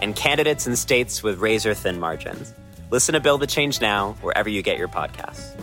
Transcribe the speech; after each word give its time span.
and 0.00 0.16
candidates 0.16 0.66
in 0.66 0.76
states 0.76 1.22
with 1.22 1.38
razor 1.40 1.74
thin 1.74 1.98
margins. 1.98 2.52
Listen 2.90 3.14
to 3.14 3.20
Build 3.20 3.40
the 3.40 3.46
Change 3.46 3.80
Now 3.80 4.16
wherever 4.20 4.48
you 4.48 4.62
get 4.62 4.78
your 4.78 4.88
podcasts. 4.88 5.54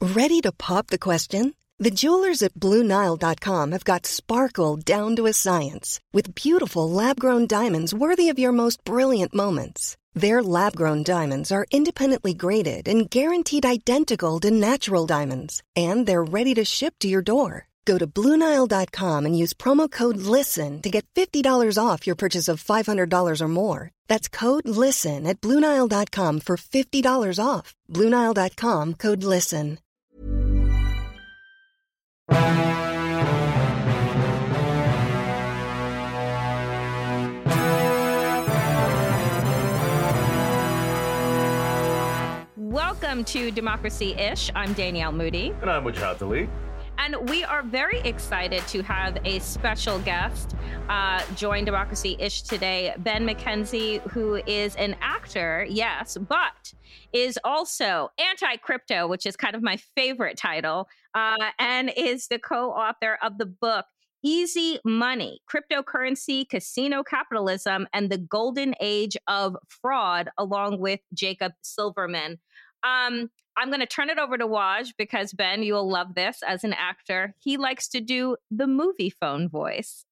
Ready 0.00 0.40
to 0.42 0.52
pop 0.52 0.88
the 0.88 0.98
question? 0.98 1.54
The 1.78 1.90
jewelers 1.90 2.42
at 2.42 2.54
BlueNile.com 2.54 3.72
have 3.72 3.84
got 3.84 4.06
sparkle 4.06 4.76
down 4.76 5.16
to 5.16 5.26
a 5.26 5.32
science 5.32 5.98
with 6.12 6.34
beautiful 6.34 6.88
lab 6.88 7.18
grown 7.18 7.46
diamonds 7.48 7.92
worthy 7.92 8.28
of 8.28 8.38
your 8.38 8.52
most 8.52 8.84
brilliant 8.84 9.34
moments. 9.34 9.96
Their 10.14 10.40
lab 10.40 10.76
grown 10.76 11.02
diamonds 11.02 11.50
are 11.50 11.66
independently 11.72 12.32
graded 12.32 12.86
and 12.86 13.10
guaranteed 13.10 13.66
identical 13.66 14.38
to 14.40 14.50
natural 14.52 15.06
diamonds, 15.06 15.62
and 15.74 16.06
they're 16.06 16.22
ready 16.22 16.54
to 16.54 16.64
ship 16.64 16.94
to 17.00 17.08
your 17.08 17.22
door. 17.22 17.66
Go 17.84 17.98
to 17.98 18.06
Bluenile.com 18.06 19.26
and 19.26 19.38
use 19.38 19.52
promo 19.52 19.90
code 19.90 20.16
LISTEN 20.16 20.82
to 20.82 20.90
get 20.90 21.06
$50 21.14 21.78
off 21.78 22.06
your 22.06 22.16
purchase 22.16 22.48
of 22.48 22.62
$500 22.62 23.40
or 23.40 23.48
more. 23.48 23.90
That's 24.08 24.28
code 24.28 24.68
LISTEN 24.68 25.26
at 25.26 25.40
Bluenile.com 25.40 26.40
for 26.40 26.56
$50 26.56 27.44
off. 27.44 27.74
Bluenile.com 27.90 28.94
code 28.94 29.24
LISTEN. 29.24 29.78
Welcome 42.56 43.24
to 43.26 43.50
Democracy 43.52 44.14
Ish. 44.14 44.50
I'm 44.56 44.72
Danielle 44.72 45.12
Moodie. 45.12 45.54
And 45.62 45.70
I'm 45.70 45.84
Wajahat 45.84 46.20
Ali. 46.20 46.48
And 47.04 47.28
we 47.28 47.44
are 47.44 47.62
very 47.62 48.00
excited 48.00 48.66
to 48.68 48.82
have 48.82 49.18
a 49.26 49.38
special 49.40 49.98
guest 49.98 50.56
uh, 50.88 51.22
join 51.34 51.66
Democracy 51.66 52.16
Ish 52.18 52.42
today, 52.42 52.94
Ben 52.96 53.26
McKenzie, 53.26 54.00
who 54.10 54.36
is 54.46 54.74
an 54.76 54.96
actor, 55.02 55.66
yes, 55.68 56.16
but 56.16 56.72
is 57.12 57.38
also 57.44 58.08
anti 58.18 58.56
crypto, 58.56 59.06
which 59.06 59.26
is 59.26 59.36
kind 59.36 59.54
of 59.54 59.62
my 59.62 59.76
favorite 59.94 60.38
title, 60.38 60.88
uh, 61.14 61.50
and 61.58 61.92
is 61.94 62.28
the 62.28 62.38
co 62.38 62.70
author 62.70 63.18
of 63.22 63.36
the 63.36 63.46
book. 63.46 63.84
Easy 64.22 64.78
Money, 64.86 65.42
Cryptocurrency, 65.54 66.48
Casino 66.48 67.02
Capitalism, 67.02 67.86
and 67.92 68.08
the 68.08 68.16
Golden 68.16 68.74
Age 68.80 69.18
of 69.28 69.58
Fraud, 69.68 70.30
along 70.38 70.80
with 70.80 71.00
Jacob 71.12 71.52
Silverman. 71.60 72.38
Um, 72.82 73.28
I'm 73.56 73.68
going 73.68 73.80
to 73.80 73.86
turn 73.86 74.10
it 74.10 74.18
over 74.18 74.36
to 74.36 74.46
Waj 74.46 74.94
because 74.98 75.32
Ben, 75.32 75.62
you'll 75.62 75.88
love 75.88 76.14
this 76.14 76.40
as 76.46 76.64
an 76.64 76.72
actor. 76.72 77.34
He 77.38 77.56
likes 77.56 77.88
to 77.88 78.00
do 78.00 78.36
the 78.50 78.66
Moviefone 78.66 79.48
voice. 79.50 80.04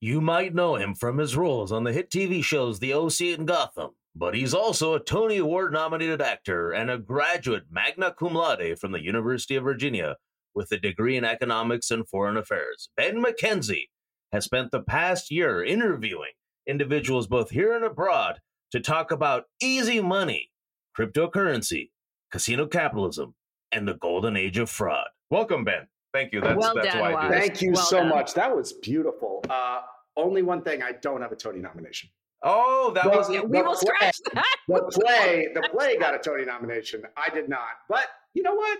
you 0.00 0.20
might 0.20 0.54
know 0.54 0.76
him 0.76 0.94
from 0.94 1.18
his 1.18 1.36
roles 1.36 1.72
on 1.72 1.84
the 1.84 1.92
hit 1.92 2.10
TV 2.10 2.44
shows 2.44 2.78
The 2.78 2.92
OC 2.92 3.38
and 3.38 3.48
Gotham, 3.48 3.90
but 4.14 4.34
he's 4.34 4.52
also 4.52 4.94
a 4.94 5.00
Tony 5.00 5.38
Award 5.38 5.72
nominated 5.72 6.20
actor 6.20 6.70
and 6.70 6.90
a 6.90 6.98
graduate 6.98 7.64
magna 7.70 8.12
cum 8.12 8.34
laude 8.34 8.78
from 8.78 8.92
the 8.92 9.02
University 9.02 9.56
of 9.56 9.64
Virginia 9.64 10.16
with 10.54 10.70
a 10.70 10.76
degree 10.76 11.16
in 11.16 11.24
economics 11.24 11.90
and 11.90 12.06
foreign 12.06 12.36
affairs. 12.36 12.90
Ben 12.96 13.22
McKenzie 13.22 13.88
has 14.32 14.44
spent 14.44 14.70
the 14.70 14.82
past 14.82 15.30
year 15.30 15.64
interviewing 15.64 16.32
individuals 16.66 17.26
both 17.26 17.50
here 17.50 17.74
and 17.74 17.84
abroad 17.84 18.40
to 18.70 18.80
talk 18.80 19.10
about 19.10 19.44
easy 19.60 20.00
money 20.00 20.51
cryptocurrency, 20.98 21.90
casino 22.30 22.66
capitalism, 22.66 23.34
and 23.72 23.86
the 23.86 23.94
golden 23.94 24.36
age 24.36 24.58
of 24.58 24.70
fraud. 24.70 25.08
Welcome, 25.30 25.64
Ben. 25.64 25.86
Thank 26.12 26.32
you. 26.32 26.40
That's, 26.40 26.58
well 26.58 26.74
that's 26.74 26.88
done, 26.88 27.00
why 27.00 27.14
I 27.14 27.28
do 27.28 27.34
Thank 27.34 27.62
you 27.62 27.72
well 27.72 27.82
so 27.82 27.98
done. 27.98 28.08
much. 28.10 28.34
That 28.34 28.54
was 28.54 28.74
beautiful. 28.74 29.42
Uh, 29.48 29.80
only 30.16 30.42
one 30.42 30.62
thing, 30.62 30.82
I 30.82 30.92
don't 31.00 31.22
have 31.22 31.32
a 31.32 31.36
Tony 31.36 31.60
nomination. 31.60 32.10
Oh, 32.42 32.92
that 32.94 33.06
was 33.06 33.30
yeah, 33.30 33.40
we 33.40 33.62
will 33.62 33.74
play, 33.74 33.94
scratch 33.94 34.16
that. 34.34 34.44
The 34.68 34.82
play, 35.00 35.48
the 35.54 35.68
play 35.70 35.96
got 35.96 36.14
a 36.14 36.18
Tony 36.18 36.44
nomination. 36.44 37.02
I 37.16 37.32
did 37.32 37.48
not. 37.48 37.68
But 37.88 38.06
you 38.34 38.42
know 38.42 38.54
what? 38.54 38.78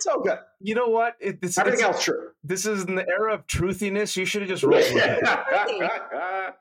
It's 0.00 0.06
all 0.06 0.20
good. 0.22 0.38
You 0.60 0.74
know 0.74 0.88
what? 0.88 1.14
It, 1.20 1.40
this, 1.40 1.58
Everything 1.58 1.82
else 1.82 2.02
true. 2.04 2.30
This 2.44 2.66
is 2.66 2.84
in 2.84 2.94
the 2.94 3.06
era 3.08 3.34
of 3.34 3.46
truthiness. 3.46 4.16
You 4.16 4.24
should 4.24 4.42
have 4.42 4.48
just 4.48 4.62
rolled 4.62 4.82
with 4.94 5.02
it. 5.04 5.22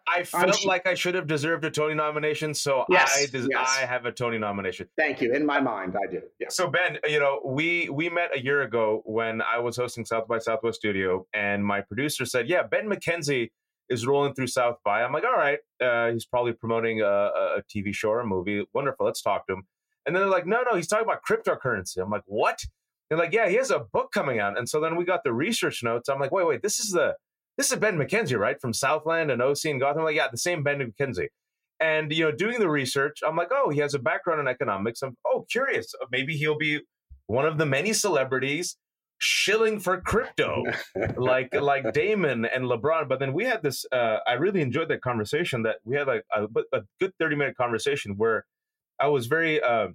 I 0.08 0.24
felt 0.26 0.56
sure. 0.56 0.68
like 0.68 0.88
I 0.88 0.94
should 0.94 1.16
have 1.16 1.28
deserved 1.28 1.66
a 1.66 1.72
Tony 1.72 1.96
nomination, 1.96 2.54
so 2.54 2.86
yes, 2.90 3.18
I 3.18 3.26
des- 3.26 3.48
yes. 3.50 3.78
I 3.80 3.86
have 3.86 4.06
a 4.06 4.12
Tony 4.12 4.38
nomination. 4.38 4.88
Thank 4.98 5.22
you. 5.22 5.34
In 5.34 5.46
my 5.46 5.60
mind, 5.60 5.96
I 5.96 6.12
do. 6.12 6.22
Yeah. 6.40 6.48
So 6.50 6.70
Ben, 6.70 6.98
you 7.08 7.20
know, 7.20 7.42
we 7.46 7.90
we 7.90 8.10
met 8.10 8.36
a 8.36 8.44
year 8.44 8.62
ago 8.62 9.02
when 9.06 9.42
I 9.42 9.60
was 9.60 9.78
hosting 9.78 10.06
South 10.06 10.28
by 10.28 10.40
Southwest 10.40 10.80
Studio, 10.80 11.28
and 11.34 11.66
my 11.66 11.82
producer 11.82 12.26
said, 12.26 12.50
"Yeah, 12.50 12.64
Ben 12.64 12.90
McKenzie." 12.90 13.50
is 13.90 14.06
rolling 14.06 14.34
through 14.34 14.48
South 14.48 14.78
by. 14.86 15.04
I'm 15.04 15.12
like, 15.12 15.24
all 15.24 15.34
right, 15.34 15.58
uh, 15.84 16.12
he's 16.12 16.26
probably 16.26 16.54
promoting 16.54 17.02
a, 17.02 17.06
a, 17.08 17.64
TV 17.76 17.94
show 17.94 18.10
or 18.10 18.20
a 18.20 18.26
movie. 18.26 18.64
Wonderful. 18.74 19.06
Let's 19.06 19.22
talk 19.22 19.48
to 19.48 19.54
him. 19.54 19.64
And 20.10 20.16
then 20.16 20.24
they're 20.24 20.32
like, 20.32 20.48
no, 20.48 20.64
no, 20.64 20.76
he's 20.76 20.88
talking 20.88 21.06
about 21.06 21.22
cryptocurrency. 21.22 22.00
I'm 22.02 22.10
like, 22.10 22.24
what? 22.26 22.58
They're 23.08 23.18
like, 23.20 23.32
yeah, 23.32 23.48
he 23.48 23.58
has 23.58 23.70
a 23.70 23.86
book 23.94 24.12
coming 24.12 24.40
out. 24.40 24.58
And 24.58 24.68
so 24.68 24.82
then 24.82 24.96
we 24.96 25.06
got 25.06 25.24
the 25.24 25.32
research 25.32 25.84
notes. 25.84 26.10
I'm 26.10 26.20
like, 26.20 26.32
wait, 26.32 26.48
wait, 26.48 26.64
this 26.64 26.80
is 26.80 26.90
the 26.90 27.14
this 27.60 27.72
is 27.72 27.78
Ben 27.78 27.96
McKenzie, 27.96 28.36
right? 28.36 28.60
From 28.60 28.74
Southland 28.74 29.30
and 29.30 29.40
OC 29.40 29.66
and 29.66 29.80
Gotham. 29.80 30.00
I'm 30.00 30.06
like, 30.06 30.16
yeah, 30.16 30.28
the 30.32 30.40
same 30.40 30.64
Ben 30.64 30.80
McKenzie. 30.80 31.28
And 31.80 32.12
you 32.12 32.24
know, 32.24 32.32
doing 32.32 32.60
the 32.60 32.72
research, 32.72 33.20
I'm 33.24 33.36
like, 33.36 33.50
oh, 33.52 33.70
he 33.70 33.82
has 33.82 33.94
a 33.94 34.00
background 34.00 34.40
in 34.40 34.48
economics. 34.48 35.04
I'm 35.04 35.16
oh 35.28 35.46
curious. 35.52 35.94
Maybe 36.12 36.36
he'll 36.38 36.58
be 36.58 36.80
one 37.28 37.46
of 37.46 37.60
the 37.60 37.68
many 37.68 37.94
celebrities 37.94 38.78
shilling 39.20 39.80
for 39.80 40.02
crypto, 40.02 40.64
like 41.18 41.54
like 41.54 41.94
Damon 41.94 42.46
and 42.46 42.66
LeBron. 42.66 43.08
But 43.08 43.20
then 43.20 43.34
we 43.34 43.46
had 43.46 43.62
this. 43.62 43.86
Uh, 43.92 44.18
I 44.26 44.34
really 44.34 44.62
enjoyed 44.62 44.90
that 44.90 45.02
conversation. 45.02 45.62
That 45.62 45.76
we 45.84 45.98
had 45.98 46.08
like 46.08 46.24
a, 46.36 46.46
a 46.74 46.82
good 47.00 47.14
30 47.20 47.36
minute 47.36 47.56
conversation 47.56 48.16
where 48.18 48.46
I 49.00 49.08
was 49.08 49.28
very 49.28 49.62
uh, 49.62 49.90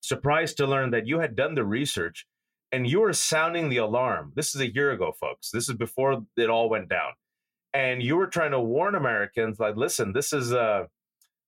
surprised 0.00 0.56
to 0.58 0.66
learn 0.66 0.90
that 0.90 1.06
you 1.06 1.20
had 1.20 1.36
done 1.36 1.54
the 1.54 1.64
research 1.64 2.26
and 2.72 2.86
you 2.86 3.00
were 3.00 3.12
sounding 3.12 3.68
the 3.68 3.76
alarm. 3.78 4.32
This 4.34 4.54
is 4.54 4.60
a 4.60 4.72
year 4.72 4.90
ago, 4.90 5.12
folks. 5.18 5.50
This 5.50 5.68
is 5.68 5.76
before 5.76 6.22
it 6.36 6.50
all 6.50 6.68
went 6.68 6.88
down, 6.88 7.12
and 7.72 8.02
you 8.02 8.16
were 8.16 8.26
trying 8.26 8.50
to 8.50 8.60
warn 8.60 8.94
Americans, 8.94 9.58
like, 9.58 9.76
listen, 9.76 10.12
this 10.12 10.32
is 10.32 10.52
a 10.52 10.88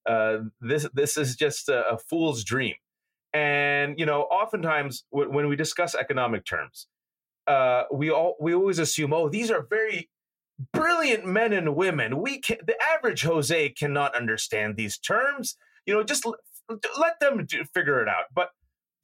uh, 0.08 0.38
this 0.60 0.88
this 0.94 1.16
is 1.16 1.36
just 1.36 1.68
a, 1.68 1.86
a, 1.88 1.98
fool's 1.98 2.42
dream. 2.42 2.74
And 3.34 3.98
you 3.98 4.06
know, 4.06 4.22
oftentimes 4.22 5.04
w- 5.12 5.30
when 5.30 5.48
we 5.48 5.56
discuss 5.56 5.94
economic 5.94 6.46
terms, 6.46 6.86
uh, 7.46 7.82
we 7.92 8.10
all 8.10 8.36
we 8.40 8.54
always 8.54 8.78
assume, 8.78 9.12
oh, 9.12 9.28
these 9.28 9.50
are 9.50 9.66
very 9.68 10.08
brilliant 10.72 11.26
men 11.26 11.52
and 11.52 11.76
women. 11.76 12.22
We 12.22 12.40
can, 12.40 12.58
the 12.66 12.76
average 12.96 13.22
Jose 13.22 13.68
cannot 13.70 14.16
understand 14.16 14.76
these 14.76 14.98
terms. 14.98 15.56
You 15.84 15.94
know, 15.94 16.02
just 16.02 16.26
let 16.68 17.20
them 17.20 17.44
do, 17.46 17.64
figure 17.64 18.02
it 18.02 18.08
out. 18.08 18.24
But 18.34 18.50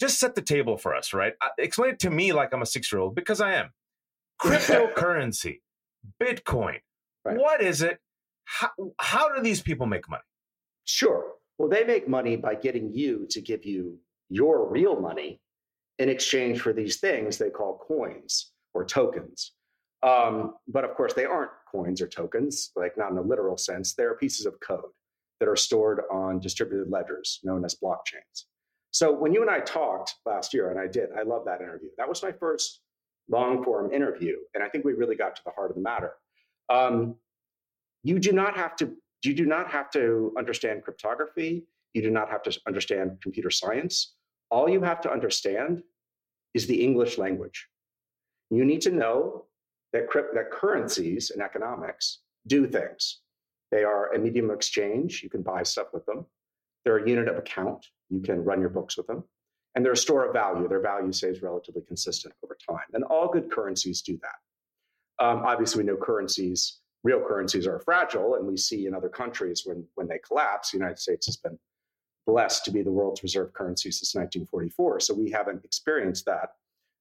just 0.00 0.19
set 0.19 0.34
the 0.34 0.42
table 0.42 0.76
for 0.76 0.94
us, 0.94 1.12
right? 1.12 1.34
Uh, 1.41 1.48
explain 1.58 1.90
it 1.90 1.99
to 2.00 2.11
me 2.11 2.32
like 2.32 2.52
I'm 2.52 2.62
a 2.62 2.66
six 2.66 2.93
year 2.93 3.00
old 3.00 3.14
because 3.14 3.40
I 3.40 3.55
am. 3.55 3.70
Cryptocurrency, 4.43 5.61
Bitcoin. 6.22 6.78
Right. 7.25 7.37
What 7.37 7.62
is 7.62 7.82
it? 7.82 7.99
How, 8.44 8.70
how 8.99 9.34
do 9.34 9.43
these 9.43 9.62
people 9.62 9.87
make 9.87 10.08
money? 10.08 10.22
Sure. 10.84 11.32
Well, 11.56 11.69
they 11.69 11.84
make 11.84 12.08
money 12.08 12.37
by 12.37 12.56
getting 12.56 12.93
you 12.93 13.26
to 13.31 13.40
give 13.40 13.64
you 13.64 13.99
your 14.28 14.69
real 14.69 15.00
money 15.00 15.40
in 15.99 16.08
exchange 16.08 16.61
for 16.61 16.72
these 16.72 16.99
things 16.99 17.38
they 17.38 17.50
call 17.50 17.78
coins 17.78 18.52
or 18.75 18.84
tokens. 18.84 19.52
Um, 20.02 20.55
but 20.69 20.84
of 20.84 20.94
course, 20.94 21.14
they 21.14 21.25
aren't 21.25 21.52
coins 21.70 22.02
or 22.02 22.08
tokens, 22.08 22.72
like 22.76 22.99
not 22.99 23.12
in 23.12 23.16
a 23.16 23.22
literal 23.22 23.56
sense. 23.56 23.94
They're 23.94 24.16
pieces 24.16 24.44
of 24.44 24.58
code 24.61 24.90
that 25.40 25.48
are 25.48 25.56
stored 25.56 26.02
on 26.10 26.38
distributed 26.38 26.90
ledgers 26.90 27.40
known 27.42 27.64
as 27.64 27.75
blockchains. 27.75 28.44
So 28.90 29.12
when 29.12 29.32
you 29.32 29.42
and 29.42 29.50
I 29.50 29.60
talked 29.60 30.14
last 30.25 30.54
year, 30.54 30.70
and 30.70 30.78
I 30.78 30.86
did, 30.86 31.10
I 31.19 31.22
love 31.22 31.44
that 31.46 31.60
interview. 31.60 31.88
That 31.98 32.08
was 32.08 32.22
my 32.22 32.32
first 32.32 32.81
long 33.28 33.64
form 33.64 33.92
interview, 33.92 34.36
and 34.54 34.62
I 34.62 34.69
think 34.69 34.84
we 34.84 34.92
really 34.92 35.16
got 35.16 35.34
to 35.36 35.42
the 35.44 35.50
heart 35.50 35.70
of 35.70 35.76
the 35.76 35.82
matter. 35.82 36.12
Um, 36.69 37.16
you 38.02 38.19
do 38.19 38.32
not 38.32 38.56
have 38.56 38.76
to. 38.76 38.94
You 39.25 39.34
do 39.34 39.46
not 39.46 39.70
have 39.70 39.90
to 39.92 40.32
understand 40.38 40.84
cryptography. 40.84 41.66
You 41.94 42.02
do 42.02 42.10
not 42.10 42.28
have 42.28 42.42
to 42.42 42.60
understand 42.66 43.19
computer 43.22 43.50
science. 43.50 44.14
All 44.50 44.69
you 44.69 44.82
have 44.82 45.00
to 45.00 45.10
understand 45.10 45.82
is 46.52 46.66
the 46.66 46.82
English 46.82 47.19
language. 47.19 47.66
You 48.50 48.64
need 48.64 48.82
to 48.82 48.90
know 48.90 49.46
that, 49.92 50.08
crypt- 50.08 50.34
that 50.34 50.50
currencies 50.50 51.30
and 51.30 51.42
economics 51.42 52.20
do 52.46 52.66
things. 52.66 53.20
They 53.75 53.82
are 53.82 54.12
a 54.12 54.19
medium 54.21 54.50
of 54.50 54.55
exchange. 54.55 55.21
You 55.25 55.29
can 55.29 55.43
buy 55.43 55.65
stuff 55.65 55.88
with 55.93 56.06
them. 56.06 56.25
They're 56.85 56.99
a 56.99 57.09
unit 57.09 57.26
of 57.26 57.37
account. 57.37 57.85
You 58.09 58.21
can 58.21 58.44
run 58.44 58.61
your 58.61 58.69
books 58.69 58.97
with 58.97 59.09
them. 59.09 59.25
And 59.75 59.85
they're 59.85 59.94
a 59.94 59.97
store 59.97 60.25
of 60.25 60.32
value. 60.32 60.69
Their 60.69 60.81
value 60.81 61.11
stays 61.11 61.43
relatively 61.43 61.82
consistent 61.82 62.35
over 62.44 62.56
time. 62.71 62.87
And 62.93 63.03
all 63.03 63.26
good 63.26 63.50
currencies 63.50 64.00
do 64.00 64.17
that. 64.23 65.25
Um, 65.25 65.43
obviously, 65.44 65.82
we 65.82 65.91
know 65.91 65.97
currencies, 65.97 66.82
real 67.03 67.19
currencies 67.19 67.67
are 67.67 67.81
fragile, 67.81 68.37
and 68.37 68.47
we 68.47 68.56
see 68.56 68.87
in 68.87 68.94
other 68.94 69.09
countries 69.09 69.62
when, 69.65 69.85
when 69.97 70.06
they 70.06 70.21
collapse. 70.25 70.71
The 70.71 70.79
United 70.79 71.00
States 71.00 71.26
has 71.26 71.37
been 71.37 71.59
blessed 72.29 72.65
to 72.67 72.71
be 72.71 72.82
the 72.82 72.93
world's 72.93 73.25
reserve 73.25 73.53
currency 73.55 73.91
since 73.91 74.15
1944. 74.15 75.00
So 75.00 75.15
we 75.15 75.32
haven't 75.32 75.65
experienced 75.65 76.26
that, 76.26 76.50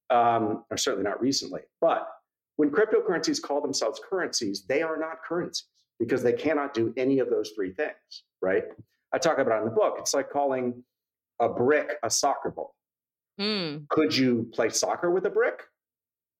um, 0.09 0.65
or 0.71 0.77
certainly 0.77 1.07
not 1.07 1.21
recently. 1.21 1.61
But 1.81 2.09
when 2.55 2.71
cryptocurrencies 2.71 3.39
call 3.39 3.61
themselves 3.61 4.01
currencies, 4.09 4.63
they 4.65 4.81
are 4.81 4.97
not 4.97 5.21
currencies 5.23 5.67
because 5.99 6.23
they 6.23 6.33
cannot 6.33 6.73
do 6.73 6.93
any 6.97 7.19
of 7.19 7.29
those 7.29 7.51
three 7.55 7.71
things, 7.71 8.23
right? 8.41 8.63
I 9.13 9.17
talk 9.17 9.37
about 9.37 9.57
it 9.57 9.59
in 9.59 9.65
the 9.65 9.75
book. 9.75 9.95
It's 9.99 10.13
like 10.13 10.29
calling 10.29 10.83
a 11.39 11.49
brick 11.49 11.93
a 12.03 12.09
soccer 12.09 12.51
ball. 12.51 12.75
Mm. 13.39 13.87
Could 13.89 14.15
you 14.15 14.49
play 14.53 14.69
soccer 14.69 15.09
with 15.11 15.25
a 15.25 15.29
brick? 15.29 15.63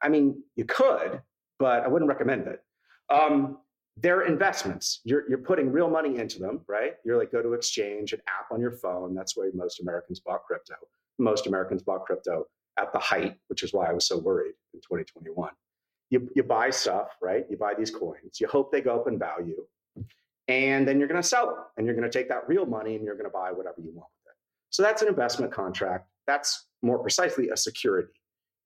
I 0.02 0.10
mean, 0.10 0.44
you 0.56 0.66
could, 0.66 1.22
but 1.60 1.84
I 1.84 1.88
wouldn't 1.88 2.10
recommend 2.10 2.48
it. 2.48 2.62
Um, 3.10 3.58
they're 3.98 4.22
investments. 4.22 5.02
You're, 5.04 5.28
you're 5.30 5.38
putting 5.38 5.72
real 5.72 5.90
money 5.90 6.18
into 6.18 6.40
them, 6.40 6.62
right? 6.68 6.94
You're 7.06 7.18
like, 7.18 7.32
go 7.32 7.42
to 7.42 7.54
exchange, 7.54 8.12
an 8.14 8.22
app 8.28 8.52
on 8.52 8.60
your 8.60 8.72
phone. 8.72 9.14
That's 9.14 9.38
where 9.38 9.50
most 9.54 9.82
Americans 9.82 10.20
bought 10.20 10.44
crypto. 10.46 10.76
Most 11.20 11.46
Americans 11.48 11.84
bought 11.84 12.06
crypto 12.06 12.46
at 12.80 12.92
the 12.92 13.00
height, 13.00 13.36
which 13.48 13.62
is 13.62 13.72
why 13.72 13.86
I 13.86 13.94
was 13.94 14.08
so 14.08 14.18
worried 14.18 14.54
in 14.74 14.82
2021. 14.82 15.52
You, 16.13 16.30
you 16.36 16.44
buy 16.44 16.69
stuff, 16.69 17.18
right? 17.21 17.45
You 17.50 17.57
buy 17.57 17.74
these 17.74 17.89
coins. 17.89 18.39
You 18.39 18.48
hope 18.48 18.71
they 18.71 18.81
go 18.81 18.95
up 19.00 19.07
in 19.07 19.18
value. 19.18 19.65
And 20.48 20.88
then 20.88 21.00
you're 21.00 21.07
going 21.07 21.21
to 21.21 21.27
sell 21.27 21.48
them 21.48 21.56
and 21.77 21.86
you're 21.86 21.95
going 21.95 22.10
to 22.10 22.18
take 22.18 22.30
that 22.30 22.48
real 22.48 22.65
money 22.65 22.95
and 22.95 23.04
you're 23.04 23.15
going 23.15 23.30
to 23.30 23.31
buy 23.31 23.51
whatever 23.51 23.77
you 23.81 23.92
want 23.94 24.10
with 24.25 24.31
it. 24.31 24.38
So 24.69 24.83
that's 24.83 25.01
an 25.01 25.07
investment 25.07 25.51
contract. 25.51 26.07
That's 26.27 26.68
more 26.81 27.00
precisely 27.00 27.50
a 27.50 27.57
security. 27.57 28.13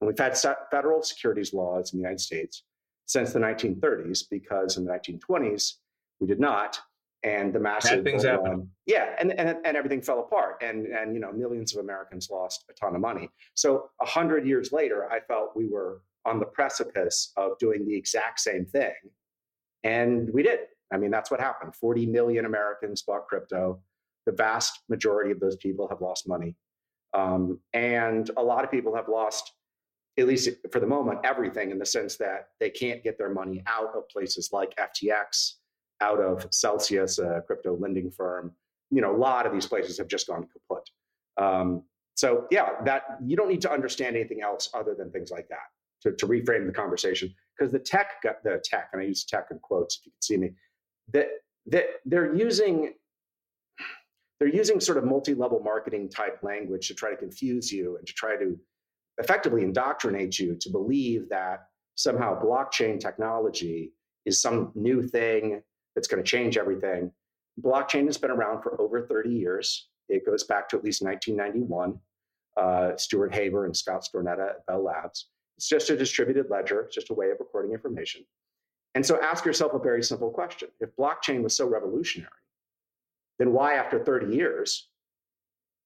And 0.02 0.08
we've 0.08 0.18
had 0.18 0.38
federal 0.72 1.02
securities 1.04 1.54
laws 1.54 1.94
in 1.94 2.00
the 2.00 2.02
United 2.02 2.20
States 2.20 2.64
since 3.06 3.32
the 3.32 3.40
1930s 3.40 4.26
because 4.30 4.78
in 4.78 4.86
the 4.86 4.92
1920s 4.92 5.74
we 6.20 6.28
did 6.28 6.40
not 6.40 6.80
and 7.24 7.52
the 7.54 7.60
massive 7.60 8.04
things 8.04 8.26
um, 8.26 8.70
yeah 8.86 9.16
and, 9.20 9.32
and 9.40 9.58
and 9.66 9.76
everything 9.76 10.02
fell 10.02 10.20
apart 10.20 10.62
and 10.62 10.86
and 10.86 11.16
you 11.16 11.20
know 11.20 11.32
millions 11.32 11.74
of 11.76 11.80
americans 11.84 12.30
lost 12.30 12.64
a 12.70 12.74
ton 12.74 12.94
of 12.94 13.02
money 13.02 13.28
so 13.56 13.90
a 14.02 14.06
hundred 14.06 14.46
years 14.46 14.72
later 14.72 15.12
i 15.12 15.20
felt 15.20 15.56
we 15.56 15.68
were 15.68 16.02
on 16.28 16.40
the 16.40 16.46
precipice 16.46 17.32
of 17.38 17.58
doing 17.58 17.86
the 17.86 17.96
exact 17.96 18.40
same 18.40 18.66
thing. 18.66 18.94
And 19.84 20.30
we 20.34 20.44
did. 20.44 20.60
I 20.92 20.98
mean 20.98 21.12
that's 21.12 21.32
what 21.32 21.40
happened. 21.40 21.76
40 21.76 22.06
million 22.06 22.46
americans 22.46 23.02
bought 23.02 23.28
crypto. 23.28 23.80
The 24.26 24.34
vast 24.34 24.82
majority 24.90 25.32
of 25.32 25.40
those 25.40 25.56
people 25.56 25.88
have 25.88 26.02
lost 26.02 26.28
money. 26.28 26.56
Um, 27.14 27.60
and 27.74 28.30
a 28.36 28.44
lot 28.44 28.66
of 28.66 28.72
people 28.72 28.94
have 28.96 29.08
lost 29.08 29.54
at 30.20 30.28
least 30.28 30.50
for 30.72 30.80
the 30.80 30.88
moment, 30.88 31.20
everything 31.24 31.70
in 31.70 31.78
the 31.78 31.86
sense 31.86 32.18
that 32.18 32.50
they 32.60 32.72
can't 32.72 33.04
get 33.04 33.20
their 33.20 33.30
money 33.30 33.62
out 33.68 33.96
of 33.96 34.10
places 34.10 34.50
like 34.52 34.76
FTX, 34.76 35.54
out 36.02 36.20
of 36.20 36.48
Celsius, 36.50 37.20
a 37.20 37.44
crypto 37.46 37.78
lending 37.78 38.10
firm. 38.10 38.52
You 38.90 39.02
know, 39.02 39.16
a 39.16 39.18
lot 39.18 39.46
of 39.46 39.54
these 39.54 39.68
places 39.68 39.98
have 40.00 40.08
just 40.08 40.28
gone 40.28 40.48
kaput. 40.52 40.90
Um, 41.38 41.84
so 42.16 42.48
yeah, 42.50 42.70
that 42.84 43.04
you 43.24 43.38
don't 43.38 43.48
need 43.48 43.62
to 43.62 43.72
understand 43.72 44.16
anything 44.16 44.42
else 44.42 44.72
other 44.74 44.96
than 44.96 45.12
things 45.12 45.30
like 45.30 45.48
that 45.50 45.70
to, 46.02 46.12
to 46.14 46.28
reframe 46.28 46.66
the 46.66 46.74
conversation. 46.74 47.34
Because 47.58 47.72
the 47.72 47.80
tech, 47.80 48.22
the 48.44 48.62
tech, 48.64 48.90
and 48.94 49.02
I 49.02 49.06
use 49.06 49.26
tech 49.26 49.48
in 49.52 49.60
quotes 49.60 49.98
if 49.98 50.06
you 50.06 50.12
can 50.12 50.22
see 50.22 50.38
me, 50.38 50.52
that 51.14 51.28
that 51.68 51.86
they're 52.06 52.34
using 52.34 52.94
they're 54.40 54.50
using 54.50 54.80
sort 54.80 55.00
of 55.00 55.04
multi-level 55.04 55.62
marketing 55.62 56.10
type 56.10 56.40
language 56.44 56.88
to 56.88 56.94
try 56.94 57.10
to 57.10 57.18
confuse 57.18 57.72
you 57.72 57.98
and 57.98 58.06
to 58.06 58.14
try 58.14 58.36
to 58.36 58.58
effectively 59.18 59.64
indoctrinate 59.64 60.38
you 60.38 60.56
to 60.62 60.70
believe 60.70 61.28
that 61.30 61.68
somehow 61.96 62.40
blockchain 62.40 63.00
technology 63.00 63.94
is 64.26 64.40
some 64.40 64.72
new 64.76 65.02
thing 65.02 65.62
that's 65.96 66.08
going 66.08 66.24
to 66.24 66.30
change 66.30 66.58
everything. 66.58 67.12
Blockchain 67.60 68.06
has 68.06 68.18
been 68.18 68.30
around 68.30 68.62
for 68.62 68.80
over 68.80 69.08
30 69.08 69.32
years. 69.32 69.90
It 70.08 70.26
goes 70.26 70.44
back 70.44 70.70
to 70.70 70.78
at 70.78 70.84
least 70.84 71.02
1991. 71.02 72.00
Uh, 72.56 72.96
Stuart 72.98 73.34
Haber 73.34 73.66
and 73.66 73.76
Scott 73.76 74.06
Stornetta 74.06 74.50
at 74.50 74.66
Bell 74.68 74.84
Labs. 74.84 75.30
It's 75.58 75.68
just 75.68 75.90
a 75.90 75.98
distributed 75.98 76.50
ledger, 76.50 76.82
it's 76.82 76.96
just 76.96 77.10
a 77.10 77.14
way 77.14 77.32
of 77.32 77.38
recording 77.40 77.72
information. 77.72 78.24
And 78.96 79.06
so 79.06 79.22
ask 79.22 79.46
yourself 79.46 79.74
a 79.74 79.80
very 79.80 80.04
simple 80.04 80.30
question. 80.30 80.70
If 80.80 80.96
blockchain 80.96 81.44
was 81.44 81.56
so 81.56 81.68
revolutionary, 81.68 82.30
then 83.40 83.54
why, 83.54 83.76
after 83.76 84.04
30 84.04 84.36
years, 84.36 84.90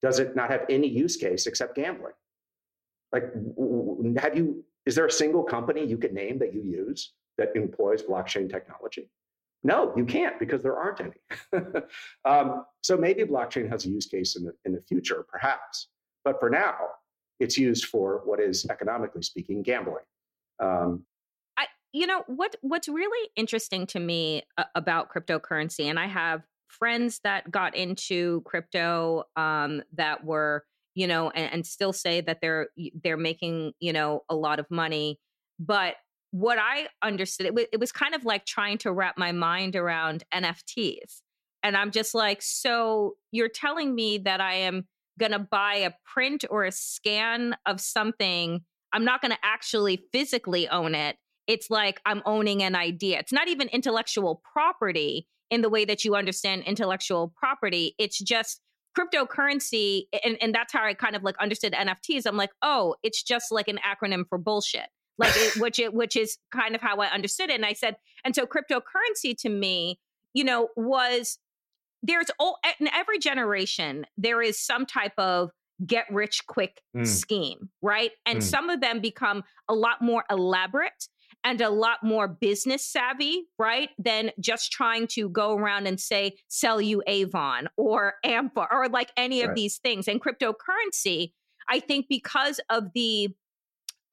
does 0.01 0.19
it 0.19 0.35
not 0.35 0.50
have 0.50 0.65
any 0.69 0.88
use 0.88 1.18
case 1.18 1.47
except 1.47 1.75
gambling? 1.75 2.13
Like, 3.12 3.25
have 4.18 4.38
you, 4.38 4.63
is 4.85 4.95
there 4.95 5.06
a 5.06 5.12
single 5.12 5.44
company 5.44 5.85
you 5.85 5.97
could 5.97 6.13
name 6.13 6.39
that 6.39 6.53
you 6.53 6.62
use 6.62 7.13
that 7.38 7.56
employs 7.56 8.03
blockchain 8.03 8.50
technology? 8.50 9.09
No, 9.63 9.94
you 9.95 10.06
can't 10.06 10.39
because 10.39 10.63
there 10.63 10.77
aren't 10.77 11.01
any. 11.01 11.62
um, 12.25 12.65
so 12.81 12.97
maybe 12.97 13.23
blockchain 13.23 13.69
has 13.69 13.85
a 13.85 13.89
use 13.89 14.07
case 14.07 14.35
in 14.35 14.45
the, 14.45 14.53
in 14.65 14.71
the 14.71 14.81
future, 14.81 15.25
perhaps. 15.29 15.89
But 16.23 16.39
for 16.39 16.50
now, 16.50 16.77
it's 17.41 17.57
used 17.57 17.85
for 17.85 18.21
what 18.25 18.39
is 18.39 18.65
economically 18.69 19.21
speaking 19.21 19.63
gambling. 19.63 20.03
Um, 20.59 21.05
I, 21.57 21.65
you 21.91 22.07
know 22.07 22.23
what? 22.27 22.55
What's 22.61 22.88
really 22.88 23.29
interesting 23.35 23.88
to 23.88 23.99
me 23.99 24.43
about 24.75 25.09
cryptocurrency, 25.13 25.85
and 25.85 25.99
I 25.99 26.07
have 26.07 26.43
friends 26.67 27.19
that 27.23 27.51
got 27.51 27.75
into 27.75 28.41
crypto 28.45 29.25
um, 29.35 29.83
that 29.93 30.23
were 30.23 30.63
you 30.93 31.07
know, 31.07 31.29
and, 31.29 31.53
and 31.53 31.65
still 31.65 31.93
say 31.93 32.21
that 32.21 32.39
they're 32.41 32.67
they're 33.03 33.17
making 33.17 33.73
you 33.79 33.94
know 33.94 34.23
a 34.29 34.35
lot 34.35 34.59
of 34.59 34.69
money. 34.69 35.19
But 35.59 35.95
what 36.31 36.57
I 36.57 36.87
understood, 37.01 37.47
it, 37.47 37.49
w- 37.49 37.67
it 37.71 37.79
was 37.79 37.91
kind 37.91 38.15
of 38.15 38.25
like 38.25 38.45
trying 38.45 38.77
to 38.79 38.91
wrap 38.91 39.17
my 39.17 39.31
mind 39.31 39.75
around 39.75 40.23
NFTs. 40.33 41.21
And 41.63 41.77
I'm 41.77 41.91
just 41.91 42.15
like, 42.15 42.41
so 42.41 43.15
you're 43.31 43.49
telling 43.49 43.94
me 43.94 44.17
that 44.19 44.41
I 44.41 44.55
am 44.55 44.87
going 45.21 45.31
to 45.31 45.39
buy 45.39 45.75
a 45.75 45.91
print 46.06 46.44
or 46.50 46.65
a 46.65 46.71
scan 46.71 47.56
of 47.65 47.79
something. 47.79 48.62
I'm 48.91 49.06
not 49.06 49.21
going 49.21 49.31
to 49.31 49.38
actually 49.44 50.04
physically 50.11 50.68
own 50.68 50.95
it. 50.95 51.16
It's 51.47 51.69
like 51.69 52.01
I'm 52.06 52.21
owning 52.25 52.61
an 52.63 52.75
idea. 52.75 53.19
It's 53.19 53.31
not 53.31 53.47
even 53.47 53.69
intellectual 53.69 54.42
property 54.51 55.28
in 55.49 55.61
the 55.61 55.69
way 55.69 55.85
that 55.85 56.04
you 56.04 56.16
understand 56.16 56.63
intellectual 56.63 57.33
property. 57.37 57.95
It's 57.97 58.19
just 58.19 58.59
cryptocurrency 58.97 60.04
and, 60.25 60.37
and 60.42 60.54
that's 60.54 60.73
how 60.73 60.83
i 60.83 60.94
kind 60.94 61.16
of 61.16 61.23
like 61.23 61.37
understood 61.40 61.71
nfts 61.71 62.25
i'm 62.25 62.35
like 62.35 62.49
oh 62.61 62.94
it's 63.04 63.23
just 63.23 63.49
like 63.49 63.69
an 63.69 63.80
acronym 63.85 64.25
for 64.28 64.37
bullshit 64.37 64.87
like 65.18 65.31
it, 65.35 65.61
which 65.61 65.80
it 65.80 65.94
which 65.94 66.18
is 66.18 66.37
kind 66.51 66.75
of 66.75 66.81
how 66.81 66.97
i 66.97 67.07
understood 67.07 67.49
it 67.49 67.54
and 67.54 67.66
i 67.66 67.71
said 67.71 67.95
and 68.25 68.35
so 68.35 68.45
cryptocurrency 68.45 69.33
to 69.37 69.47
me 69.47 69.97
you 70.33 70.44
know 70.44 70.68
was 70.75 71.37
there's 72.03 72.31
all 72.39 72.57
in 72.79 72.87
every 72.93 73.19
generation 73.19 74.05
there 74.17 74.41
is 74.41 74.59
some 74.59 74.85
type 74.85 75.13
of 75.17 75.51
get 75.85 76.05
rich 76.11 76.45
quick 76.47 76.81
mm. 76.95 77.07
scheme 77.07 77.69
right 77.81 78.11
and 78.25 78.39
mm. 78.39 78.43
some 78.43 78.69
of 78.69 78.81
them 78.81 78.99
become 78.99 79.43
a 79.67 79.73
lot 79.73 80.01
more 80.01 80.23
elaborate 80.29 81.07
and 81.43 81.61
a 81.61 81.69
lot 81.69 82.03
more 82.03 82.27
business 82.27 82.85
savvy, 82.85 83.47
right? 83.57 83.89
Than 83.97 84.31
just 84.39 84.71
trying 84.71 85.07
to 85.07 85.29
go 85.29 85.55
around 85.55 85.87
and 85.87 85.99
say, 85.99 86.37
sell 86.47 86.79
you 86.79 87.01
Avon 87.07 87.67
or 87.77 88.15
AMPA 88.25 88.67
or 88.71 88.89
like 88.89 89.11
any 89.17 89.41
of 89.41 89.55
these 89.55 89.77
things. 89.77 90.07
And 90.07 90.21
cryptocurrency, 90.21 91.31
I 91.67 91.79
think 91.79 92.07
because 92.09 92.59
of 92.69 92.93
the 92.93 93.29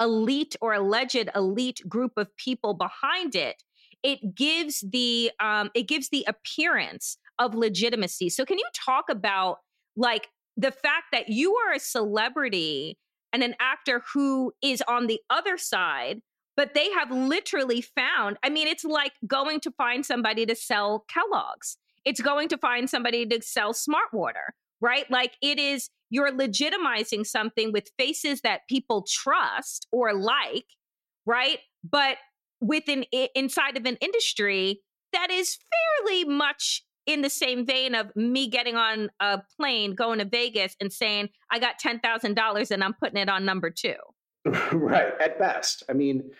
elite 0.00 0.57
or 0.61 0.73
alleged 0.75 1.28
elite 1.35 1.83
group 1.88 2.12
of 2.16 2.35
people 2.37 2.75
behind 2.75 3.35
it, 3.35 3.62
it 4.02 4.35
gives 4.35 4.85
the 4.88 5.33
um, 5.40 5.71
it 5.75 5.88
gives 5.88 6.09
the 6.11 6.25
appearance 6.28 7.18
of 7.38 7.54
legitimacy. 7.54 8.28
So 8.30 8.45
can 8.45 8.59
you 8.59 8.68
talk 8.75 9.07
about 9.11 9.59
like 9.97 10.28
the 10.57 10.73
fact 10.73 11.07
that 11.12 11.28
you 11.28 11.54
are 11.57 11.75
a 11.75 11.80
celebrity 11.80 12.99
and 13.33 13.42
an 13.42 13.54
actor 13.61 14.02
who 14.12 14.52
is 14.62 14.83
on 14.88 15.07
the 15.07 15.21
other 15.30 15.57
side 15.57 16.21
but 16.57 16.75
they 16.75 16.90
have 16.90 17.11
literally 17.12 17.80
found 17.80 18.37
i 18.42 18.49
mean 18.49 18.66
it's 18.66 18.85
like 18.85 19.12
going 19.26 19.61
to 19.61 19.71
find 19.73 20.04
somebody 20.04 20.47
to 20.47 20.54
sell 20.54 21.04
kellogg's. 21.09 21.76
It's 22.04 22.21
going 22.21 22.49
to 22.49 22.59
find 22.59 22.88
somebody 22.88 23.26
to 23.26 23.42
sell 23.42 23.75
Smartwater, 23.75 24.52
right? 24.80 25.04
Like 25.11 25.35
it 25.42 25.59
is 25.59 25.90
you're 26.09 26.33
legitimizing 26.33 27.26
something 27.26 27.71
with 27.71 27.90
faces 27.99 28.40
that 28.40 28.62
people 28.66 29.04
trust 29.07 29.87
or 29.92 30.14
like 30.14 30.64
right? 31.26 31.59
But 31.85 32.16
within 32.61 33.04
inside 33.35 33.76
of 33.76 33.85
an 33.85 33.99
industry 34.00 34.80
that 35.12 35.30
is 35.30 35.59
fairly 36.00 36.25
much 36.25 36.83
in 37.09 37.23
the 37.23 37.31
same 37.31 37.65
vein 37.65 37.95
of 37.95 38.15
me 38.15 38.49
getting 38.49 38.77
on 38.77 39.11
a 39.19 39.41
plane 39.57 39.95
going 39.95 40.19
to 40.19 40.27
Vegas 40.27 40.77
and 40.79 40.93
saying 40.93 41.31
I 41.50 41.59
got 41.59 41.81
$10,000 41.83 42.71
and 42.71 42.85
I'm 42.85 42.95
putting 42.95 43.17
it 43.17 43.31
on 43.31 43.45
number 43.45 43.71
2 43.71 43.95
right, 44.73 45.15
at 45.21 45.38
best. 45.38 45.83
I 45.88 45.95
mean, 45.95 46.31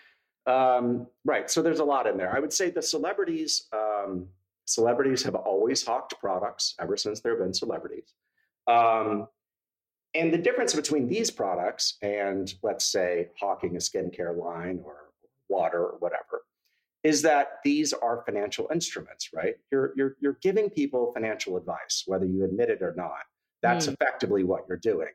um, 0.45 1.07
right. 1.25 1.49
So 1.49 1.61
there's 1.61 1.79
a 1.79 1.83
lot 1.83 2.07
in 2.07 2.17
there. 2.17 2.33
I 2.33 2.39
would 2.39 2.53
say 2.53 2.69
the 2.69 2.81
celebrities, 2.81 3.67
um, 3.73 4.27
celebrities 4.65 5.23
have 5.23 5.35
always 5.35 5.85
hawked 5.85 6.13
products 6.19 6.75
ever 6.79 6.95
since 6.95 7.19
there 7.19 7.33
have 7.33 7.41
been 7.41 7.53
celebrities. 7.53 8.13
Um, 8.67 9.27
and 10.13 10.33
the 10.33 10.37
difference 10.37 10.73
between 10.73 11.07
these 11.07 11.29
products 11.29 11.97
and, 12.01 12.53
let's 12.63 12.85
say, 12.85 13.29
hawking 13.39 13.75
a 13.75 13.79
skincare 13.79 14.35
line 14.35 14.79
or 14.83 15.08
is 17.09 17.23
that 17.23 17.57
these 17.63 17.91
are 17.91 18.21
financial 18.23 18.69
instruments, 18.71 19.29
right? 19.33 19.55
You're, 19.71 19.93
you're, 19.95 20.15
you're 20.19 20.37
giving 20.43 20.69
people 20.69 21.11
financial 21.15 21.57
advice, 21.57 22.03
whether 22.05 22.25
you 22.25 22.43
admit 22.43 22.69
it 22.69 22.83
or 22.83 22.93
not. 22.95 23.23
That's 23.63 23.87
mm. 23.87 23.95
effectively 23.95 24.43
what 24.43 24.65
you're 24.69 24.77
doing. 24.77 25.09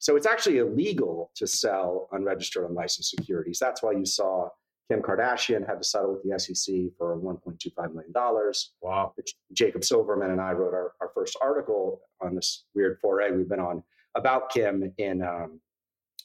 So 0.00 0.16
it's 0.16 0.26
actually 0.26 0.58
illegal 0.58 1.30
to 1.36 1.46
sell 1.46 2.08
unregistered, 2.12 2.68
unlicensed 2.68 3.08
securities. 3.16 3.58
That's 3.58 3.82
why 3.82 3.92
you 3.92 4.04
saw 4.04 4.50
Kim 4.90 5.00
Kardashian 5.00 5.66
had 5.66 5.78
to 5.78 5.84
settle 5.84 6.12
with 6.12 6.24
the 6.24 6.38
SEC 6.38 6.74
for 6.98 7.16
$1.25 7.18 7.94
million. 7.94 8.12
Wow. 8.82 9.14
Jacob 9.54 9.82
Silverman 9.82 10.32
and 10.32 10.42
I 10.42 10.52
wrote 10.52 10.74
our, 10.74 10.92
our 11.00 11.10
first 11.14 11.38
article 11.40 12.02
on 12.20 12.34
this 12.34 12.64
weird 12.74 12.98
foray 13.00 13.30
we've 13.30 13.48
been 13.48 13.60
on 13.60 13.82
about 14.14 14.50
Kim 14.50 14.92
in, 14.98 15.22
um, 15.22 15.58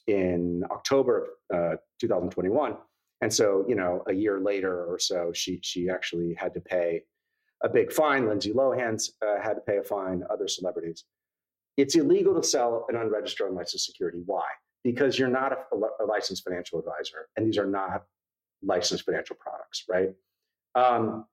in 0.08 0.62
October 0.70 1.28
of 1.50 1.74
uh, 1.74 1.76
2021. 2.00 2.76
And 3.22 3.32
so, 3.32 3.64
you 3.66 3.74
know, 3.74 4.02
a 4.06 4.12
year 4.12 4.40
later 4.40 4.84
or 4.84 4.98
so, 4.98 5.32
she, 5.32 5.58
she 5.62 5.88
actually 5.88 6.34
had 6.34 6.52
to 6.54 6.60
pay 6.60 7.02
a 7.62 7.68
big 7.68 7.92
fine. 7.92 8.28
Lindsay 8.28 8.52
Lohan 8.52 9.02
uh, 9.22 9.40
had 9.42 9.54
to 9.54 9.60
pay 9.60 9.78
a 9.78 9.82
fine, 9.82 10.22
other 10.30 10.46
celebrities. 10.46 11.04
It's 11.78 11.94
illegal 11.94 12.34
to 12.34 12.46
sell 12.46 12.86
an 12.88 12.96
unregistered, 12.96 13.50
unlicensed 13.50 13.86
security. 13.86 14.22
Why? 14.26 14.44
Because 14.84 15.18
you're 15.18 15.28
not 15.28 15.52
a, 15.52 16.04
a 16.04 16.06
licensed 16.06 16.44
financial 16.44 16.78
advisor, 16.78 17.28
and 17.36 17.46
these 17.46 17.58
are 17.58 17.66
not 17.66 18.04
licensed 18.62 19.04
financial 19.04 19.36
products, 19.36 19.84
right? 19.88 20.10
Um, 20.74 21.24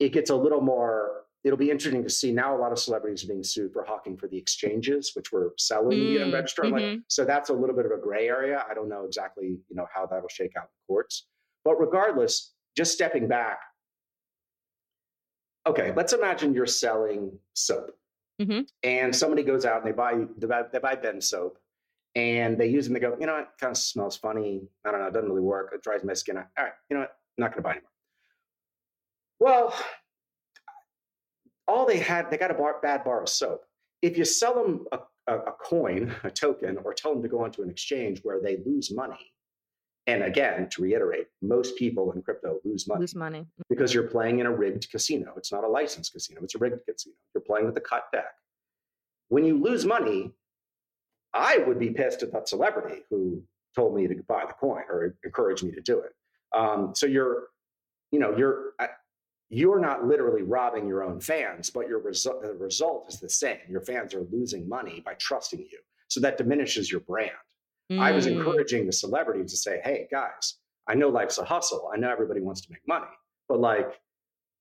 it 0.00 0.12
gets 0.12 0.30
a 0.30 0.36
little 0.36 0.60
more. 0.60 1.25
It'll 1.46 1.56
be 1.56 1.70
interesting 1.70 2.02
to 2.02 2.10
see 2.10 2.32
now. 2.32 2.56
A 2.56 2.58
lot 2.58 2.72
of 2.72 2.78
celebrities 2.78 3.24
are 3.24 3.28
being 3.28 3.44
sued 3.44 3.72
for 3.72 3.84
hawking 3.84 4.16
for 4.16 4.26
the 4.26 4.36
exchanges, 4.36 5.12
which 5.14 5.32
were 5.32 5.54
selling 5.58 5.98
mm, 5.98 6.14
the 6.14 6.22
unregistered. 6.24 6.66
Mm-hmm. 6.66 7.00
So 7.08 7.24
that's 7.24 7.50
a 7.50 7.52
little 7.52 7.76
bit 7.76 7.86
of 7.86 7.92
a 7.92 7.98
gray 7.98 8.28
area. 8.28 8.64
I 8.68 8.74
don't 8.74 8.88
know 8.88 9.04
exactly, 9.04 9.46
you 9.46 9.76
know, 9.76 9.86
how 9.94 10.06
that'll 10.06 10.28
shake 10.28 10.56
out 10.56 10.64
in 10.64 10.86
courts. 10.88 11.26
But 11.64 11.80
regardless, 11.80 12.52
just 12.76 12.92
stepping 12.92 13.28
back. 13.28 13.58
Okay, 15.66 15.92
let's 15.96 16.12
imagine 16.12 16.52
you're 16.52 16.66
selling 16.66 17.32
soap 17.54 17.96
Mm-hmm. 18.40 18.60
And 18.82 19.16
somebody 19.16 19.42
goes 19.42 19.64
out 19.64 19.78
and 19.78 19.86
they 19.86 19.96
buy 19.96 20.24
they 20.36 20.46
buy, 20.46 20.62
they 20.70 20.78
buy 20.78 20.94
Ben 20.94 21.20
soap 21.20 21.58
and 22.14 22.58
they 22.58 22.66
use 22.66 22.86
it 22.86 22.90
and 22.90 22.96
they 22.96 23.00
go, 23.00 23.16
you 23.18 23.26
know, 23.26 23.36
it 23.36 23.48
kind 23.58 23.70
of 23.70 23.78
smells 23.78 24.16
funny. 24.16 24.62
I 24.84 24.90
don't 24.90 25.00
know, 25.00 25.06
it 25.06 25.14
doesn't 25.14 25.28
really 25.28 25.40
work. 25.40 25.72
It 25.74 25.82
dries 25.82 26.04
my 26.04 26.12
skin 26.12 26.36
out. 26.36 26.48
All 26.58 26.64
right, 26.64 26.74
you 26.90 26.96
know 26.96 27.00
what? 27.00 27.16
I'm 27.38 27.42
not 27.42 27.52
going 27.52 27.62
to 27.62 27.62
buy 27.62 27.70
anymore. 27.70 27.90
Well, 29.38 29.74
all 31.68 31.86
they 31.86 31.98
had, 31.98 32.30
they 32.30 32.36
got 32.36 32.50
a 32.50 32.54
bar, 32.54 32.76
bad 32.82 33.04
bar 33.04 33.22
of 33.22 33.28
soap. 33.28 33.64
If 34.02 34.16
you 34.16 34.24
sell 34.24 34.54
them 34.54 34.86
a, 34.92 34.98
a, 35.26 35.38
a 35.38 35.52
coin, 35.52 36.14
a 36.22 36.30
token, 36.30 36.78
or 36.84 36.94
tell 36.94 37.12
them 37.12 37.22
to 37.22 37.28
go 37.28 37.42
onto 37.42 37.62
an 37.62 37.70
exchange 37.70 38.20
where 38.22 38.40
they 38.40 38.58
lose 38.64 38.90
money, 38.92 39.32
and 40.06 40.22
again, 40.22 40.68
to 40.70 40.82
reiterate, 40.82 41.26
most 41.42 41.76
people 41.76 42.12
in 42.12 42.22
crypto 42.22 42.60
lose 42.64 42.86
money. 42.86 43.00
Lose 43.00 43.16
money. 43.16 43.46
Because 43.68 43.92
you're 43.92 44.04
playing 44.04 44.38
in 44.38 44.46
a 44.46 44.54
rigged 44.54 44.88
casino. 44.90 45.32
It's 45.36 45.50
not 45.50 45.64
a 45.64 45.68
licensed 45.68 46.12
casino, 46.12 46.40
it's 46.44 46.54
a 46.54 46.58
rigged 46.58 46.80
casino. 46.88 47.16
You're 47.34 47.42
playing 47.42 47.66
with 47.66 47.74
the 47.74 47.80
cut 47.80 48.04
deck. 48.12 48.34
When 49.28 49.44
you 49.44 49.60
lose 49.60 49.84
money, 49.84 50.32
I 51.34 51.58
would 51.58 51.80
be 51.80 51.90
pissed 51.90 52.22
at 52.22 52.32
that 52.32 52.48
celebrity 52.48 53.02
who 53.10 53.42
told 53.74 53.96
me 53.96 54.06
to 54.06 54.14
buy 54.28 54.44
the 54.46 54.54
coin 54.54 54.84
or 54.88 55.16
encouraged 55.24 55.64
me 55.64 55.72
to 55.72 55.80
do 55.80 55.98
it. 55.98 56.12
Um, 56.56 56.94
so 56.94 57.06
you're, 57.06 57.48
you 58.12 58.20
know, 58.20 58.36
you're 58.36 58.74
you're 59.48 59.80
not 59.80 60.04
literally 60.04 60.42
robbing 60.42 60.88
your 60.88 61.04
own 61.04 61.20
fans, 61.20 61.70
but 61.70 61.88
your 61.88 62.00
result 62.00 62.42
the 62.42 62.54
result 62.54 63.06
is 63.08 63.20
the 63.20 63.28
same. 63.28 63.58
Your 63.68 63.80
fans 63.80 64.14
are 64.14 64.26
losing 64.32 64.68
money 64.68 65.02
by 65.04 65.14
trusting 65.14 65.60
you. 65.60 65.78
So 66.08 66.20
that 66.20 66.38
diminishes 66.38 66.90
your 66.90 67.00
brand. 67.00 67.30
Mm. 67.90 68.00
I 68.00 68.12
was 68.12 68.26
mm. 68.26 68.32
encouraging 68.32 68.86
the 68.86 68.92
celebrities 68.92 69.52
to 69.52 69.56
say, 69.56 69.80
hey, 69.84 70.08
guys, 70.10 70.58
I 70.88 70.94
know 70.94 71.08
life's 71.08 71.38
a 71.38 71.44
hustle. 71.44 71.90
I 71.92 71.96
know 71.96 72.10
everybody 72.10 72.40
wants 72.40 72.60
to 72.62 72.72
make 72.72 72.86
money. 72.86 73.06
But 73.48 73.60
like, 73.60 74.00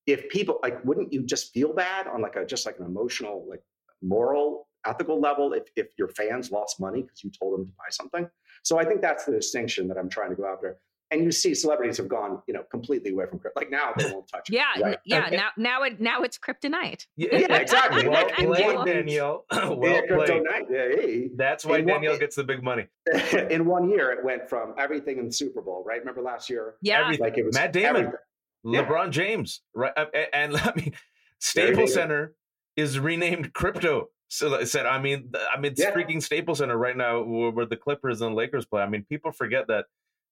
if 0.05 0.29
people 0.29 0.59
like, 0.61 0.83
wouldn't 0.85 1.11
you 1.11 1.23
just 1.23 1.51
feel 1.51 1.73
bad 1.73 2.07
on 2.07 2.21
like 2.21 2.35
a 2.35 2.45
just 2.45 2.65
like 2.65 2.77
an 2.79 2.85
emotional, 2.85 3.45
like 3.49 3.63
moral, 4.03 4.67
ethical 4.85 5.19
level 5.19 5.53
if, 5.53 5.63
if 5.75 5.87
your 5.97 6.09
fans 6.09 6.51
lost 6.51 6.79
money 6.79 7.01
because 7.01 7.23
you 7.23 7.31
told 7.31 7.57
them 7.57 7.65
to 7.65 7.71
buy 7.71 7.89
something? 7.89 8.29
So 8.63 8.79
I 8.79 8.85
think 8.85 9.01
that's 9.01 9.25
the 9.25 9.31
distinction 9.31 9.87
that 9.87 9.97
I'm 9.97 10.09
trying 10.09 10.29
to 10.29 10.35
go 10.35 10.45
after 10.45 10.77
and 11.11 11.23
you 11.23 11.31
see 11.31 11.53
celebrities 11.53 11.97
have 11.97 12.07
gone, 12.07 12.41
you 12.47 12.53
know, 12.53 12.63
completely 12.71 13.11
away 13.11 13.25
from 13.27 13.39
crypto. 13.39 13.59
Like 13.59 13.69
now 13.69 13.93
they 13.97 14.11
won't 14.11 14.27
touch 14.27 14.49
it. 14.49 14.55
yeah, 14.55 14.81
right? 14.81 14.97
yeah. 15.05 15.25
And, 15.25 15.35
now, 15.35 15.49
now 15.57 15.83
it 15.83 15.99
now 15.99 16.23
it's 16.23 16.37
kryptonite. 16.37 17.05
Yeah, 17.15 17.37
yeah 17.37 17.55
exactly. 17.57 18.07
well 18.07 18.27
played, 18.37 18.85
Danielle. 18.85 19.45
well 19.51 19.79
yeah, 19.83 20.01
played. 20.07 20.43
Yeah, 20.69 20.87
hey. 20.95 21.29
That's 21.35 21.65
why 21.65 21.79
in 21.79 21.85
Danielle 21.85 22.13
one, 22.13 22.19
gets 22.19 22.35
the 22.35 22.43
big 22.43 22.63
money. 22.63 22.87
in 23.49 23.65
one 23.65 23.89
year, 23.89 24.11
it 24.11 24.23
went 24.23 24.49
from 24.49 24.73
everything 24.77 25.19
in 25.19 25.27
the 25.27 25.33
Super 25.33 25.61
Bowl, 25.61 25.83
right? 25.85 25.99
Remember 25.99 26.21
last 26.21 26.49
year? 26.49 26.75
Yeah, 26.81 27.01
everything. 27.01 27.23
Like 27.23 27.37
it 27.37 27.45
was 27.45 27.53
Matt 27.53 27.71
Damon, 27.71 27.95
everything. 27.95 28.19
LeBron 28.65 29.11
James, 29.11 29.61
right? 29.73 29.93
Uh, 29.95 30.05
and 30.33 30.53
let 30.53 30.75
me. 30.75 30.91
Staples 31.39 31.93
Center 31.93 32.33
is 32.75 32.97
renamed 32.97 33.53
Crypto. 33.53 34.09
So 34.27 34.55
I 34.55 34.63
said, 34.63 34.87
I 34.87 34.99
mean, 34.99 35.31
I 35.53 35.59
mean, 35.59 35.73
it's 35.73 35.85
freaking 35.85 36.21
Staples 36.21 36.57
Center 36.57 36.75
right 36.75 36.97
now, 36.97 37.21
where 37.21 37.67
the 37.67 37.77
Clippers 37.77 38.21
and 38.21 38.33
Lakers 38.33 38.65
play. 38.65 38.81
I 38.81 38.89
mean, 38.89 39.05
people 39.07 39.31
forget 39.31 39.67
that 39.67 39.85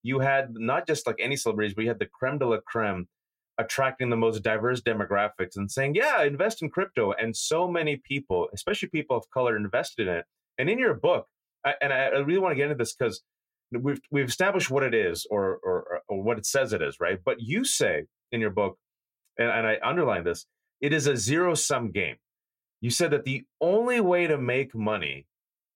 you 0.04 0.20
had 0.20 0.54
not 0.54 0.86
just 0.86 1.08
like 1.08 1.16
any 1.20 1.36
celebrities, 1.36 1.74
but 1.74 1.84
you 1.84 1.90
had 1.90 2.00
the 2.00 2.06
creme 2.06 2.38
de 2.38 2.46
la 2.46 2.58
creme 2.66 3.08
attracting 3.58 4.10
the 4.10 4.18
most 4.18 4.44
diverse 4.44 4.82
demographics 4.82 5.56
and 5.56 5.72
saying, 5.72 5.96
yeah, 5.96 6.24
invest 6.24 6.62
in 6.62 6.70
crypto. 6.70 7.14
And 7.14 7.36
so 7.36 7.68
many 7.68 7.96
people, 7.96 8.50
especially 8.54 8.90
people 8.90 9.16
of 9.16 9.30
color, 9.30 9.56
invested 9.56 10.08
in 10.08 10.16
it. 10.16 10.26
And 10.58 10.70
in 10.70 10.80
your 10.80 10.94
book, 10.94 11.28
I, 11.66 11.74
and 11.82 11.94
I 11.94 12.08
really 12.20 12.40
want 12.40 12.52
to 12.52 12.56
get 12.56 12.66
into 12.66 12.76
this 12.76 12.94
because 12.94 13.24
we've 13.72 14.02
we've 14.12 14.28
established 14.28 14.70
what 14.70 14.84
it 14.84 14.94
is 14.94 15.26
or, 15.30 15.60
or 15.64 16.02
or 16.08 16.22
what 16.22 16.38
it 16.38 16.46
says 16.46 16.74
it 16.74 16.82
is, 16.82 16.98
right? 17.00 17.20
But 17.24 17.38
you 17.40 17.64
say 17.64 18.04
in 18.32 18.42
your 18.42 18.50
book, 18.50 18.78
and, 19.38 19.50
and 19.50 19.66
I 19.66 19.78
underline 19.84 20.26
this, 20.26 20.46
it 20.82 20.94
is 20.94 21.08
a 21.08 21.16
zero 21.16 21.56
sum 21.56 21.92
game. 21.92 22.18
You 22.82 22.90
said 22.90 23.12
that 23.12 23.24
the 23.24 23.44
only 23.62 24.02
way 24.02 24.28
to 24.28 24.38
make 24.38 24.76
money 24.76 25.26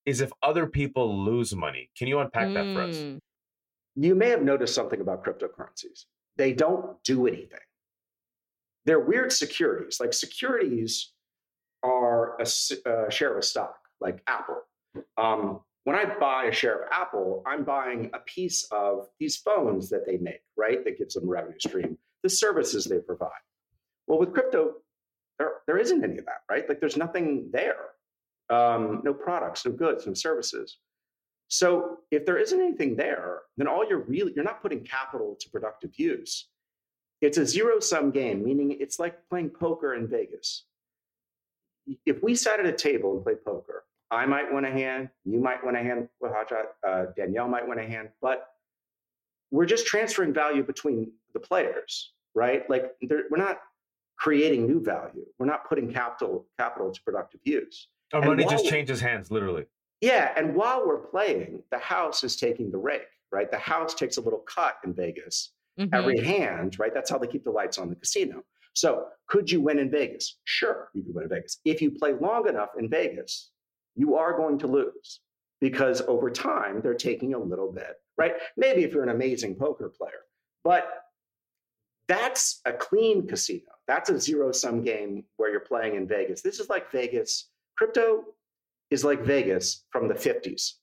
is 0.05 0.19
if 0.21 0.31
other 0.43 0.67
people 0.67 1.23
lose 1.23 1.55
money. 1.55 1.89
Can 1.97 2.07
you 2.07 2.19
unpack 2.19 2.49
mm. 2.49 2.53
that 2.55 2.73
for 2.73 2.81
us? 2.81 3.19
You 3.99 4.13
may 4.13 4.29
have 4.29 4.43
noticed 4.43 4.75
something 4.75 5.01
about 5.01 5.25
cryptocurrencies. 5.25 6.05
They 6.37 6.53
don't 6.53 7.01
do 7.03 7.25
anything. 7.25 7.59
They're 8.85 8.99
weird 8.99 9.33
securities. 9.33 9.99
Like 9.99 10.13
securities 10.13 11.11
are 11.83 12.39
a, 12.39 12.47
a 12.89 13.11
share 13.11 13.31
of 13.31 13.39
a 13.39 13.41
stock, 13.41 13.75
like 13.99 14.21
Apple. 14.27 14.61
Um, 15.17 15.61
when 15.83 15.95
I 15.95 16.05
buy 16.19 16.45
a 16.45 16.51
share 16.51 16.83
of 16.83 16.91
Apple, 16.91 17.43
I'm 17.47 17.63
buying 17.63 18.11
a 18.13 18.19
piece 18.19 18.67
of 18.71 19.07
these 19.19 19.37
phones 19.37 19.89
that 19.89 20.05
they 20.05 20.17
make, 20.17 20.41
right? 20.55 20.83
That 20.83 20.99
gives 20.99 21.15
them 21.15 21.27
revenue 21.27 21.59
stream, 21.59 21.97
the 22.21 22.29
services 22.29 22.85
they 22.85 22.99
provide. 22.99 23.31
Well, 24.05 24.19
with 24.19 24.31
crypto, 24.31 24.75
there, 25.39 25.53
there 25.65 25.77
isn't 25.77 26.03
any 26.03 26.19
of 26.19 26.25
that, 26.25 26.41
right? 26.49 26.67
Like 26.69 26.79
there's 26.79 26.97
nothing 26.97 27.49
there. 27.51 27.77
Um, 28.49 29.01
no 29.03 29.13
products, 29.13 29.65
no 29.65 29.71
goods, 29.71 30.05
no 30.05 30.13
services. 30.13 30.77
So 31.47 31.99
if 32.11 32.25
there 32.25 32.37
isn't 32.37 32.59
anything 32.59 32.95
there, 32.95 33.41
then 33.55 33.67
all 33.67 33.87
you're 33.87 33.99
really 33.99 34.33
you're 34.35 34.43
not 34.43 34.61
putting 34.61 34.83
capital 34.83 35.37
to 35.39 35.49
productive 35.49 35.91
use. 35.97 36.47
It's 37.21 37.37
a 37.37 37.45
zero 37.45 37.79
sum 37.79 38.11
game, 38.11 38.43
meaning 38.43 38.77
it's 38.79 38.99
like 38.99 39.17
playing 39.29 39.49
poker 39.49 39.95
in 39.95 40.07
Vegas. 40.07 40.65
If 42.05 42.21
we 42.21 42.35
sat 42.35 42.59
at 42.59 42.65
a 42.65 42.73
table 42.73 43.15
and 43.15 43.23
played 43.23 43.43
poker, 43.43 43.85
I 44.11 44.25
might 44.25 44.53
win 44.53 44.65
a 44.65 44.71
hand, 44.71 45.09
you 45.25 45.39
might 45.39 45.65
win 45.65 45.75
a 45.75 45.83
hand, 45.83 46.09
uh, 46.85 47.05
Danielle 47.15 47.47
might 47.47 47.67
win 47.67 47.79
a 47.79 47.87
hand, 47.87 48.09
but 48.21 48.47
we're 49.51 49.65
just 49.65 49.85
transferring 49.85 50.33
value 50.33 50.63
between 50.63 51.11
the 51.33 51.39
players, 51.39 52.11
right? 52.35 52.69
Like 52.69 52.91
we're 53.01 53.37
not 53.37 53.59
creating 54.17 54.67
new 54.67 54.83
value. 54.83 55.25
We're 55.39 55.45
not 55.45 55.67
putting 55.67 55.91
capital 55.91 56.45
capital 56.57 56.91
to 56.91 57.01
productive 57.03 57.41
use. 57.43 57.87
Our 58.13 58.21
money 58.21 58.45
just 58.45 58.65
changes 58.65 58.99
hands, 58.99 59.31
literally. 59.31 59.65
Yeah, 60.01 60.31
and 60.35 60.55
while 60.55 60.85
we're 60.85 60.99
playing, 60.99 61.63
the 61.71 61.79
house 61.79 62.23
is 62.23 62.35
taking 62.35 62.71
the 62.71 62.77
rake, 62.77 63.07
right? 63.31 63.49
The 63.49 63.57
house 63.57 63.93
takes 63.93 64.17
a 64.17 64.21
little 64.21 64.39
cut 64.39 64.77
in 64.83 64.93
Vegas 64.93 65.53
mm-hmm. 65.79 65.93
every 65.93 66.23
hand, 66.23 66.77
right? 66.79 66.93
That's 66.93 67.09
how 67.09 67.17
they 67.17 67.27
keep 67.27 67.43
the 67.43 67.51
lights 67.51 67.77
on 67.77 67.89
the 67.89 67.95
casino. 67.95 68.43
So, 68.73 69.07
could 69.27 69.49
you 69.49 69.59
win 69.59 69.79
in 69.79 69.89
Vegas? 69.89 70.37
Sure, 70.43 70.89
you 70.93 71.03
could 71.03 71.15
win 71.15 71.23
in 71.23 71.29
Vegas. 71.29 71.59
If 71.65 71.81
you 71.81 71.91
play 71.91 72.13
long 72.13 72.47
enough 72.47 72.69
in 72.77 72.89
Vegas, 72.89 73.49
you 73.95 74.15
are 74.15 74.37
going 74.37 74.59
to 74.59 74.67
lose 74.67 75.21
because 75.59 76.01
over 76.01 76.29
time 76.29 76.81
they're 76.81 76.93
taking 76.93 77.33
a 77.33 77.39
little 77.39 77.71
bit, 77.71 77.95
right? 78.17 78.33
Maybe 78.55 78.83
if 78.83 78.93
you're 78.93 79.03
an 79.03 79.09
amazing 79.09 79.55
poker 79.55 79.89
player, 79.89 80.25
but 80.63 80.87
that's 82.07 82.61
a 82.65 82.71
clean 82.71 83.27
casino. 83.27 83.71
That's 83.87 84.09
a 84.09 84.19
zero 84.19 84.51
sum 84.51 84.83
game 84.83 85.23
where 85.37 85.49
you're 85.49 85.59
playing 85.59 85.95
in 85.95 86.07
Vegas. 86.07 86.41
This 86.41 86.59
is 86.59 86.69
like 86.69 86.91
Vegas. 86.91 87.49
Crypto 87.77 88.23
is 88.89 89.03
like 89.03 89.21
Vegas 89.21 89.85
from 89.91 90.07
the 90.07 90.13
50s 90.13 90.73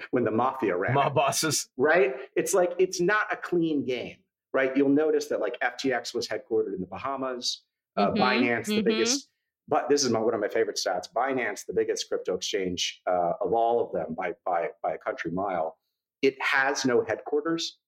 when 0.10 0.24
the 0.24 0.30
mafia 0.30 0.76
ran. 0.76 0.94
Mob 0.94 1.14
bosses. 1.14 1.68
Right? 1.76 2.14
It's 2.36 2.54
like 2.54 2.72
it's 2.78 3.00
not 3.00 3.32
a 3.32 3.36
clean 3.36 3.84
game, 3.84 4.16
right? 4.52 4.74
You'll 4.76 4.88
notice 4.88 5.26
that 5.26 5.40
like 5.40 5.58
FTX 5.60 6.14
was 6.14 6.26
headquartered 6.28 6.74
in 6.74 6.80
the 6.80 6.86
Bahamas, 6.86 7.62
uh, 7.96 8.10
Mhm, 8.10 8.16
Binance, 8.18 8.66
the 8.66 8.82
mhm. 8.82 8.84
biggest. 8.84 9.28
But 9.68 9.88
this 9.88 10.02
is 10.02 10.10
my, 10.10 10.18
one 10.18 10.34
of 10.34 10.40
my 10.40 10.48
favorite 10.48 10.78
stats. 10.84 11.06
Binance, 11.14 11.64
the 11.66 11.72
biggest 11.72 12.08
crypto 12.08 12.34
exchange 12.34 13.00
uh, 13.06 13.32
of 13.40 13.52
all 13.52 13.84
of 13.84 13.92
them 13.92 14.14
by, 14.14 14.32
by, 14.44 14.68
by 14.82 14.94
a 14.94 14.98
country 14.98 15.30
mile, 15.30 15.78
it 16.20 16.36
has 16.42 16.84
no 16.84 17.04
headquarters. 17.04 17.78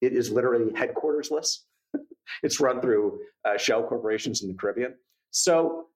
It 0.00 0.12
is 0.12 0.30
literally 0.30 0.72
headquartersless. 0.72 1.58
it's 2.42 2.58
run 2.60 2.80
through 2.80 3.20
uh, 3.44 3.56
shell 3.56 3.84
corporations 3.84 4.42
in 4.42 4.48
the 4.48 4.54
Caribbean. 4.54 4.94
So, 5.30 5.86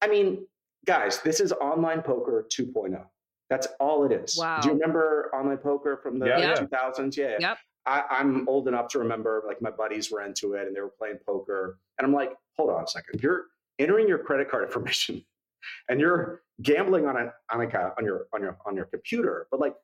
I 0.00 0.06
mean, 0.08 0.46
guys, 0.86 1.20
this 1.22 1.40
is 1.40 1.52
online 1.52 2.02
poker 2.02 2.46
2.0. 2.48 3.04
That's 3.48 3.66
all 3.80 4.04
it 4.04 4.12
is. 4.12 4.36
Wow. 4.38 4.60
Do 4.60 4.68
you 4.68 4.74
remember 4.74 5.30
online 5.34 5.58
poker 5.58 5.98
from 6.02 6.18
the 6.18 6.26
Yeah, 6.26 6.38
yeah. 6.38 6.54
2000s? 6.54 7.16
Yeah. 7.16 7.36
Yep. 7.40 7.58
I, 7.86 8.02
I'm 8.10 8.48
old 8.48 8.68
enough 8.68 8.88
to 8.88 8.98
remember, 8.98 9.42
like, 9.46 9.60
my 9.62 9.70
buddies 9.70 10.10
were 10.10 10.22
into 10.22 10.54
it 10.54 10.66
and 10.66 10.76
they 10.76 10.80
were 10.80 10.92
playing 10.98 11.18
poker. 11.26 11.78
And 11.98 12.06
I'm 12.06 12.12
like, 12.12 12.32
hold 12.56 12.70
on 12.70 12.84
a 12.84 12.86
second. 12.86 13.22
You're 13.22 13.46
entering 13.78 14.06
your 14.06 14.18
credit 14.18 14.50
card 14.50 14.64
information 14.66 15.24
and 15.88 15.98
you're 16.00 16.42
gambling 16.62 17.06
on 17.06 17.16
a, 17.16 17.32
on, 17.52 17.60
a, 17.62 17.92
on, 17.98 18.04
your, 18.04 18.26
on, 18.32 18.42
your, 18.42 18.56
on 18.66 18.76
your 18.76 18.84
computer. 18.86 19.46
But, 19.50 19.60
like, 19.60 19.74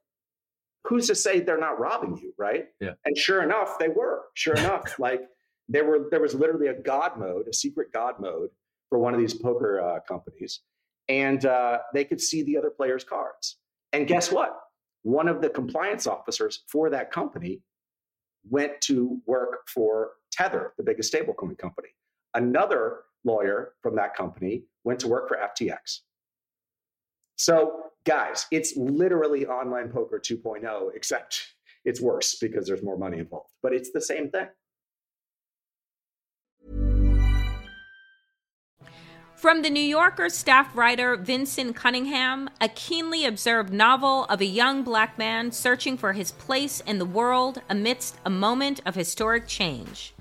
who's 0.84 1.08
to 1.08 1.14
say 1.14 1.40
they're 1.40 1.58
not 1.58 1.80
robbing 1.80 2.16
you, 2.18 2.32
right? 2.38 2.66
Yeah. 2.80 2.92
And 3.04 3.16
sure 3.16 3.42
enough, 3.42 3.78
they 3.78 3.88
were. 3.88 4.24
Sure 4.34 4.54
enough, 4.56 4.98
like, 4.98 5.22
there 5.68 5.84
were 5.84 6.06
there 6.10 6.20
was 6.20 6.34
literally 6.34 6.68
a 6.68 6.74
god 6.74 7.18
mode, 7.18 7.48
a 7.48 7.52
secret 7.52 7.92
god 7.92 8.20
mode 8.20 8.50
for 8.88 8.98
one 8.98 9.14
of 9.14 9.20
these 9.20 9.34
poker 9.34 9.80
uh, 9.80 10.00
companies, 10.06 10.60
and 11.08 11.44
uh, 11.44 11.78
they 11.94 12.04
could 12.04 12.20
see 12.20 12.42
the 12.42 12.56
other 12.56 12.70
players' 12.70 13.04
cards. 13.04 13.56
And 13.92 14.06
guess 14.06 14.32
what? 14.32 14.58
One 15.02 15.28
of 15.28 15.40
the 15.40 15.48
compliance 15.48 16.06
officers 16.06 16.64
for 16.68 16.90
that 16.90 17.12
company 17.12 17.62
went 18.48 18.80
to 18.82 19.20
work 19.26 19.68
for 19.68 20.12
Tether, 20.32 20.72
the 20.76 20.82
biggest 20.84 21.12
stablecoin 21.12 21.56
company. 21.58 21.88
Another 22.34 23.00
lawyer 23.24 23.72
from 23.82 23.96
that 23.96 24.14
company 24.14 24.64
went 24.84 25.00
to 25.00 25.08
work 25.08 25.28
for 25.28 25.36
FTX. 25.36 26.00
So, 27.36 27.84
guys, 28.04 28.46
it's 28.50 28.76
literally 28.76 29.46
online 29.46 29.90
poker 29.90 30.18
2.0, 30.18 30.90
except 30.94 31.54
it's 31.84 32.00
worse 32.00 32.36
because 32.40 32.66
there's 32.66 32.82
more 32.82 32.98
money 32.98 33.18
involved. 33.18 33.52
But 33.62 33.72
it's 33.72 33.90
the 33.92 34.00
same 34.00 34.30
thing. 34.30 34.48
From 39.46 39.62
the 39.62 39.70
New 39.70 39.78
Yorker 39.78 40.28
staff 40.28 40.76
writer 40.76 41.14
Vinson 41.14 41.72
Cunningham, 41.72 42.50
a 42.60 42.68
keenly 42.68 43.24
observed 43.24 43.72
novel 43.72 44.24
of 44.24 44.40
a 44.40 44.44
young 44.44 44.82
black 44.82 45.16
man 45.18 45.52
searching 45.52 45.96
for 45.96 46.14
his 46.14 46.32
place 46.32 46.80
in 46.80 46.98
the 46.98 47.04
world 47.04 47.62
amidst 47.70 48.16
a 48.24 48.28
moment 48.28 48.80
of 48.84 48.96
historic 48.96 49.46
change. 49.46 50.14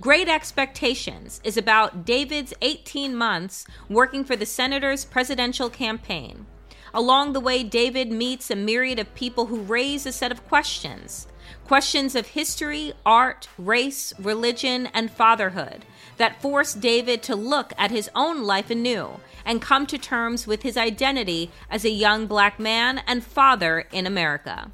Great 0.00 0.26
Expectations 0.26 1.38
is 1.44 1.58
about 1.58 2.06
David's 2.06 2.54
18 2.62 3.14
months 3.14 3.66
working 3.90 4.24
for 4.24 4.36
the 4.36 4.46
senator's 4.46 5.04
presidential 5.04 5.68
campaign. 5.68 6.46
Along 6.94 7.32
the 7.32 7.40
way, 7.40 7.62
David 7.62 8.12
meets 8.12 8.50
a 8.50 8.56
myriad 8.56 8.98
of 8.98 9.14
people 9.14 9.46
who 9.46 9.60
raise 9.60 10.04
a 10.06 10.12
set 10.12 10.32
of 10.32 10.46
questions 10.48 11.26
questions 11.64 12.14
of 12.14 12.28
history, 12.28 12.92
art, 13.06 13.48
race, 13.56 14.12
religion, 14.18 14.86
and 14.92 15.10
fatherhood 15.10 15.84
that 16.16 16.40
force 16.42 16.74
David 16.74 17.22
to 17.22 17.34
look 17.34 17.72
at 17.78 17.90
his 17.90 18.10
own 18.14 18.42
life 18.42 18.70
anew 18.70 19.20
and 19.44 19.62
come 19.62 19.86
to 19.86 19.96
terms 19.96 20.46
with 20.46 20.62
his 20.62 20.76
identity 20.76 21.50
as 21.70 21.84
a 21.84 21.90
young 21.90 22.26
black 22.26 22.58
man 22.58 22.98
and 23.06 23.24
father 23.24 23.86
in 23.92 24.06
America. 24.06 24.70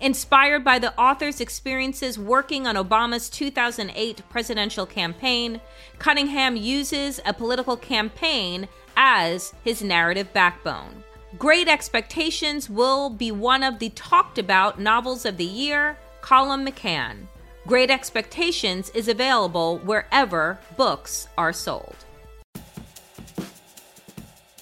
Inspired 0.00 0.64
by 0.64 0.78
the 0.78 0.98
author's 0.98 1.40
experiences 1.40 2.18
working 2.18 2.66
on 2.66 2.74
Obama's 2.74 3.30
2008 3.30 4.22
presidential 4.28 4.84
campaign, 4.84 5.60
Cunningham 5.98 6.56
uses 6.56 7.20
a 7.24 7.32
political 7.32 7.76
campaign 7.76 8.68
as 8.96 9.54
his 9.64 9.82
narrative 9.82 10.32
backbone. 10.32 11.04
Great 11.38 11.68
Expectations 11.68 12.70
will 12.70 13.10
be 13.10 13.30
one 13.30 13.62
of 13.62 13.78
the 13.78 13.90
talked 13.90 14.38
about 14.38 14.80
novels 14.80 15.26
of 15.26 15.36
the 15.36 15.44
year, 15.44 15.98
Colum 16.22 16.64
McCann. 16.64 17.26
Great 17.66 17.90
Expectations 17.90 18.88
is 18.90 19.06
available 19.08 19.78
wherever 19.78 20.58
books 20.78 21.28
are 21.36 21.52
sold. 21.52 21.96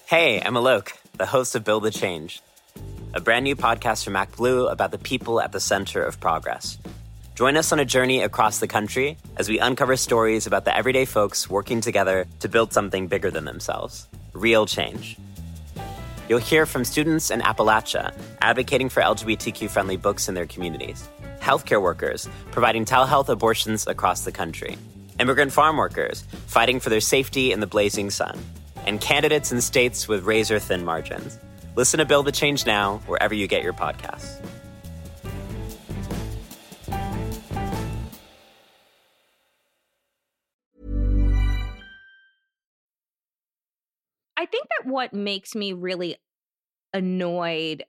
Hey, 0.07 0.41
I'm 0.41 0.55
Alok, 0.55 0.93
the 1.17 1.27
host 1.27 1.55
of 1.55 1.63
Build 1.63 1.85
the 1.85 1.93
Change, 1.93 2.43
a 3.13 3.21
brand 3.21 3.45
new 3.45 3.55
podcast 3.55 4.05
from 4.05 4.15
MacBlue 4.15 4.73
about 4.73 4.91
the 4.91 4.99
people 4.99 5.41
at 5.41 5.53
the 5.53 5.61
center 5.61 6.03
of 6.03 6.19
progress. 6.19 6.79
Join 7.37 7.57
us 7.57 7.71
on 7.71 7.79
a 7.79 7.85
journey 7.85 8.23
across 8.23 8.59
the 8.59 8.67
country 8.67 9.17
as 9.37 9.49
we 9.49 9.61
uncover 9.61 9.97
stories 9.97 10.47
about 10.49 10.65
the 10.65 10.77
everyday 10.77 11.05
folks 11.05 11.49
working 11.49 11.81
together 11.81 12.27
to 12.41 12.49
build 12.49 12.73
something 12.73 13.07
bigger 13.07 13.31
than 13.31 13.45
themselves 13.45 14.09
real 14.33 14.67
change. 14.67 15.17
You'll 16.29 16.39
hear 16.39 16.65
from 16.65 16.85
students 16.85 17.31
in 17.31 17.41
Appalachia 17.41 18.15
advocating 18.41 18.89
for 18.89 19.03
LGBTQ 19.03 19.69
friendly 19.69 19.97
books 19.97 20.29
in 20.29 20.35
their 20.35 20.47
communities, 20.47 21.07
healthcare 21.41 21.83
workers 21.83 22.29
providing 22.51 22.87
telehealth 22.87 23.29
abortions 23.29 23.87
across 23.87 24.25
the 24.25 24.33
country, 24.33 24.79
immigrant 25.21 25.53
farm 25.53 25.77
workers 25.77 26.25
fighting 26.47 26.81
for 26.81 26.89
their 26.89 27.01
safety 27.01 27.53
in 27.53 27.61
the 27.61 27.67
blazing 27.67 28.11
sun, 28.11 28.39
and 28.87 29.01
candidates 29.01 29.53
in 29.53 29.61
states 29.61 30.09
with 30.09 30.25
razor 30.25 30.59
thin 30.59 30.85
margins. 30.85 31.39
Listen 31.77 31.99
to 31.99 32.07
Build 32.07 32.27
the 32.27 32.33
Change 32.33 32.65
now, 32.65 33.03
wherever 33.07 33.35
you 33.35 33.47
get 33.47 33.63
your 33.63 33.75
podcasts. 33.75 34.41
I 44.37 44.47
think 44.47 44.67
that 44.79 44.89
what 44.91 45.13
makes 45.13 45.55
me 45.55 45.73
really 45.73 46.17
annoyed 46.93 47.85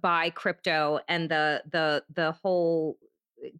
by 0.00 0.30
crypto 0.30 1.00
and 1.08 1.30
the 1.30 1.62
the 1.70 2.04
the 2.14 2.32
whole 2.42 2.96
eh, 3.44 3.50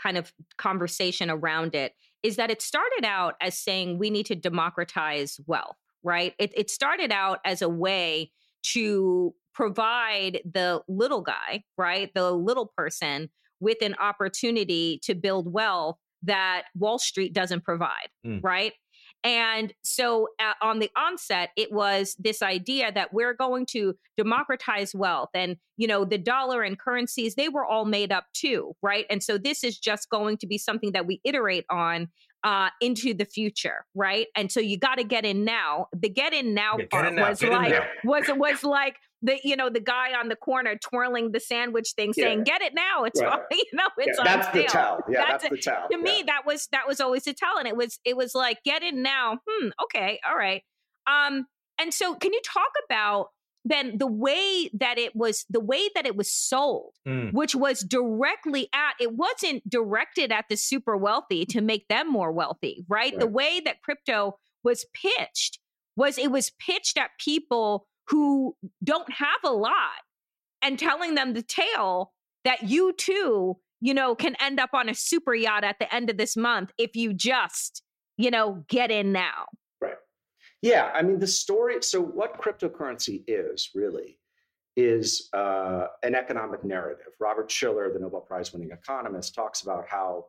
kind 0.00 0.16
of 0.16 0.32
conversation 0.56 1.30
around 1.30 1.74
it 1.74 1.92
is 2.22 2.36
that 2.36 2.50
it 2.50 2.62
started 2.62 3.04
out 3.04 3.34
as 3.40 3.56
saying 3.56 3.98
we 3.98 4.10
need 4.10 4.26
to 4.26 4.34
democratize 4.34 5.38
wealth, 5.46 5.76
right? 6.02 6.34
It, 6.38 6.52
it 6.56 6.70
started 6.70 7.12
out 7.12 7.38
as 7.44 7.62
a 7.62 7.68
way 7.68 8.32
to 8.74 9.34
provide 9.54 10.40
the 10.44 10.82
little 10.88 11.20
guy, 11.22 11.64
right, 11.76 12.12
the 12.14 12.30
little 12.32 12.72
person 12.76 13.28
with 13.60 13.78
an 13.82 13.94
opportunity 14.00 15.00
to 15.04 15.14
build 15.14 15.52
wealth 15.52 15.96
that 16.22 16.64
Wall 16.76 16.98
Street 16.98 17.32
doesn't 17.32 17.64
provide, 17.64 18.08
Mm. 18.26 18.40
right? 18.42 18.72
And 19.24 19.74
so 19.82 20.28
uh, 20.38 20.52
on 20.62 20.78
the 20.78 20.90
onset, 20.96 21.50
it 21.56 21.72
was 21.72 22.14
this 22.18 22.40
idea 22.40 22.92
that 22.92 23.12
we're 23.12 23.34
going 23.34 23.66
to 23.70 23.94
democratize 24.16 24.94
wealth. 24.94 25.30
And, 25.34 25.56
you 25.76 25.86
know, 25.86 26.04
the 26.04 26.18
dollar 26.18 26.62
and 26.62 26.78
currencies, 26.78 27.34
they 27.34 27.48
were 27.48 27.64
all 27.64 27.84
made 27.84 28.12
up 28.12 28.26
too, 28.32 28.74
right? 28.82 29.06
And 29.10 29.22
so 29.22 29.36
this 29.36 29.64
is 29.64 29.78
just 29.78 30.08
going 30.10 30.38
to 30.38 30.46
be 30.46 30.58
something 30.58 30.92
that 30.92 31.06
we 31.06 31.20
iterate 31.24 31.64
on 31.68 32.08
uh, 32.44 32.70
into 32.80 33.12
the 33.12 33.24
future, 33.24 33.84
right? 33.94 34.28
And 34.36 34.52
so 34.52 34.60
you 34.60 34.78
got 34.78 34.96
to 34.96 35.04
get 35.04 35.24
in 35.24 35.44
now. 35.44 35.86
The 35.92 36.08
get 36.08 36.32
in 36.32 36.54
now 36.54 36.76
Yeah, 36.78 36.84
part 36.90 37.08
in 37.08 37.16
now, 37.16 37.30
was 37.30 37.42
like, 37.42 37.74
was 38.04 38.24
was 38.28 38.62
like 38.62 38.96
the 39.22 39.38
you 39.42 39.56
know 39.56 39.68
the 39.70 39.80
guy 39.80 40.12
on 40.18 40.28
the 40.28 40.36
corner 40.36 40.76
twirling 40.76 41.32
the 41.32 41.40
sandwich 41.40 41.92
thing, 41.96 42.12
Yeah. 42.16 42.24
saying, 42.26 42.44
"Get 42.44 42.62
it 42.62 42.74
now, 42.74 43.04
it's 43.04 43.20
Right. 43.20 43.30
fine." 43.32 43.40
You 43.50 43.64
know, 43.72 43.88
it's 43.98 44.16
Yeah, 44.18 44.20
on 44.20 44.24
that's 44.40 44.48
the 44.48 44.62
tell. 44.64 44.98
Yeah, 45.10 45.24
That's 45.28 45.42
that's, 45.44 45.54
the 45.54 45.58
tell. 45.58 45.88
to 45.90 45.98
me 45.98 46.22
that 46.26 46.46
was 46.46 46.68
that 46.72 46.86
was 46.86 47.00
always 47.00 47.26
a 47.26 47.32
tell 47.34 47.58
and 47.58 47.66
it 47.66 47.76
was 47.76 47.98
it 48.04 48.16
was 48.16 48.34
like 48.34 48.58
get 48.64 48.82
in 48.82 49.02
now 49.02 49.38
hmm 49.48 49.68
okay 49.82 50.20
all 50.28 50.36
right 50.36 50.62
um 51.10 51.46
and 51.80 51.92
so 51.92 52.14
can 52.14 52.32
you 52.32 52.40
talk 52.44 52.70
about 52.86 53.28
then 53.64 53.98
the 53.98 54.06
way 54.06 54.70
that 54.72 54.98
it 54.98 55.16
was 55.16 55.44
the 55.50 55.58
way 55.60 55.88
that 55.96 56.06
it 56.06 56.14
was 56.16 56.32
sold 56.32 56.94
Mm. 57.06 57.32
which 57.32 57.54
was 57.56 57.80
directly 57.80 58.68
at 58.72 58.94
it 59.00 59.12
wasn't 59.14 59.68
directed 59.68 60.30
at 60.30 60.44
the 60.48 60.56
super 60.56 60.96
wealthy 60.96 61.44
to 61.46 61.60
make 61.60 61.88
them 61.88 62.08
more 62.10 62.30
wealthy 62.30 62.84
right 62.88 63.18
the 63.18 63.26
way 63.26 63.58
that 63.64 63.82
crypto 63.82 64.38
was 64.62 64.86
pitched 64.94 65.58
was 65.96 66.18
it 66.18 66.30
was 66.30 66.52
pitched 66.64 66.96
at 66.96 67.10
people 67.18 67.87
who 68.08 68.56
don't 68.82 69.10
have 69.12 69.40
a 69.44 69.52
lot 69.52 70.02
and 70.62 70.78
telling 70.78 71.14
them 71.14 71.34
the 71.34 71.42
tale 71.42 72.12
that 72.44 72.64
you 72.64 72.92
too, 72.94 73.56
you 73.80 73.94
know, 73.94 74.14
can 74.14 74.36
end 74.40 74.58
up 74.58 74.70
on 74.72 74.88
a 74.88 74.94
super 74.94 75.34
yacht 75.34 75.64
at 75.64 75.76
the 75.78 75.92
end 75.94 76.10
of 76.10 76.16
this 76.16 76.36
month 76.36 76.72
if 76.78 76.96
you 76.96 77.12
just, 77.12 77.82
you 78.16 78.30
know, 78.30 78.64
get 78.68 78.90
in 78.90 79.12
now. 79.12 79.46
Right. 79.80 79.94
Yeah. 80.62 80.90
I 80.94 81.02
mean, 81.02 81.18
the 81.18 81.26
story. 81.26 81.76
So, 81.82 82.00
what 82.00 82.40
cryptocurrency 82.40 83.22
is 83.26 83.70
really 83.74 84.18
is 84.76 85.28
uh, 85.32 85.86
an 86.02 86.14
economic 86.14 86.64
narrative. 86.64 87.12
Robert 87.20 87.50
Shiller, 87.50 87.92
the 87.92 87.98
Nobel 87.98 88.20
Prize 88.20 88.52
winning 88.52 88.70
economist, 88.70 89.34
talks 89.34 89.62
about 89.62 89.84
how 89.88 90.26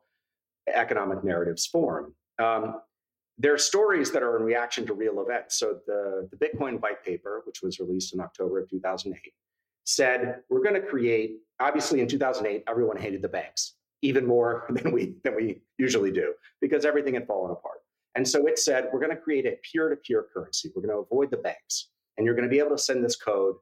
economic 0.73 1.23
narratives 1.23 1.67
form. 1.67 2.15
Um, 2.39 2.81
there 3.39 3.53
are 3.53 3.57
stories 3.57 4.11
that 4.11 4.21
are 4.21 4.35
in 4.37 4.43
reaction 4.43 4.85
to 4.85 4.93
real 4.93 5.21
events. 5.21 5.57
So 5.57 5.79
the, 5.87 6.29
the 6.29 6.37
Bitcoin 6.37 6.79
white 6.81 7.03
paper, 7.03 7.41
which 7.45 7.61
was 7.63 7.79
released 7.79 8.13
in 8.13 8.19
October 8.19 8.59
of 8.59 8.69
2008, 8.69 9.33
said 9.85 10.41
we're 10.49 10.61
going 10.61 10.79
to 10.79 10.85
create. 10.85 11.37
Obviously, 11.61 12.01
in 12.01 12.07
2008, 12.07 12.63
everyone 12.67 12.97
hated 12.97 13.21
the 13.21 13.29
banks 13.29 13.75
even 14.01 14.25
more 14.25 14.65
than 14.69 14.91
we 14.91 15.15
than 15.23 15.35
we 15.35 15.61
usually 15.77 16.11
do 16.11 16.33
because 16.61 16.85
everything 16.85 17.13
had 17.13 17.25
fallen 17.25 17.51
apart. 17.51 17.79
And 18.15 18.27
so 18.27 18.45
it 18.45 18.59
said 18.59 18.89
we're 18.91 18.99
going 18.99 19.15
to 19.15 19.21
create 19.21 19.45
a 19.45 19.57
peer-to-peer 19.71 20.27
currency. 20.33 20.69
We're 20.75 20.81
going 20.81 20.95
to 20.95 21.01
avoid 21.01 21.31
the 21.31 21.37
banks, 21.37 21.89
and 22.17 22.25
you're 22.25 22.35
going 22.35 22.47
to 22.47 22.51
be 22.51 22.59
able 22.59 22.71
to 22.71 22.77
send 22.77 23.03
this 23.03 23.15
code. 23.15 23.55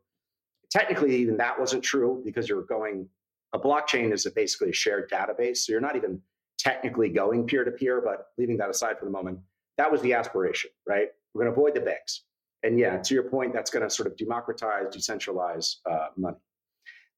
Technically, 0.72 1.16
even 1.18 1.38
that 1.38 1.60
wasn't 1.60 1.84
true 1.84 2.22
because 2.26 2.50
you're 2.50 2.64
going. 2.64 3.08
A 3.54 3.60
blockchain 3.60 4.12
is 4.12 4.26
a 4.26 4.32
basically 4.32 4.70
a 4.72 4.74
shared 4.74 5.10
database, 5.10 5.58
so 5.58 5.72
you're 5.72 5.82
not 5.82 5.96
even 5.96 6.20
technically 6.58 7.10
going 7.10 7.46
peer-to-peer. 7.46 8.02
But 8.02 8.28
leaving 8.38 8.58
that 8.58 8.70
aside 8.70 8.98
for 8.98 9.06
the 9.06 9.12
moment, 9.12 9.40
that 9.78 9.92
was 9.92 10.02
the 10.02 10.14
aspiration, 10.14 10.72
right? 10.88 11.08
We're 11.34 11.44
going 11.44 11.54
to 11.54 11.60
avoid 11.60 11.76
the 11.76 11.82
banks. 11.82 12.24
And 12.64 12.80
yeah, 12.80 12.98
to 12.98 13.14
your 13.14 13.24
point, 13.24 13.54
that's 13.54 13.70
going 13.70 13.84
to 13.84 13.90
sort 13.90 14.08
of 14.08 14.18
democratize, 14.18 14.88
decentralize 14.96 15.76
uh, 15.90 16.08
money. 16.18 16.38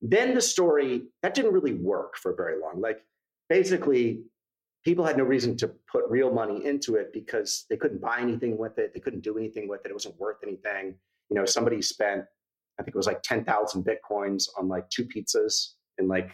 Then 0.02 0.34
the 0.34 0.42
story 0.42 1.04
that 1.24 1.34
didn't 1.34 1.54
really 1.54 1.74
work 1.74 2.18
for 2.18 2.34
very 2.36 2.60
long. 2.60 2.82
Like 2.82 3.04
basically, 3.50 4.22
people 4.86 5.06
had 5.06 5.18
no 5.18 5.24
reason 5.24 5.58
to 5.58 5.72
put 5.92 6.04
real 6.10 6.32
money 6.32 6.66
into 6.66 6.96
it 6.96 7.12
because 7.14 7.66
they 7.70 7.78
couldn't 7.78 8.02
buy 8.02 8.20
anything 8.20 8.58
with 8.58 8.78
it. 8.78 8.94
They 8.94 9.00
couldn't 9.00 9.24
do 9.24 9.38
anything 9.38 9.68
with 9.68 9.86
it. 9.86 9.90
It 9.90 9.94
wasn't 9.94 10.20
worth 10.20 10.38
anything. 10.44 10.96
You 11.30 11.36
know, 11.36 11.46
somebody 11.46 11.82
spent, 11.82 12.24
I 12.80 12.84
think 12.84 12.96
it 12.96 12.98
was 12.98 13.08
like 13.08 13.22
10,000 13.24 13.86
Bitcoins 13.86 14.44
on 14.58 14.68
like 14.68 14.90
two 14.90 15.06
pizzas 15.06 15.74
in 15.98 16.08
like 16.08 16.32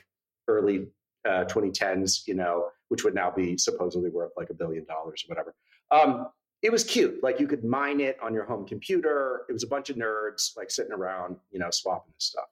early 0.48 0.88
uh, 1.28 1.46
2010s, 1.46 2.28
you 2.28 2.36
know, 2.36 2.68
which 2.90 3.04
would 3.04 3.16
now 3.16 3.32
be 3.32 3.58
supposedly 3.58 4.10
worth 4.10 4.32
like 4.38 4.50
a 4.52 4.54
billion 4.54 4.86
dollars 4.86 5.24
or 5.28 5.34
whatever. 5.34 5.56
Um, 5.92 6.28
it 6.62 6.72
was 6.72 6.84
cute. 6.84 7.22
Like 7.22 7.40
you 7.40 7.48
could 7.48 7.64
mine 7.64 8.00
it 8.00 8.18
on 8.22 8.34
your 8.34 8.46
home 8.46 8.66
computer. 8.66 9.46
It 9.50 9.54
was 9.54 9.64
a 9.64 9.68
bunch 9.68 9.90
of 9.90 9.98
nerds 9.98 10.58
like 10.58 10.72
sitting 10.72 10.94
around, 10.94 11.38
you 11.52 11.60
know, 11.60 11.70
swapping 11.72 12.12
this 12.18 12.26
stuff. 12.26 12.46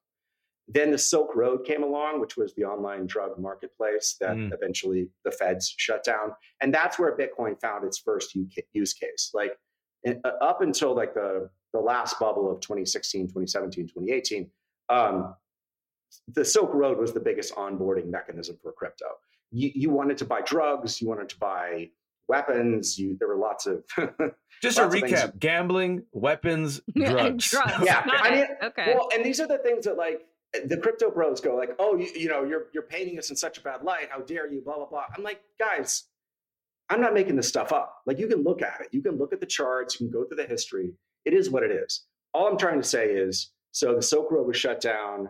Then 0.68 0.92
the 0.92 0.98
Silk 0.98 1.36
Road 1.36 1.66
came 1.66 1.84
along, 1.84 2.22
which 2.22 2.38
was 2.38 2.54
the 2.54 2.64
online 2.64 3.06
drug 3.06 3.38
marketplace 3.38 4.16
that 4.22 4.38
mm. 4.38 4.54
eventually 4.54 5.10
the 5.26 5.32
feds 5.32 5.74
shut 5.78 6.04
down. 6.04 6.34
And 6.62 6.74
that's 6.74 6.98
where 6.98 7.18
Bitcoin 7.18 7.60
found 7.60 7.84
its 7.84 7.98
first 7.98 8.38
use 8.72 8.94
case. 8.94 9.32
Like 9.34 9.58
uh, 10.08 10.30
up 10.42 10.62
until 10.62 10.96
like 10.96 11.14
the, 11.14 11.50
the 11.74 11.80
last 11.80 12.20
bubble 12.20 12.50
of 12.52 12.62
2016, 12.62 13.28
2017, 13.28 13.88
2018, 13.88 14.50
um, 14.90 15.36
the 16.34 16.46
Silk 16.46 16.74
Road 16.74 16.98
was 16.98 17.14
the 17.14 17.20
biggest 17.20 17.56
onboarding 17.56 18.10
mechanism 18.10 18.58
for 18.62 18.72
crypto. 18.72 19.08
You, 19.52 19.72
you 19.74 19.90
wanted 19.90 20.18
to 20.20 20.26
buy 20.26 20.42
drugs, 20.42 21.02
you 21.02 21.08
wanted 21.08 21.30
to 21.30 21.40
buy 21.40 21.90
weapons. 22.28 22.98
You 22.98 23.16
there 23.20 23.28
were 23.28 23.38
lots 23.38 23.66
of 23.66 23.84
just 24.62 24.78
lots 24.78 24.96
a 24.96 25.00
recap: 25.00 25.40
gambling, 25.40 26.04
weapons, 26.12 26.82
drugs. 26.96 27.50
drugs. 27.50 27.84
Yeah, 27.84 28.04
I 28.06 28.32
mean, 28.32 28.48
okay. 28.64 28.94
Well, 28.96 29.10
and 29.14 29.26
these 29.26 29.40
are 29.40 29.48
the 29.48 29.60
things 29.60 29.86
that 29.86 29.98
like 29.98 30.22
the 30.66 30.78
crypto 30.78 31.10
bros 31.10 31.42
go 31.42 31.56
like, 31.56 31.72
oh, 31.80 31.98
you, 31.98 32.10
you 32.16 32.30
know, 32.30 32.44
you're 32.44 32.68
you're 32.74 32.84
painting 32.84 33.18
us 33.18 33.30
in 33.30 33.36
such 33.36 33.58
a 33.58 33.62
bad 33.62 33.84
light. 33.84 34.08
How 34.10 34.20
dare 34.22 34.52
you? 34.52 34.62
Blah 34.62 34.76
blah 34.76 34.86
blah. 34.86 35.06
I'm 35.16 35.24
like, 35.24 35.42
guys, 35.60 36.06
I'm 36.90 37.02
not 37.02 37.14
making 37.14 37.36
this 37.36 37.48
stuff 37.48 37.72
up. 37.72 37.98
Like 38.06 38.20
you 38.20 38.28
can 38.28 38.44
look 38.44 38.62
at 38.62 38.82
it, 38.82 38.88
you 38.92 39.02
can 39.02 39.18
look 39.18 39.34
at 39.34 39.40
the 39.40 39.46
charts, 39.46 40.00
you 40.00 40.08
can 40.08 40.14
go 40.14 40.26
through 40.26 40.38
the 40.38 40.48
history. 40.48 40.94
It 41.26 41.34
is 41.34 41.50
what 41.50 41.64
it 41.64 41.72
is. 41.72 42.04
All 42.34 42.48
I'm 42.48 42.58
trying 42.58 42.82
to 42.82 42.88
say 42.88 43.08
is, 43.08 43.52
so 43.72 43.96
the 43.96 44.02
Silk 44.02 44.32
Road 44.32 44.46
was 44.46 44.58
shut 44.58 44.82
down. 44.82 45.30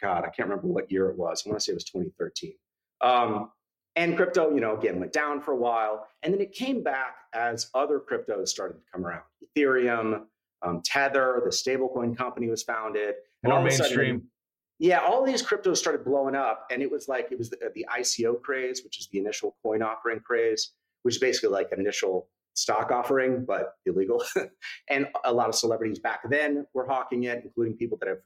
God, 0.00 0.24
I 0.24 0.30
can't 0.30 0.48
remember 0.48 0.68
what 0.68 0.90
year 0.90 1.08
it 1.10 1.18
was. 1.18 1.42
I 1.44 1.50
want 1.50 1.60
to 1.60 1.64
say 1.64 1.72
it 1.72 1.74
was 1.74 1.84
2013. 1.84 2.52
Um, 3.00 3.50
and 3.98 4.16
crypto, 4.16 4.54
you 4.54 4.60
know, 4.60 4.76
again 4.76 5.00
went 5.00 5.12
down 5.12 5.40
for 5.40 5.52
a 5.52 5.56
while, 5.56 6.06
and 6.22 6.32
then 6.32 6.40
it 6.40 6.52
came 6.52 6.82
back 6.82 7.16
as 7.34 7.68
other 7.74 8.00
cryptos 8.00 8.48
started 8.48 8.74
to 8.74 8.80
come 8.92 9.04
around. 9.04 9.22
Ethereum, 9.44 10.22
um, 10.62 10.80
Tether, 10.84 11.42
the 11.44 11.50
stablecoin 11.50 12.16
company 12.16 12.48
was 12.48 12.62
founded, 12.62 13.16
and 13.42 13.52
more 13.52 13.62
mainstream. 13.62 14.16
Sudden, 14.16 14.30
yeah, 14.78 15.00
all 15.00 15.24
these 15.24 15.42
cryptos 15.42 15.78
started 15.78 16.04
blowing 16.04 16.36
up, 16.36 16.66
and 16.70 16.80
it 16.80 16.90
was 16.90 17.08
like 17.08 17.28
it 17.32 17.38
was 17.38 17.50
the, 17.50 17.58
the 17.74 17.84
ICO 17.92 18.40
craze, 18.40 18.82
which 18.84 19.00
is 19.00 19.08
the 19.08 19.18
initial 19.18 19.56
coin 19.64 19.82
offering 19.82 20.20
craze, 20.20 20.72
which 21.02 21.16
is 21.16 21.20
basically 21.20 21.50
like 21.50 21.72
an 21.72 21.80
initial 21.80 22.28
stock 22.54 22.92
offering, 22.92 23.44
but 23.44 23.74
illegal. 23.84 24.22
and 24.88 25.08
a 25.24 25.32
lot 25.32 25.48
of 25.48 25.56
celebrities 25.56 25.98
back 25.98 26.20
then 26.30 26.66
were 26.72 26.86
hawking 26.86 27.24
it, 27.24 27.42
including 27.44 27.74
people 27.74 27.98
that 28.00 28.08
have, 28.08 28.18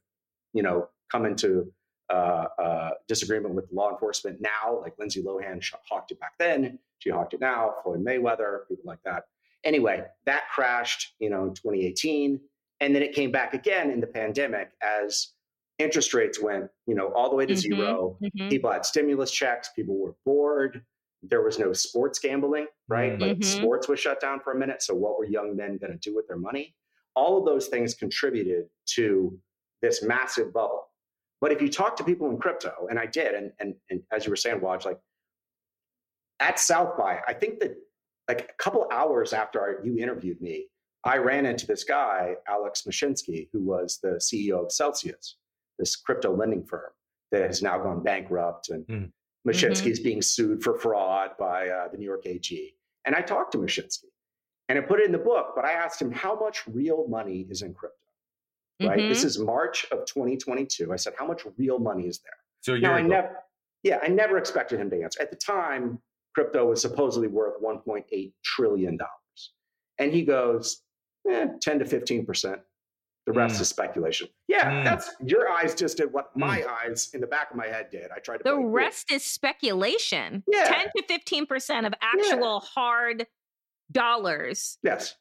you 0.52 0.62
know, 0.62 0.88
come 1.10 1.24
into 1.24 1.72
uh, 2.12 2.46
uh, 2.58 2.90
disagreement 3.08 3.54
with 3.54 3.64
law 3.72 3.90
enforcement 3.90 4.40
now, 4.40 4.78
like 4.80 4.92
Lindsay 4.98 5.22
Lohan 5.22 5.64
hawked 5.88 6.12
it 6.12 6.20
back 6.20 6.32
then. 6.38 6.78
She 6.98 7.10
hawked 7.10 7.34
it 7.34 7.40
now. 7.40 7.74
Floyd 7.82 8.04
Mayweather, 8.04 8.68
people 8.68 8.84
like 8.84 9.02
that. 9.04 9.24
Anyway, 9.64 10.04
that 10.26 10.42
crashed, 10.54 11.14
you 11.20 11.30
know, 11.30 11.44
in 11.44 11.54
2018, 11.54 12.38
and 12.80 12.94
then 12.94 13.02
it 13.02 13.14
came 13.14 13.30
back 13.30 13.54
again 13.54 13.90
in 13.90 14.00
the 14.00 14.06
pandemic 14.06 14.72
as 14.82 15.28
interest 15.78 16.12
rates 16.14 16.40
went, 16.40 16.68
you 16.86 16.94
know, 16.94 17.12
all 17.14 17.30
the 17.30 17.36
way 17.36 17.46
to 17.46 17.54
mm-hmm, 17.54 17.80
0 17.80 18.18
mm-hmm. 18.22 18.48
People 18.48 18.70
had 18.70 18.84
stimulus 18.84 19.30
checks. 19.30 19.70
People 19.74 19.98
were 19.98 20.14
bored. 20.26 20.84
There 21.22 21.42
was 21.42 21.58
no 21.58 21.72
sports 21.72 22.18
gambling, 22.18 22.66
right? 22.88 23.12
Mm-hmm. 23.12 23.22
Like 23.22 23.44
sports 23.44 23.88
was 23.88 24.00
shut 24.00 24.20
down 24.20 24.40
for 24.40 24.52
a 24.52 24.58
minute. 24.58 24.82
So 24.82 24.94
what 24.94 25.18
were 25.18 25.24
young 25.24 25.56
men 25.56 25.78
going 25.78 25.92
to 25.92 25.98
do 25.98 26.14
with 26.14 26.26
their 26.26 26.36
money? 26.36 26.74
All 27.14 27.38
of 27.38 27.44
those 27.44 27.68
things 27.68 27.94
contributed 27.94 28.66
to 28.94 29.38
this 29.80 30.02
massive 30.02 30.52
bubble. 30.52 30.88
But 31.42 31.50
if 31.50 31.60
you 31.60 31.68
talk 31.68 31.96
to 31.96 32.04
people 32.04 32.30
in 32.30 32.38
crypto, 32.38 32.86
and 32.88 33.00
I 33.00 33.06
did, 33.06 33.34
and 33.34 33.50
and, 33.58 33.74
and 33.90 34.00
as 34.12 34.24
you 34.24 34.30
were 34.30 34.36
saying, 34.36 34.60
Waj, 34.60 34.86
like 34.86 35.00
at 36.38 36.58
South 36.58 36.96
by, 36.96 37.18
I 37.26 37.34
think 37.34 37.58
that 37.60 37.74
like 38.28 38.42
a 38.48 38.62
couple 38.62 38.86
hours 38.92 39.32
after 39.32 39.82
you 39.84 39.98
interviewed 39.98 40.40
me, 40.40 40.68
I 41.04 41.18
ran 41.18 41.44
into 41.44 41.66
this 41.66 41.82
guy, 41.82 42.36
Alex 42.48 42.84
Mashinsky, 42.88 43.48
who 43.52 43.60
was 43.60 43.98
the 44.00 44.20
CEO 44.20 44.64
of 44.64 44.70
Celsius, 44.70 45.36
this 45.80 45.96
crypto 45.96 46.34
lending 46.34 46.64
firm 46.64 46.92
that 47.32 47.42
has 47.42 47.60
now 47.60 47.76
gone 47.76 48.04
bankrupt, 48.04 48.68
and 48.68 48.86
mm. 48.86 49.10
Mashinsky 49.46 49.88
is 49.90 49.98
mm-hmm. 49.98 50.04
being 50.04 50.22
sued 50.22 50.62
for 50.62 50.78
fraud 50.78 51.30
by 51.40 51.68
uh, 51.68 51.88
the 51.88 51.98
New 51.98 52.04
York 52.04 52.24
AG. 52.24 52.76
And 53.04 53.16
I 53.16 53.20
talked 53.20 53.50
to 53.52 53.58
Mashinsky, 53.58 54.12
and 54.68 54.78
I 54.78 54.82
put 54.82 55.00
it 55.00 55.06
in 55.06 55.12
the 55.12 55.18
book, 55.18 55.54
but 55.56 55.64
I 55.64 55.72
asked 55.72 56.00
him 56.00 56.12
how 56.12 56.38
much 56.38 56.62
real 56.68 57.08
money 57.08 57.48
is 57.50 57.62
in 57.62 57.74
crypto 57.74 58.01
right? 58.86 58.98
Mm-hmm. 58.98 59.08
This 59.08 59.24
is 59.24 59.38
March 59.38 59.86
of 59.90 60.04
2022. 60.06 60.92
I 60.92 60.96
said, 60.96 61.14
how 61.18 61.26
much 61.26 61.42
real 61.58 61.78
money 61.78 62.06
is 62.06 62.20
there? 62.20 62.32
So 62.60 62.76
now, 62.76 62.94
I 62.94 63.02
never, 63.02 63.36
yeah, 63.82 63.98
I 64.02 64.08
never 64.08 64.38
expected 64.38 64.80
him 64.80 64.90
to 64.90 65.02
answer. 65.02 65.20
At 65.20 65.30
the 65.30 65.36
time, 65.36 65.98
crypto 66.34 66.66
was 66.66 66.80
supposedly 66.80 67.28
worth 67.28 67.60
1.8 67.62 68.32
trillion 68.44 68.96
dollars, 68.96 69.52
and 69.98 70.12
he 70.12 70.22
goes, 70.22 70.82
eh, 71.28 71.48
10 71.60 71.78
to 71.80 71.84
15 71.84 72.24
percent. 72.24 72.60
The 73.24 73.32
rest 73.32 73.58
mm. 73.58 73.60
is 73.60 73.68
speculation. 73.68 74.28
Yeah, 74.48 74.70
mm. 74.70 74.84
that's 74.84 75.14
your 75.24 75.48
eyes 75.48 75.76
just 75.76 75.96
did 75.96 76.12
what 76.12 76.36
my 76.36 76.60
mm. 76.60 76.66
eyes 76.66 77.10
in 77.14 77.20
the 77.20 77.26
back 77.28 77.52
of 77.52 77.56
my 77.56 77.68
head 77.68 77.88
did. 77.90 78.10
I 78.14 78.18
tried 78.18 78.38
to. 78.38 78.42
The 78.44 78.58
rest 78.58 79.08
cool. 79.08 79.16
is 79.16 79.24
speculation. 79.24 80.42
Yeah. 80.52 80.64
10 80.64 80.86
to 80.96 81.02
15 81.08 81.46
percent 81.46 81.86
of 81.86 81.94
actual 82.02 82.60
yeah. 82.60 82.68
hard 82.74 83.26
dollars. 83.92 84.78
Yes. 84.82 85.14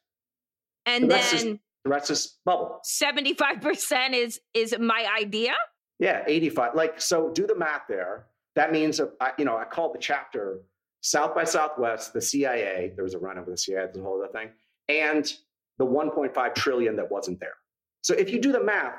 And 0.84 1.04
the 1.04 1.08
then 1.08 1.34
is, 1.34 1.58
the 1.84 1.90
rest 1.90 2.10
is 2.10 2.38
bubble. 2.44 2.80
75% 2.84 4.12
is 4.12 4.40
is 4.54 4.74
my 4.78 5.06
idea? 5.18 5.52
Yeah, 5.98 6.22
85. 6.26 6.74
Like 6.74 7.00
so 7.00 7.30
do 7.30 7.46
the 7.46 7.56
math 7.56 7.82
there. 7.88 8.26
That 8.54 8.72
means 8.72 9.00
uh, 9.00 9.06
I, 9.20 9.32
you 9.38 9.44
know, 9.44 9.56
I 9.56 9.64
called 9.64 9.94
the 9.94 9.98
chapter 9.98 10.60
South 11.02 11.34
by 11.34 11.44
Southwest, 11.44 12.12
the 12.12 12.20
CIA, 12.20 12.92
there 12.94 13.02
was 13.02 13.14
a 13.14 13.18
run 13.18 13.36
over 13.36 13.50
the 13.50 13.56
CIA, 13.58 13.88
the 13.92 14.00
whole 14.00 14.22
other 14.22 14.32
thing, 14.32 14.50
and 14.88 15.32
the 15.78 15.86
1.5 15.86 16.54
trillion 16.54 16.94
that 16.96 17.10
wasn't 17.10 17.40
there. 17.40 17.54
So 18.02 18.14
if 18.14 18.30
you 18.30 18.40
do 18.40 18.52
the 18.52 18.62
math, 18.62 18.94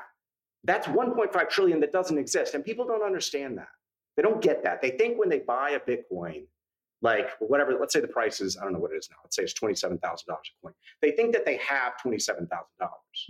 that's 0.64 0.86
1.5 0.86 1.48
trillion 1.48 1.80
that 1.80 1.92
doesn't 1.92 2.18
exist. 2.18 2.54
And 2.54 2.64
people 2.64 2.86
don't 2.86 3.02
understand 3.02 3.56
that. 3.58 3.68
They 4.16 4.22
don't 4.22 4.42
get 4.42 4.62
that. 4.64 4.82
They 4.82 4.90
think 4.90 5.18
when 5.18 5.28
they 5.28 5.40
buy 5.40 5.70
a 5.70 5.80
Bitcoin, 5.80 6.44
like 7.04 7.28
whatever, 7.38 7.76
let's 7.78 7.92
say 7.92 8.00
the 8.00 8.08
price 8.08 8.40
is, 8.40 8.56
I 8.56 8.64
don't 8.64 8.72
know 8.72 8.78
what 8.78 8.90
it 8.90 8.96
is 8.96 9.10
now. 9.10 9.18
Let's 9.22 9.36
say 9.36 9.42
it's 9.42 9.52
$27,000 9.52 10.00
a 10.00 10.34
coin. 10.62 10.72
They 11.02 11.10
think 11.10 11.34
that 11.34 11.44
they 11.44 11.58
have 11.58 11.92
$27,000. 12.04 12.48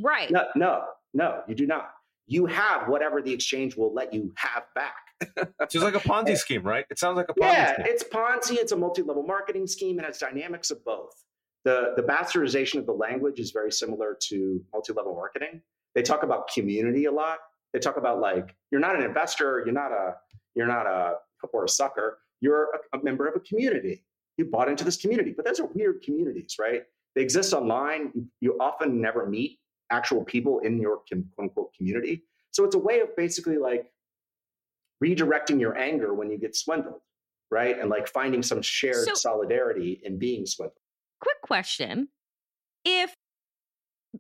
Right. 0.00 0.30
No, 0.30 0.44
no, 0.54 0.84
no, 1.12 1.42
you 1.48 1.56
do 1.56 1.66
not. 1.66 1.90
You 2.28 2.46
have 2.46 2.88
whatever 2.88 3.20
the 3.20 3.32
exchange 3.32 3.76
will 3.76 3.92
let 3.92 4.14
you 4.14 4.32
have 4.36 4.62
back. 4.76 4.94
so 5.36 5.46
it's 5.60 5.74
like 5.74 5.96
a 5.96 5.98
Ponzi 5.98 6.36
scheme, 6.36 6.62
right? 6.62 6.86
It 6.88 7.00
sounds 7.00 7.16
like 7.16 7.28
a 7.28 7.34
Ponzi 7.34 7.52
yeah, 7.52 7.74
scheme. 7.74 7.86
it's 7.88 8.04
Ponzi. 8.04 8.54
It's 8.54 8.70
a 8.70 8.76
multi-level 8.76 9.24
marketing 9.24 9.66
scheme, 9.66 9.98
and 9.98 10.06
it's 10.06 10.18
dynamics 10.18 10.70
of 10.70 10.82
both. 10.84 11.12
The, 11.64 11.94
the 11.96 12.02
bastardization 12.02 12.78
of 12.78 12.86
the 12.86 12.92
language 12.92 13.40
is 13.40 13.50
very 13.50 13.72
similar 13.72 14.16
to 14.28 14.62
multi-level 14.72 15.14
marketing. 15.14 15.62
They 15.96 16.02
talk 16.02 16.22
about 16.22 16.48
community 16.48 17.06
a 17.06 17.12
lot. 17.12 17.38
They 17.72 17.80
talk 17.80 17.96
about 17.96 18.20
like 18.20 18.54
you're 18.70 18.80
not 18.80 18.94
an 18.94 19.02
investor, 19.02 19.62
you're 19.64 19.74
not 19.74 19.90
a 19.90 20.14
you're 20.54 20.68
not 20.68 20.86
a 20.86 21.14
or 21.52 21.64
a 21.64 21.68
sucker 21.68 22.18
you're 22.44 22.68
a, 22.92 22.98
a 22.98 23.02
member 23.02 23.26
of 23.26 23.34
a 23.34 23.40
community. 23.40 24.04
You 24.36 24.44
bought 24.44 24.68
into 24.68 24.84
this 24.84 24.98
community, 24.98 25.32
but 25.34 25.46
those 25.46 25.60
are 25.60 25.66
weird 25.74 26.02
communities, 26.02 26.56
right? 26.60 26.82
They 27.14 27.22
exist 27.22 27.54
online. 27.54 28.12
You, 28.40 28.58
often 28.60 29.00
never 29.00 29.26
meet 29.26 29.60
actual 29.90 30.24
people 30.24 30.58
in 30.58 30.78
your 30.78 30.98
quote 31.08 31.24
unquote 31.40 31.74
community. 31.74 32.24
So 32.50 32.64
it's 32.64 32.74
a 32.74 32.78
way 32.78 33.00
of 33.00 33.16
basically 33.16 33.56
like 33.56 33.86
redirecting 35.02 35.58
your 35.58 35.76
anger 35.78 36.12
when 36.12 36.30
you 36.30 36.38
get 36.38 36.54
swindled, 36.54 37.00
right? 37.50 37.78
And 37.80 37.88
like 37.88 38.08
finding 38.08 38.42
some 38.42 38.60
shared 38.60 39.06
so, 39.06 39.14
solidarity 39.14 40.00
in 40.04 40.18
being 40.18 40.44
swindled. 40.44 40.78
Quick 41.20 41.40
question 41.42 42.08
if 42.84 43.14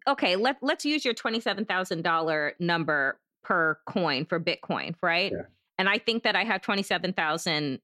okay, 0.08 0.36
let 0.36 0.56
let's 0.62 0.84
use 0.84 1.04
your 1.04 1.14
$27,000 1.14 2.52
number 2.58 3.20
per 3.42 3.78
coin 3.86 4.24
for 4.24 4.40
Bitcoin, 4.40 4.94
right? 5.02 5.32
Yeah. 5.32 5.42
And 5.78 5.88
I 5.88 5.98
think 5.98 6.22
that 6.22 6.36
I 6.36 6.44
have 6.44 6.62
$27,000 6.62 7.80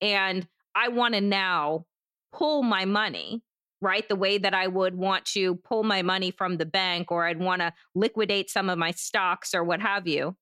and 0.00 0.46
I 0.74 0.88
want 0.88 1.14
to 1.14 1.20
now 1.20 1.86
pull 2.32 2.62
my 2.62 2.84
money, 2.84 3.42
right? 3.80 4.08
The 4.08 4.16
way 4.16 4.38
that 4.38 4.54
I 4.54 4.66
would 4.66 4.94
want 4.94 5.24
to 5.26 5.56
pull 5.56 5.82
my 5.82 6.02
money 6.02 6.30
from 6.30 6.56
the 6.56 6.66
bank 6.66 7.10
or 7.10 7.26
I'd 7.26 7.40
want 7.40 7.60
to 7.62 7.72
liquidate 7.94 8.50
some 8.50 8.68
of 8.68 8.78
my 8.78 8.90
stocks 8.90 9.54
or 9.54 9.64
what 9.64 9.80
have 9.80 10.06
you. 10.06 10.36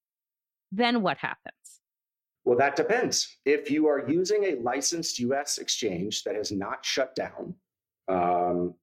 Then 0.72 1.02
what 1.02 1.18
happens? 1.18 1.54
Well, 2.44 2.58
that 2.58 2.76
depends. 2.76 3.38
If 3.46 3.70
you 3.70 3.86
are 3.88 4.08
using 4.08 4.44
a 4.44 4.56
licensed 4.56 5.18
US 5.20 5.58
exchange 5.58 6.24
that 6.24 6.34
has 6.34 6.52
not 6.52 6.84
shut 6.84 7.14
down, 7.14 7.54
um, 8.08 8.74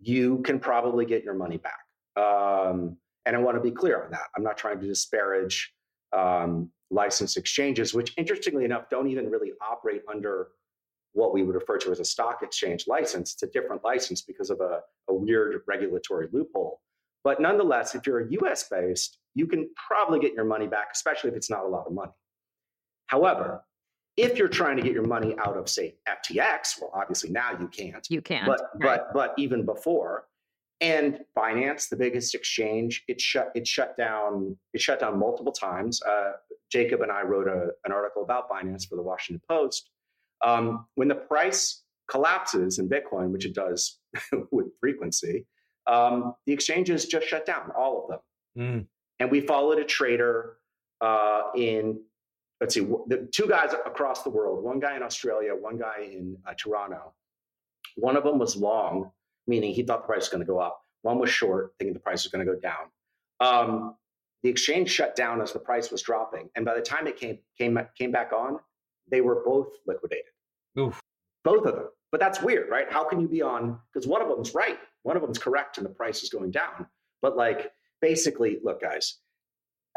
you 0.00 0.42
can 0.42 0.58
probably 0.58 1.04
get 1.04 1.22
your 1.22 1.34
money 1.34 1.58
back. 1.58 1.78
Um, 2.16 2.96
and 3.24 3.36
I 3.36 3.38
want 3.38 3.56
to 3.56 3.62
be 3.62 3.70
clear 3.70 4.02
on 4.04 4.10
that. 4.10 4.28
I'm 4.36 4.42
not 4.42 4.56
trying 4.56 4.80
to 4.80 4.86
disparage 4.86 5.72
um, 6.12 6.70
licensed 6.90 7.36
exchanges, 7.36 7.94
which 7.94 8.12
interestingly 8.16 8.64
enough 8.64 8.88
don't 8.90 9.08
even 9.08 9.30
really 9.30 9.52
operate 9.60 10.02
under 10.08 10.48
what 11.12 11.32
we 11.32 11.42
would 11.42 11.54
refer 11.54 11.78
to 11.78 11.90
as 11.90 11.98
a 11.98 12.04
stock 12.04 12.42
exchange 12.42 12.86
license. 12.86 13.32
It's 13.32 13.42
a 13.42 13.46
different 13.46 13.82
license 13.82 14.22
because 14.22 14.50
of 14.50 14.60
a, 14.60 14.80
a 15.08 15.14
weird 15.14 15.62
regulatory 15.66 16.28
loophole. 16.32 16.80
But 17.24 17.40
nonetheless, 17.40 17.94
if 17.94 18.06
you're 18.06 18.20
a 18.20 18.30
US 18.42 18.68
based, 18.68 19.18
you 19.34 19.46
can 19.46 19.68
probably 19.88 20.20
get 20.20 20.34
your 20.34 20.44
money 20.44 20.66
back, 20.66 20.88
especially 20.92 21.30
if 21.30 21.36
it's 21.36 21.50
not 21.50 21.64
a 21.64 21.68
lot 21.68 21.86
of 21.86 21.92
money. 21.92 22.12
However, 23.06 23.64
if 24.16 24.38
you're 24.38 24.48
trying 24.48 24.76
to 24.76 24.82
get 24.82 24.92
your 24.92 25.06
money 25.06 25.34
out 25.38 25.56
of, 25.56 25.68
say, 25.68 25.96
FTX, 26.08 26.80
well, 26.80 26.90
obviously 26.94 27.30
now 27.30 27.50
you 27.58 27.68
can't. 27.68 28.06
You 28.08 28.22
can't. 28.22 28.46
But 28.46 28.60
right. 28.76 29.00
but 29.00 29.12
but 29.12 29.34
even 29.38 29.64
before, 29.64 30.26
and 30.80 31.20
Binance, 31.36 31.88
the 31.88 31.96
biggest 31.96 32.34
exchange, 32.34 33.04
it 33.08 33.20
shut 33.20 33.50
it 33.54 33.66
shut 33.66 33.96
down 33.96 34.56
it 34.74 34.80
shut 34.80 35.00
down 35.00 35.18
multiple 35.18 35.52
times. 35.52 36.02
Uh, 36.02 36.32
Jacob 36.70 37.02
and 37.02 37.12
I 37.12 37.22
wrote 37.22 37.48
a, 37.48 37.70
an 37.84 37.92
article 37.92 38.22
about 38.22 38.50
Binance 38.50 38.88
for 38.88 38.96
the 38.96 39.02
Washington 39.02 39.40
Post. 39.48 39.90
Um, 40.44 40.86
when 40.96 41.08
the 41.08 41.14
price 41.14 41.82
collapses 42.08 42.78
in 42.78 42.88
Bitcoin, 42.88 43.30
which 43.30 43.46
it 43.46 43.54
does 43.54 43.98
with 44.50 44.66
frequency, 44.80 45.46
um, 45.86 46.34
the 46.46 46.52
exchanges 46.52 47.06
just 47.06 47.26
shut 47.26 47.46
down, 47.46 47.70
all 47.76 48.02
of 48.02 48.08
them. 48.08 48.20
Mm. 48.58 48.86
And 49.20 49.30
we 49.30 49.40
followed 49.40 49.78
a 49.78 49.84
trader 49.84 50.56
uh, 51.00 51.42
in 51.54 52.00
let's 52.60 52.74
see, 52.74 52.80
the 52.80 53.28
two 53.32 53.46
guys 53.46 53.72
across 53.72 54.22
the 54.22 54.30
world, 54.30 54.62
one 54.62 54.80
guy 54.80 54.96
in 54.96 55.02
Australia, 55.02 55.54
one 55.54 55.76
guy 55.78 56.08
in 56.10 56.36
uh, 56.46 56.54
Toronto. 56.56 57.12
One 57.96 58.16
of 58.16 58.24
them 58.24 58.38
was 58.38 58.56
long, 58.56 59.10
meaning 59.46 59.72
he 59.72 59.82
thought 59.82 60.02
the 60.02 60.06
price 60.06 60.22
was 60.22 60.28
going 60.28 60.40
to 60.40 60.46
go 60.46 60.58
up. 60.58 60.80
One 61.02 61.18
was 61.18 61.30
short, 61.30 61.72
thinking 61.78 61.94
the 61.94 62.00
price 62.00 62.24
was 62.24 62.32
going 62.32 62.46
to 62.46 62.52
go 62.52 62.58
down. 62.58 62.86
Um, 63.40 63.96
the 64.42 64.48
exchange 64.48 64.90
shut 64.90 65.16
down 65.16 65.40
as 65.40 65.52
the 65.52 65.58
price 65.58 65.90
was 65.90 66.02
dropping, 66.02 66.48
and 66.54 66.64
by 66.64 66.74
the 66.74 66.80
time 66.80 67.06
it 67.06 67.16
came 67.16 67.38
came 67.58 67.78
came 67.96 68.12
back 68.12 68.32
on, 68.32 68.58
they 69.10 69.20
were 69.20 69.42
both 69.44 69.68
liquidated. 69.86 70.24
Oof. 70.78 71.00
Both 71.44 71.66
of 71.66 71.74
them. 71.74 71.88
But 72.12 72.20
that's 72.20 72.40
weird, 72.40 72.70
right? 72.70 72.90
How 72.90 73.04
can 73.04 73.20
you 73.20 73.28
be 73.28 73.42
on? 73.42 73.78
Because 73.92 74.06
one 74.06 74.22
of 74.22 74.28
them's 74.28 74.54
right, 74.54 74.78
one 75.02 75.16
of 75.16 75.22
them's 75.22 75.38
correct, 75.38 75.78
and 75.78 75.84
the 75.84 75.90
price 75.90 76.22
is 76.22 76.30
going 76.30 76.50
down. 76.50 76.86
But 77.22 77.36
like, 77.36 77.72
basically, 78.00 78.58
look, 78.62 78.80
guys, 78.80 79.18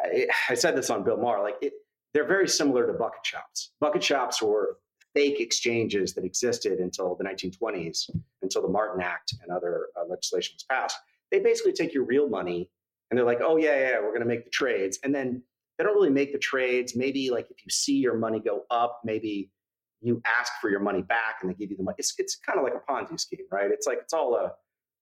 I, 0.03 0.27
I 0.49 0.55
said 0.55 0.75
this 0.75 0.89
on 0.89 1.03
Bill 1.03 1.17
Maher. 1.17 1.41
Like, 1.41 1.57
it, 1.61 1.73
they're 2.13 2.27
very 2.27 2.47
similar 2.47 2.87
to 2.87 2.93
bucket 2.93 3.25
shops. 3.25 3.71
Bucket 3.79 4.03
shops 4.03 4.41
were 4.41 4.77
fake 5.13 5.39
exchanges 5.39 6.13
that 6.13 6.23
existed 6.23 6.79
until 6.79 7.15
the 7.15 7.23
1920s, 7.23 8.09
until 8.41 8.61
the 8.61 8.67
Martin 8.67 9.01
Act 9.01 9.33
and 9.41 9.51
other 9.51 9.87
uh, 9.97 10.05
legislation 10.07 10.53
was 10.55 10.63
passed. 10.69 10.97
They 11.31 11.39
basically 11.39 11.73
take 11.73 11.93
your 11.93 12.05
real 12.05 12.29
money 12.29 12.69
and 13.09 13.17
they're 13.17 13.25
like, 13.25 13.41
oh, 13.41 13.57
yeah, 13.57 13.77
yeah, 13.77 13.99
we're 13.99 14.09
going 14.09 14.21
to 14.21 14.27
make 14.27 14.45
the 14.45 14.51
trades. 14.51 14.99
And 15.03 15.13
then 15.13 15.41
they 15.77 15.83
don't 15.83 15.95
really 15.95 16.09
make 16.09 16.31
the 16.31 16.39
trades. 16.39 16.95
Maybe 16.95 17.31
like 17.31 17.47
if 17.49 17.57
you 17.63 17.69
see 17.69 17.97
your 17.97 18.17
money 18.17 18.39
go 18.39 18.63
up, 18.69 19.01
maybe 19.03 19.51
you 20.01 20.21
ask 20.25 20.53
for 20.61 20.69
your 20.69 20.79
money 20.79 21.01
back 21.01 21.37
and 21.41 21.49
they 21.49 21.55
give 21.55 21.71
you 21.71 21.77
the 21.77 21.83
money. 21.83 21.95
It's, 21.97 22.13
it's 22.17 22.35
kind 22.35 22.59
of 22.59 22.63
like 22.63 22.73
a 22.73 22.91
Ponzi 22.91 23.19
scheme, 23.19 23.45
right? 23.51 23.71
It's 23.71 23.87
like, 23.87 23.99
it's 24.01 24.13
all 24.13 24.35
a, 24.35 24.51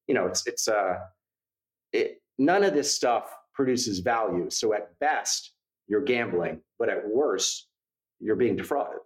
you 0.08 0.16
know, 0.16 0.26
it's, 0.26 0.48
it's, 0.48 0.68
uh, 0.68 0.96
it, 1.92 2.22
none 2.38 2.64
of 2.64 2.74
this 2.74 2.96
stuff 2.96 3.30
produces 3.54 4.00
value. 4.00 4.50
So 4.50 4.74
at 4.74 4.98
best, 5.00 5.54
you're 5.88 6.04
gambling, 6.04 6.62
but 6.80 6.90
at 6.90 7.08
worst, 7.08 7.68
you're 8.20 8.36
being 8.36 8.56
defrauded. 8.56 9.00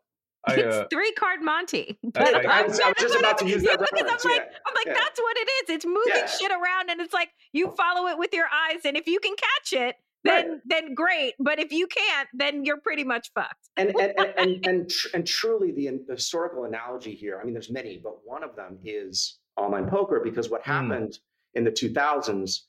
I, 0.47 0.53
it's 0.55 0.75
uh, 0.75 0.85
three 0.89 1.11
card 1.13 1.41
Monty. 1.41 1.99
I- 2.03 2.09
But 2.13 2.35
I- 2.47 2.59
I 2.59 2.61
was- 2.63 2.79
I 2.79 2.87
was 2.89 2.95
just 2.99 3.15
about 3.19 3.37
to 3.39 3.47
use 3.47 3.61
that 3.63 3.79
because 3.79 3.89
I'm 3.93 4.03
reference, 4.05 4.25
like, 4.25 4.35
yeah. 4.51 4.57
I'm 4.67 4.73
like, 4.75 4.85
Yeah. 4.87 4.93
that's 4.93 5.19
what 5.19 5.37
it 5.37 5.49
is. 5.63 5.75
It's 5.75 5.85
moving 5.85 6.01
Yeah. 6.15 6.25
shit 6.27 6.51
around, 6.51 6.89
and 6.89 6.99
it's 7.01 7.13
like 7.13 7.29
you 7.53 7.71
follow 7.77 8.07
it 8.07 8.17
with 8.17 8.31
your 8.33 8.45
eyes, 8.47 8.81
and 8.85 8.97
if 8.97 9.07
you 9.07 9.19
can 9.19 9.35
catch 9.35 9.73
it, 9.73 9.95
then 10.23 10.49
Right. 10.51 10.59
then 10.65 10.93
great. 10.93 11.33
But 11.39 11.59
if 11.59 11.71
you 11.71 11.87
can't, 11.87 12.27
then 12.33 12.63
you're 12.65 12.79
pretty 12.79 13.03
much 13.03 13.31
fucked. 13.33 13.69
and 13.77 13.89
and 13.99 14.13
and 14.17 14.33
and, 14.37 14.67
and, 14.67 14.89
tr- 14.89 15.07
and 15.13 15.25
truly 15.27 15.71
the, 15.71 15.99
the 16.07 16.13
historical 16.15 16.65
analogy 16.65 17.15
here 17.15 17.39
i 17.39 17.43
mean 17.43 17.53
there's 17.53 17.71
many 17.71 17.97
but 18.03 18.15
one 18.25 18.43
of 18.43 18.55
them 18.55 18.77
is 18.83 19.39
online 19.57 19.87
poker 19.89 20.19
because 20.23 20.49
what 20.49 20.61
Hmm. 20.63 20.71
happened 20.71 21.17
in 21.55 21.63
the 21.63 21.71
2000s 21.71 22.61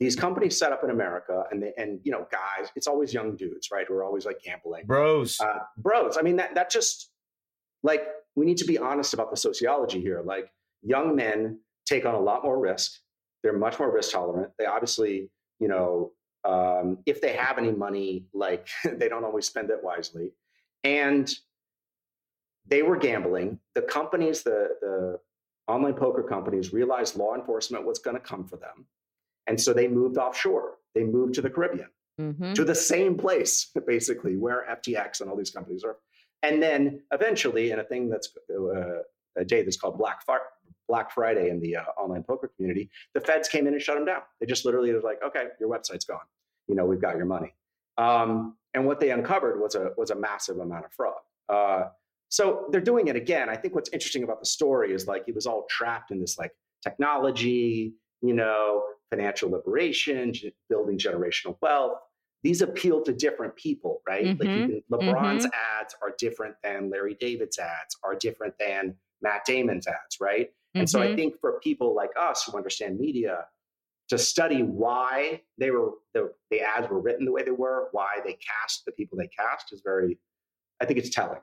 these 0.00 0.16
companies 0.16 0.56
set 0.58 0.72
up 0.72 0.82
in 0.84 0.90
america 0.90 1.44
and 1.50 1.62
they 1.62 1.72
and 1.76 2.00
you 2.04 2.12
know 2.12 2.26
guys 2.32 2.70
it's 2.76 2.86
always 2.86 3.12
young 3.12 3.36
dudes 3.36 3.68
right 3.72 3.86
who 3.88 3.94
are 3.94 4.04
always 4.04 4.24
like 4.26 4.40
gambling 4.42 4.86
bros. 4.86 5.38
uh, 5.40 5.58
bros 5.76 6.16
i 6.16 6.22
mean 6.22 6.36
that 6.36 6.54
that 6.54 6.70
just 6.70 7.10
like 7.84 8.02
we 8.34 8.44
need 8.44 8.56
to 8.56 8.64
be 8.64 8.78
honest 8.78 9.14
about 9.14 9.30
the 9.30 9.36
sociology 9.36 10.00
here. 10.00 10.22
Like 10.24 10.50
young 10.82 11.14
men 11.14 11.60
take 11.86 12.04
on 12.04 12.14
a 12.14 12.20
lot 12.20 12.42
more 12.42 12.58
risk. 12.58 12.98
They're 13.44 13.56
much 13.56 13.78
more 13.78 13.94
risk 13.94 14.10
tolerant. 14.10 14.50
They 14.58 14.66
obviously 14.66 15.30
you 15.60 15.68
know 15.68 16.12
um, 16.44 16.98
if 17.06 17.20
they 17.20 17.34
have 17.34 17.58
any 17.58 17.70
money 17.70 18.24
like 18.34 18.66
they 18.84 19.08
don't 19.08 19.24
always 19.24 19.46
spend 19.46 19.70
it 19.70 19.78
wisely. 19.84 20.32
And 20.82 21.32
they 22.66 22.82
were 22.82 22.96
gambling. 22.96 23.60
The 23.76 23.82
companies 23.82 24.42
the 24.42 24.70
the 24.80 25.20
online 25.68 25.94
poker 25.94 26.22
companies 26.22 26.72
realized 26.72 27.16
law 27.16 27.34
enforcement 27.34 27.86
was 27.86 28.00
going 28.00 28.16
to 28.16 28.22
come 28.22 28.44
for 28.46 28.56
them. 28.56 28.86
And 29.46 29.60
so 29.60 29.72
they 29.72 29.88
moved 29.88 30.16
offshore. 30.16 30.72
They 30.94 31.04
moved 31.04 31.34
to 31.34 31.42
the 31.42 31.50
caribbean. 31.50 31.88
Mm-hmm. 32.20 32.52
to 32.52 32.62
the 32.62 32.76
same 32.76 33.16
place, 33.16 33.72
basically, 33.88 34.36
where 34.36 34.64
FTX 34.70 35.20
and 35.20 35.28
all 35.28 35.36
these 35.36 35.50
companies 35.50 35.82
are. 35.82 35.96
And 36.44 36.62
then 36.62 37.02
eventually, 37.10 37.70
in 37.70 37.78
a 37.78 37.84
thing 37.84 38.10
that's 38.10 38.28
uh, 38.50 39.00
a 39.36 39.44
day 39.44 39.62
that's 39.62 39.78
called 39.78 39.96
Black, 39.96 40.22
Fri- 40.26 40.36
Black 40.88 41.10
Friday 41.10 41.48
in 41.48 41.58
the 41.58 41.76
uh, 41.76 41.84
online 41.96 42.22
poker 42.22 42.50
community, 42.54 42.90
the 43.14 43.20
feds 43.20 43.48
came 43.48 43.66
in 43.66 43.72
and 43.72 43.82
shut 43.82 43.96
them 43.96 44.04
down. 44.04 44.20
They 44.40 44.46
just 44.46 44.66
literally 44.66 44.92
was 44.92 45.04
like, 45.04 45.20
okay, 45.26 45.44
your 45.58 45.70
website's 45.70 46.04
gone. 46.04 46.26
You 46.68 46.74
know, 46.74 46.84
we've 46.84 47.00
got 47.00 47.16
your 47.16 47.24
money. 47.24 47.54
Um, 47.96 48.56
and 48.74 48.84
what 48.86 49.00
they 49.00 49.10
uncovered 49.10 49.58
was 49.58 49.74
a 49.74 49.92
was 49.96 50.10
a 50.10 50.14
massive 50.14 50.58
amount 50.58 50.84
of 50.84 50.92
fraud. 50.92 51.14
Uh, 51.48 51.84
so 52.28 52.66
they're 52.70 52.80
doing 52.80 53.08
it 53.08 53.16
again. 53.16 53.48
I 53.48 53.56
think 53.56 53.74
what's 53.74 53.90
interesting 53.90 54.24
about 54.24 54.40
the 54.40 54.46
story 54.46 54.92
is 54.92 55.06
like 55.06 55.24
he 55.24 55.32
was 55.32 55.46
all 55.46 55.64
trapped 55.70 56.10
in 56.10 56.20
this 56.20 56.36
like 56.36 56.52
technology, 56.82 57.94
you 58.20 58.34
know, 58.34 58.82
financial 59.10 59.50
liberation, 59.50 60.32
building 60.68 60.98
generational 60.98 61.56
wealth. 61.62 61.98
These 62.44 62.60
appeal 62.60 63.02
to 63.04 63.12
different 63.12 63.56
people, 63.56 64.02
right? 64.06 64.38
Like 64.38 64.52
can, 64.52 64.82
LeBron's 64.92 65.46
ads 65.80 65.96
are 66.02 66.14
different 66.18 66.54
than 66.62 66.90
Larry 66.90 67.16
David's 67.18 67.58
ads, 67.58 67.96
are 68.04 68.14
different 68.14 68.54
than 68.58 68.94
Matt 69.22 69.46
Damon's 69.46 69.86
ads, 69.86 70.20
right? 70.20 70.52
And 70.74 70.88
so 70.88 71.00
I 71.00 71.08
Mhm. 71.08 71.16
think 71.16 71.40
for 71.40 71.58
people 71.60 71.94
like 71.94 72.10
us 72.16 72.44
who 72.44 72.54
understand 72.56 73.00
media, 73.00 73.48
to 74.10 74.18
study 74.18 74.62
why 74.62 75.40
they 75.56 75.70
were 75.70 75.92
the, 76.12 76.34
the 76.50 76.60
ads 76.60 76.90
were 76.90 77.00
written 77.00 77.24
the 77.24 77.32
way 77.32 77.42
they 77.42 77.50
were, 77.50 77.88
why 77.92 78.20
they 78.22 78.34
cast 78.34 78.84
the 78.84 78.92
people 78.92 79.16
they 79.16 79.28
cast 79.28 79.72
is 79.72 79.80
very, 79.80 80.18
I 80.80 80.84
think 80.84 80.98
it's 80.98 81.08
telling. 81.08 81.40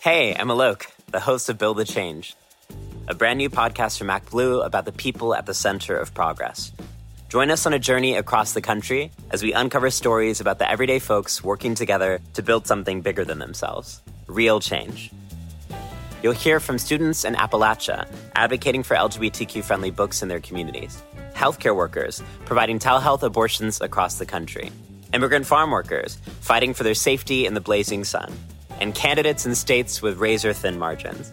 Hey, 0.00 0.36
I'm 0.36 0.48
Alok, 0.48 0.88
the 1.10 1.20
host 1.20 1.48
of 1.48 1.56
Build 1.58 1.78
the 1.78 1.86
Change, 1.86 2.36
a 3.08 3.14
brand 3.14 3.38
new 3.38 3.48
podcast 3.48 3.98
from 3.98 4.08
MacBlue 4.08 4.64
about 4.64 4.84
the 4.84 4.92
people 4.92 5.34
at 5.34 5.46
the 5.46 5.54
center 5.54 5.96
of 5.96 6.12
progress. 6.12 6.72
Join 7.28 7.50
us 7.50 7.66
on 7.66 7.72
a 7.72 7.78
journey 7.78 8.16
across 8.16 8.52
the 8.52 8.60
country 8.60 9.10
as 9.30 9.42
we 9.42 9.52
uncover 9.52 9.90
stories 9.90 10.40
about 10.40 10.58
the 10.58 10.70
everyday 10.70 10.98
folks 10.98 11.42
working 11.42 11.74
together 11.74 12.20
to 12.34 12.42
build 12.42 12.66
something 12.66 13.02
bigger 13.02 13.24
than 13.24 13.38
themselves 13.38 14.00
real 14.26 14.58
change. 14.58 15.12
You'll 16.20 16.32
hear 16.32 16.58
from 16.58 16.78
students 16.78 17.24
in 17.24 17.34
Appalachia 17.34 18.08
advocating 18.34 18.82
for 18.82 18.96
LGBTQ 18.96 19.62
friendly 19.62 19.92
books 19.92 20.22
in 20.22 20.28
their 20.28 20.40
communities, 20.40 21.00
healthcare 21.32 21.76
workers 21.76 22.22
providing 22.44 22.80
telehealth 22.80 23.22
abortions 23.22 23.80
across 23.80 24.18
the 24.18 24.26
country, 24.26 24.72
immigrant 25.14 25.46
farm 25.46 25.70
workers 25.70 26.16
fighting 26.40 26.74
for 26.74 26.82
their 26.82 26.94
safety 26.94 27.46
in 27.46 27.54
the 27.54 27.60
blazing 27.60 28.02
sun, 28.02 28.32
and 28.80 28.96
candidates 28.96 29.46
in 29.46 29.54
states 29.54 30.02
with 30.02 30.18
razor 30.18 30.52
thin 30.52 30.76
margins. 30.76 31.32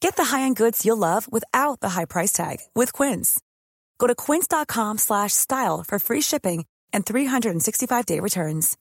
Get 0.00 0.16
the 0.16 0.24
high-end 0.24 0.56
goods 0.56 0.86
you'll 0.86 0.96
love 0.96 1.30
without 1.30 1.80
the 1.80 1.90
high 1.90 2.06
price 2.06 2.32
tag 2.32 2.60
with 2.74 2.92
Quince. 2.92 3.40
Go 3.98 4.06
to 4.06 4.14
quince.com 4.14 4.98
slash 4.98 5.32
style 5.32 5.84
for 5.86 5.98
free 5.98 6.20
shipping 6.20 6.64
and 6.92 7.04
365-day 7.04 8.20
returns. 8.20 8.76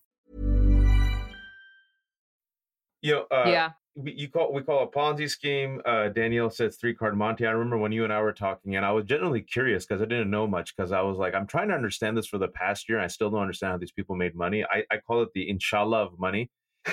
You 3.01 3.11
know, 3.11 3.25
uh, 3.29 3.43
yeah. 3.45 3.71
we, 3.95 4.13
you 4.13 4.29
call 4.29 4.51
we 4.51 4.63
call 4.63 4.83
a 4.83 4.87
Ponzi 4.87 5.29
scheme. 5.29 5.79
Uh, 5.85 6.09
Danielle 6.09 6.49
says 6.49 6.75
three 6.75 6.95
card 6.95 7.15
Monte. 7.15 7.45
I 7.45 7.51
remember 7.51 7.77
when 7.77 7.91
you 7.91 8.03
and 8.03 8.11
I 8.11 8.19
were 8.19 8.33
talking, 8.33 8.75
and 8.75 8.83
I 8.83 8.91
was 8.93 9.05
genuinely 9.05 9.41
curious 9.41 9.85
because 9.85 10.01
I 10.01 10.05
didn't 10.05 10.31
know 10.31 10.47
much. 10.47 10.75
Because 10.75 10.91
I 10.91 11.01
was 11.01 11.17
like, 11.17 11.35
I'm 11.35 11.45
trying 11.45 11.67
to 11.67 11.75
understand 11.75 12.17
this 12.17 12.25
for 12.25 12.39
the 12.39 12.47
past 12.47 12.89
year. 12.89 12.97
And 12.97 13.05
I 13.05 13.09
still 13.09 13.29
don't 13.29 13.41
understand 13.41 13.71
how 13.71 13.77
these 13.77 13.91
people 13.91 14.15
made 14.15 14.33
money. 14.33 14.63
I, 14.63 14.85
I 14.89 14.97
call 14.97 15.21
it 15.21 15.29
the 15.35 15.47
inshallah 15.47 16.01
of 16.03 16.17
money. 16.17 16.49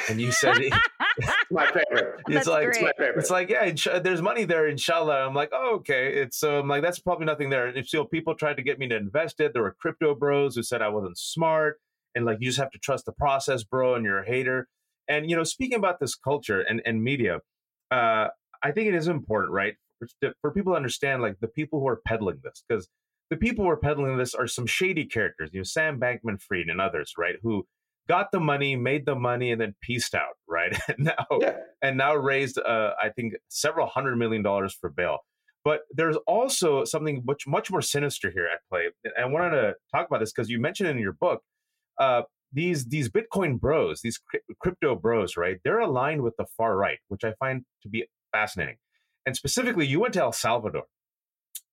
And 0.08 0.20
you 0.20 0.32
said 0.32 0.58
it, 0.58 0.72
my 1.50 1.66
favorite. 1.66 2.20
it's 2.28 2.34
That's 2.34 2.46
like 2.46 2.68
It's 2.68 2.80
my 2.82 2.92
favorite. 2.98 3.18
it's 3.18 3.30
like 3.30 3.50
yeah, 3.50 3.68
insha- 3.68 4.02
there's 4.02 4.22
money 4.22 4.44
there, 4.44 4.66
inshallah. 4.66 5.26
I'm 5.26 5.34
like, 5.34 5.50
oh 5.52 5.76
okay. 5.76 6.14
It's 6.14 6.38
so 6.38 6.60
I'm 6.60 6.68
like 6.68 6.82
that's 6.82 6.98
probably 6.98 7.26
nothing 7.26 7.50
there. 7.50 7.66
And 7.66 7.76
if 7.76 7.88
so, 7.88 8.04
people 8.04 8.34
tried 8.34 8.56
to 8.56 8.62
get 8.62 8.78
me 8.78 8.88
to 8.88 8.96
invest 8.96 9.40
it. 9.40 9.52
There 9.52 9.62
were 9.62 9.76
crypto 9.78 10.14
bros 10.14 10.56
who 10.56 10.62
said 10.62 10.82
I 10.82 10.88
wasn't 10.88 11.18
smart, 11.18 11.78
and 12.14 12.24
like 12.24 12.38
you 12.40 12.48
just 12.48 12.58
have 12.58 12.70
to 12.70 12.78
trust 12.78 13.04
the 13.06 13.12
process, 13.12 13.64
bro, 13.64 13.94
and 13.94 14.04
you're 14.04 14.22
a 14.22 14.26
hater. 14.26 14.68
And 15.08 15.28
you 15.28 15.36
know, 15.36 15.44
speaking 15.44 15.78
about 15.78 16.00
this 16.00 16.14
culture 16.14 16.60
and 16.60 16.80
and 16.86 17.02
media, 17.02 17.40
uh, 17.90 18.28
I 18.62 18.70
think 18.72 18.88
it 18.88 18.94
is 18.94 19.08
important, 19.08 19.52
right, 19.52 19.74
for, 19.98 20.32
for 20.40 20.50
people 20.52 20.72
to 20.72 20.76
understand 20.76 21.20
like 21.20 21.36
the 21.40 21.48
people 21.48 21.80
who 21.80 21.88
are 21.88 22.00
peddling 22.06 22.40
this, 22.42 22.64
because 22.66 22.88
the 23.30 23.36
people 23.36 23.64
who 23.64 23.70
are 23.70 23.76
peddling 23.76 24.16
this 24.16 24.34
are 24.34 24.46
some 24.46 24.66
shady 24.66 25.04
characters, 25.04 25.50
you 25.52 25.60
know, 25.60 25.64
Sam 25.64 25.98
Bankman-Fried 25.98 26.68
and 26.68 26.80
others, 26.80 27.14
right, 27.18 27.36
who 27.42 27.66
got 28.08 28.32
the 28.32 28.40
money, 28.40 28.76
made 28.76 29.06
the 29.06 29.14
money, 29.14 29.52
and 29.52 29.60
then 29.60 29.74
pieced 29.80 30.14
out, 30.14 30.36
right? 30.48 30.76
And 30.88 31.06
now 31.06 31.26
yeah. 31.40 31.56
and 31.80 31.96
now 31.96 32.14
raised, 32.14 32.58
uh, 32.58 32.90
I 33.02 33.10
think, 33.10 33.34
several 33.48 33.86
hundred 33.86 34.16
million 34.16 34.42
dollars 34.42 34.74
for 34.74 34.90
bail. 34.90 35.18
But 35.64 35.82
there's 35.92 36.16
also 36.26 36.84
something 36.84 37.22
much 37.24 37.46
much 37.46 37.70
more 37.70 37.82
sinister 37.82 38.30
here 38.30 38.48
at 38.52 38.60
play. 38.68 38.88
And 39.04 39.12
I 39.18 39.26
wanted 39.26 39.50
to 39.60 39.74
talk 39.94 40.06
about 40.06 40.20
this 40.20 40.32
because 40.32 40.50
you 40.50 40.60
mentioned 40.60 40.88
in 40.88 40.98
your 40.98 41.12
book 41.12 41.42
uh, 41.98 42.22
these 42.52 42.86
these 42.86 43.08
Bitcoin 43.08 43.58
bros, 43.58 44.00
these 44.02 44.18
cryp- 44.18 44.56
crypto 44.60 44.94
bros, 44.94 45.36
right? 45.36 45.58
They're 45.64 45.80
aligned 45.80 46.22
with 46.22 46.34
the 46.36 46.46
far 46.56 46.76
right, 46.76 46.98
which 47.08 47.24
I 47.24 47.34
find 47.38 47.64
to 47.82 47.88
be 47.88 48.06
fascinating. 48.32 48.76
And 49.24 49.36
specifically, 49.36 49.86
you 49.86 50.00
went 50.00 50.14
to 50.14 50.22
El 50.22 50.32
Salvador 50.32 50.84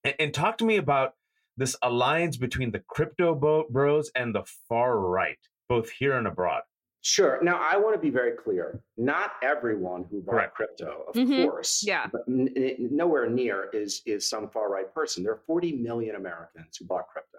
and, 0.03 0.15
and 0.19 0.33
talk 0.33 0.57
to 0.59 0.65
me 0.65 0.77
about 0.77 1.13
this 1.57 1.75
alliance 1.83 2.37
between 2.37 2.71
the 2.71 2.81
crypto 2.87 3.35
bo- 3.35 3.65
bros 3.69 4.11
and 4.15 4.33
the 4.33 4.43
far 4.69 4.97
right, 4.97 5.39
both 5.69 5.89
here 5.91 6.17
and 6.17 6.27
abroad. 6.27 6.63
Sure. 7.01 7.39
Now, 7.41 7.57
I 7.61 7.77
want 7.77 7.95
to 7.95 7.99
be 8.01 8.09
very 8.09 8.33
clear. 8.35 8.81
Not 8.97 9.31
everyone 9.41 10.03
who 10.11 10.21
bought 10.21 10.33
Correct. 10.33 10.55
crypto, 10.55 11.05
of 11.07 11.15
Mhm. 11.15 11.45
course, 11.45 11.81
Yeah. 11.87 12.07
but 12.11 12.27
n- 12.27 12.51
n- 12.57 12.75
nowhere 12.91 13.29
near 13.29 13.69
is 13.71 14.01
is 14.05 14.27
some 14.27 14.49
far 14.49 14.69
right 14.69 14.93
person. 14.93 15.23
There 15.23 15.31
are 15.31 15.37
40 15.47 15.77
million 15.77 16.15
Americans 16.17 16.75
who 16.75 16.85
bought 16.85 17.07
crypto, 17.07 17.37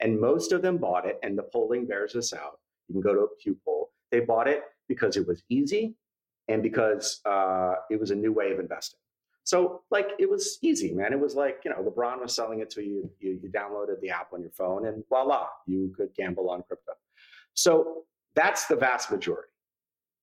and 0.00 0.18
most 0.18 0.52
of 0.52 0.62
them 0.62 0.78
bought 0.78 1.04
it. 1.06 1.18
And 1.22 1.36
the 1.36 1.42
polling 1.42 1.84
bears 1.86 2.14
this 2.14 2.32
out. 2.32 2.60
You 2.88 2.94
can 2.94 3.02
go 3.02 3.12
to 3.12 3.20
a 3.24 3.28
Pew 3.36 3.54
poll. 3.66 3.92
They 4.10 4.20
bought 4.20 4.48
it 4.48 4.64
because 4.88 5.18
it 5.18 5.26
was 5.26 5.42
easy, 5.50 5.94
and 6.48 6.62
because 6.62 7.20
uh, 7.26 7.74
it 7.90 8.00
was 8.00 8.10
a 8.12 8.16
new 8.16 8.32
way 8.32 8.50
of 8.52 8.60
investing. 8.60 9.00
So, 9.44 9.82
like, 9.90 10.12
it 10.20 10.30
was 10.30 10.58
easy, 10.62 10.94
man. 10.94 11.12
It 11.12 11.18
was 11.20 11.34
like 11.34 11.62
you 11.66 11.70
know, 11.70 11.82
LeBron 11.82 12.20
was 12.20 12.34
selling 12.34 12.60
it 12.60 12.70
to 12.70 12.82
you. 12.82 13.10
You, 13.18 13.40
you 13.42 13.50
downloaded 13.50 14.00
the 14.00 14.08
app 14.10 14.32
on 14.32 14.40
your 14.40 14.52
phone, 14.52 14.86
and 14.86 15.06
voila, 15.08 15.48
you 15.66 15.92
could 15.94 16.14
gamble 16.14 16.48
on 16.48 16.62
crypto. 16.62 16.92
So 17.54 18.04
that's 18.34 18.66
the 18.66 18.76
vast 18.76 19.10
majority 19.10 19.48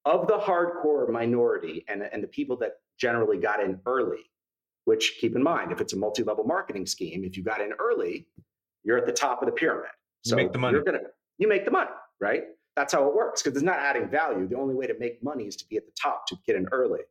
of 0.05 0.27
the 0.27 0.37
hardcore 0.37 1.09
minority 1.09 1.85
and, 1.87 2.01
and 2.01 2.23
the 2.23 2.27
people 2.27 2.57
that 2.57 2.73
generally 2.99 3.37
got 3.37 3.61
in 3.63 3.79
early. 3.85 4.31
Which 4.85 5.17
keep 5.21 5.35
in 5.35 5.43
mind, 5.43 5.71
if 5.71 5.81
it's 5.81 5.93
a 5.93 5.97
multi-level 5.97 6.45
marketing 6.45 6.87
scheme, 6.87 7.23
if 7.23 7.37
you 7.37 7.43
got 7.43 7.61
in 7.61 7.73
early, 7.73 8.25
you're 8.83 8.97
at 8.97 9.05
the 9.05 9.11
top 9.11 9.41
of 9.41 9.45
the 9.45 9.51
pyramid. 9.51 9.91
So 10.23 10.35
You 10.35 10.43
make 10.43 10.51
the 10.51 10.57
money. 10.57 10.75
You're 10.75 10.83
gonna 10.83 11.01
you 11.37 11.47
make 11.47 11.65
the 11.65 11.71
money, 11.71 11.91
right? 12.19 12.43
That's 12.75 12.93
how 12.93 13.07
it 13.07 13.13
works 13.13 13.43
because 13.43 13.55
it's 13.55 13.63
not 13.63 13.77
adding 13.77 14.09
value. 14.09 14.47
The 14.47 14.55
only 14.55 14.73
way 14.73 14.87
to 14.87 14.97
make 14.97 15.23
money 15.23 15.45
is 15.45 15.55
to 15.57 15.67
be 15.67 15.77
at 15.77 15.85
the 15.85 15.91
top 16.01 16.25
to 16.27 16.37
get 16.47 16.55
in 16.55 16.67
early. 16.71 17.01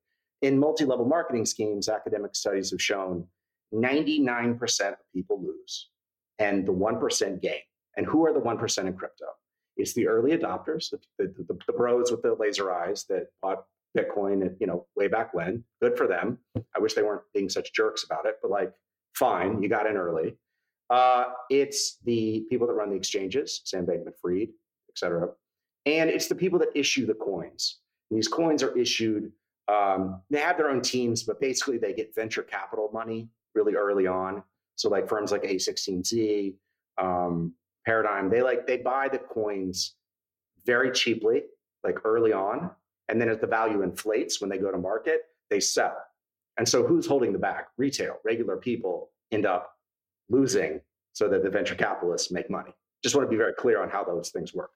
In 0.43 0.59
multi-level 0.59 1.05
marketing 1.05 1.47
schemes, 1.47 1.89
academic 1.89 2.35
studies 2.35 2.71
have 2.71 2.83
shown 2.83 3.27
99% 3.75 4.89
of 4.89 4.95
people 5.15 5.41
lose 5.43 5.91
and 6.39 6.67
the 6.67 6.73
1% 6.73 7.43
gain. 7.43 7.61
And 7.97 8.07
who 8.07 8.25
are 8.25 8.33
the 8.33 8.41
1% 8.41 8.87
in 8.87 8.93
crypto? 8.95 9.27
It's 9.79 9.95
the 9.95 10.09
early 10.09 10.37
adopters, 10.37 10.91
the, 10.91 10.99
the, 11.19 11.59
the, 11.67 11.73
bros 11.73 12.11
with 12.11 12.23
the 12.23 12.35
laser 12.35 12.73
eyes 12.73 13.05
that 13.09 13.29
bought 13.41 13.65
Bitcoin, 13.97 14.45
at, 14.45 14.53
you 14.61 14.67
know, 14.67 14.87
way 14.97 15.07
back 15.07 15.33
when. 15.33 15.65
Good 15.81 15.97
for 15.97 16.07
them. 16.07 16.39
I 16.77 16.81
wish 16.81 16.95
they 16.95 17.03
weren't 17.03 17.23
being 17.33 17.49
such 17.49 17.73
jerks 17.73 18.05
about 18.05 18.27
it, 18.27 18.37
but 18.43 18.51
like, 18.51 18.73
fine, 19.15 19.63
you 19.63 19.69
got 19.69 19.87
in 19.87 19.97
early. 19.97 20.37
Uh, 20.91 21.27
it's 21.49 21.99
the 22.05 22.45
people 22.51 22.67
that 22.67 22.73
run 22.73 22.91
the 22.91 22.97
exchanges, 22.97 23.61
Sam 23.65 23.87
Bankman-Fried, 23.87 24.49
et 24.49 24.99
cetera, 24.99 25.29
and 25.87 26.11
it's 26.11 26.27
the 26.27 26.35
people 26.35 26.59
that 26.59 26.69
issue 26.75 27.07
the 27.07 27.15
coins. 27.15 27.79
And 28.11 28.19
these 28.19 28.29
coins 28.29 28.63
are 28.63 28.77
issued. 28.77 29.33
Um, 29.69 30.23
they 30.31 30.41
have 30.41 30.57
their 30.57 30.71
own 30.71 30.81
teams, 30.81 31.23
but 31.23 31.41
basically 31.41 31.79
they 31.79 31.93
get 31.93 32.15
venture 32.15 32.43
capital 32.43 32.91
money 32.93 33.29
really 33.55 33.75
early 33.75 34.07
on. 34.07 34.43
So 34.77 34.89
like 34.89 35.09
firms 35.09 35.31
like 35.31 35.43
A16Z, 35.43 36.55
um, 36.99 37.53
Paradigm, 37.89 38.29
they 38.29 38.43
like 38.43 38.67
they 38.67 38.77
buy 38.77 39.09
the 39.09 39.17
coins 39.19 39.95
very 40.67 40.91
cheaply, 40.93 41.45
like 41.83 41.99
early 42.05 42.35
on, 42.35 42.71
and 43.09 43.19
then 43.19 43.31
as 43.31 43.39
the 43.39 43.47
value 43.47 43.81
inflates 43.83 44.43
when 44.43 44.51
they 44.51 44.59
go 44.59 44.71
to 44.71 44.77
market, 44.77 45.23
they 45.49 45.59
sell. 45.59 45.97
And 46.59 46.69
so 46.69 46.87
who's 46.87 47.07
holding 47.07 47.33
the 47.33 47.39
bag? 47.39 47.65
Retail, 47.79 48.17
regular 48.27 48.59
people 48.59 49.11
end 49.33 49.47
up 49.47 49.73
losing 50.29 50.83
so 51.15 51.29
that 51.31 51.43
the 51.43 51.49
venture 51.49 51.75
capitalists 51.75 52.31
make 52.31 52.51
money. 52.51 52.73
Just 53.03 53.15
want 53.15 53.27
to 53.27 53.31
be 53.31 53.39
very 53.39 53.55
clear 53.55 53.83
on 53.83 53.89
how 53.89 54.05
those 54.05 54.29
things 54.29 54.53
work. 54.53 54.73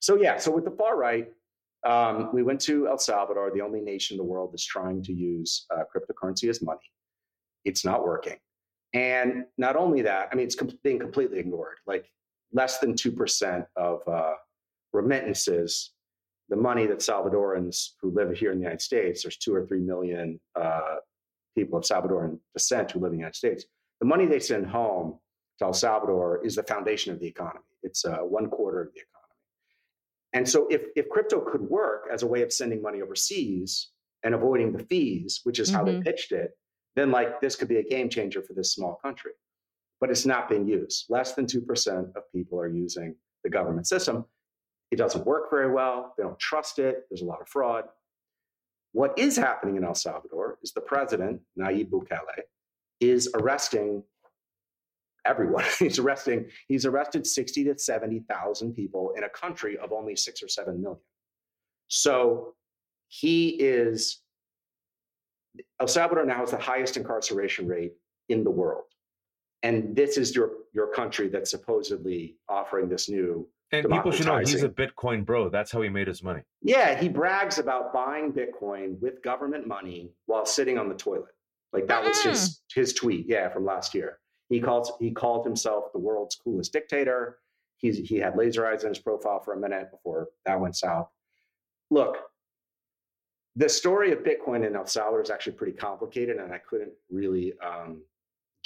So 0.00 0.16
yeah, 0.16 0.36
so 0.36 0.50
with 0.50 0.64
the 0.64 0.72
far 0.72 0.96
right, 0.96 1.28
um, 1.86 2.30
we 2.32 2.42
went 2.42 2.60
to 2.62 2.88
El 2.88 2.98
Salvador, 2.98 3.52
the 3.54 3.60
only 3.60 3.80
nation 3.80 4.14
in 4.14 4.18
the 4.18 4.24
world 4.24 4.52
that's 4.52 4.66
trying 4.66 5.04
to 5.04 5.12
use 5.12 5.66
uh, 5.70 5.84
cryptocurrency 5.94 6.48
as 6.48 6.60
money. 6.62 6.90
It's 7.64 7.84
not 7.84 8.04
working. 8.04 8.38
And 8.92 9.44
not 9.56 9.76
only 9.76 10.02
that, 10.02 10.30
I 10.32 10.34
mean, 10.34 10.46
it's 10.46 10.56
com- 10.56 10.78
being 10.82 10.98
completely 10.98 11.38
ignored. 11.38 11.76
Like 11.86 12.10
less 12.56 12.78
than 12.78 12.94
2% 12.94 13.66
of 13.76 14.00
uh, 14.08 14.32
remittances, 14.92 15.92
the 16.48 16.56
money 16.56 16.86
that 16.86 16.98
Salvadorans 16.98 17.90
who 18.00 18.10
live 18.10 18.36
here 18.36 18.50
in 18.50 18.58
the 18.58 18.62
United 18.62 18.80
States, 18.80 19.22
there's 19.22 19.36
two 19.36 19.54
or 19.54 19.66
three 19.66 19.80
million 19.80 20.40
uh, 20.54 20.96
people 21.54 21.78
of 21.78 21.84
Salvadoran 21.84 22.38
descent 22.54 22.90
who 22.90 23.00
live 23.00 23.12
in 23.12 23.18
the 23.18 23.22
United 23.22 23.36
States. 23.36 23.64
The 24.00 24.06
money 24.06 24.26
they 24.26 24.40
send 24.40 24.66
home 24.66 25.18
to 25.58 25.66
El 25.66 25.72
Salvador 25.74 26.44
is 26.44 26.56
the 26.56 26.62
foundation 26.62 27.12
of 27.12 27.20
the 27.20 27.26
economy. 27.26 27.64
It's 27.82 28.04
uh, 28.04 28.18
one 28.18 28.48
quarter 28.48 28.80
of 28.80 28.88
the 28.94 29.00
economy. 29.00 29.12
And 30.32 30.48
so, 30.48 30.66
if, 30.70 30.82
if 30.96 31.08
crypto 31.08 31.40
could 31.40 31.62
work 31.62 32.08
as 32.12 32.22
a 32.22 32.26
way 32.26 32.42
of 32.42 32.52
sending 32.52 32.80
money 32.82 33.00
overseas 33.02 33.88
and 34.22 34.34
avoiding 34.34 34.72
the 34.72 34.84
fees, 34.84 35.40
which 35.44 35.58
is 35.58 35.70
how 35.70 35.82
Mhm. 35.84 35.86
they 36.04 36.10
pitched 36.10 36.32
it, 36.32 36.50
then 36.94 37.10
like 37.10 37.40
this 37.40 37.56
could 37.56 37.68
be 37.68 37.76
a 37.78 37.82
game 37.82 38.08
changer 38.08 38.42
for 38.42 38.52
this 38.54 38.72
small 38.72 38.96
country. 38.96 39.32
But 40.00 40.10
it's 40.10 40.26
not 40.26 40.48
being 40.48 40.66
used. 40.66 41.06
Less 41.08 41.32
than 41.32 41.46
2% 41.46 42.16
of 42.16 42.22
people 42.32 42.60
are 42.60 42.68
using 42.68 43.14
the 43.44 43.50
government 43.50 43.86
system. 43.86 44.24
It 44.90 44.96
doesn't 44.96 45.26
work 45.26 45.50
very 45.50 45.72
well. 45.72 46.14
They 46.16 46.24
don't 46.24 46.38
trust 46.38 46.78
it. 46.78 47.06
There's 47.10 47.22
a 47.22 47.26
lot 47.26 47.40
of 47.40 47.48
fraud. 47.48 47.84
What 48.92 49.18
is 49.18 49.36
happening 49.36 49.76
in 49.76 49.84
El 49.84 49.94
Salvador 49.94 50.58
is 50.62 50.72
the 50.72 50.80
president, 50.80 51.40
Nayib 51.58 51.90
Bukele, 51.90 52.42
is 53.00 53.28
arresting 53.34 54.02
everyone. 55.26 55.64
he's 55.78 55.98
arresting, 55.98 56.46
he's 56.68 56.86
arrested 56.86 57.26
60 57.26 57.64
to 57.64 57.78
70,000 57.78 58.74
people 58.74 59.12
in 59.16 59.24
a 59.24 59.28
country 59.28 59.76
of 59.78 59.92
only 59.92 60.16
six 60.16 60.42
or 60.42 60.48
seven 60.48 60.80
million. 60.80 61.00
So 61.88 62.54
he 63.08 63.50
is, 63.50 64.22
El 65.80 65.88
Salvador 65.88 66.24
now 66.24 66.38
has 66.38 66.50
the 66.50 66.58
highest 66.58 66.96
incarceration 66.96 67.66
rate 67.66 67.92
in 68.28 68.44
the 68.44 68.50
world. 68.50 68.84
And 69.62 69.96
this 69.96 70.16
is 70.16 70.34
your, 70.34 70.50
your 70.72 70.88
country 70.88 71.28
that's 71.28 71.50
supposedly 71.50 72.36
offering 72.48 72.88
this 72.88 73.08
new 73.08 73.48
And 73.72 73.88
people 73.88 74.12
should 74.12 74.26
know 74.26 74.38
he's 74.38 74.62
a. 74.62 74.68
Bitcoin 74.68 75.24
bro. 75.24 75.48
That's 75.48 75.72
how 75.72 75.82
he 75.82 75.88
made 75.88 76.06
his 76.06 76.22
money. 76.22 76.42
Yeah, 76.62 76.98
he 76.98 77.08
brags 77.08 77.58
about 77.58 77.92
buying 77.92 78.32
Bitcoin 78.32 79.00
with 79.00 79.22
government 79.22 79.66
money 79.66 80.12
while 80.26 80.46
sitting 80.46 80.78
on 80.78 80.88
the 80.88 80.94
toilet. 80.94 81.34
Like 81.72 81.88
that 81.88 82.04
was 82.04 82.22
his 82.22 82.60
his 82.74 82.92
tweet, 82.92 83.26
yeah, 83.28 83.48
from 83.48 83.64
last 83.64 83.94
year. 83.94 84.18
He 84.48 84.60
called 84.60 84.90
he 85.00 85.10
called 85.10 85.44
himself 85.44 85.92
the 85.92 85.98
world's 85.98 86.36
coolest 86.36 86.72
dictator. 86.72 87.38
He's, 87.78 87.98
he 87.98 88.16
had 88.16 88.36
laser 88.36 88.66
eyes 88.66 88.84
in 88.84 88.88
his 88.88 88.98
profile 88.98 89.40
for 89.40 89.52
a 89.52 89.58
minute 89.58 89.90
before 89.90 90.28
that 90.46 90.58
went 90.58 90.76
south. 90.76 91.10
Look, 91.90 92.16
the 93.56 93.68
story 93.68 94.12
of 94.12 94.20
Bitcoin 94.20 94.66
in 94.66 94.74
El 94.74 94.86
Salvador 94.86 95.20
is 95.20 95.30
actually 95.30 95.54
pretty 95.54 95.76
complicated, 95.76 96.38
and 96.38 96.52
I 96.52 96.58
couldn't 96.58 96.92
really 97.10 97.52
um, 97.60 98.02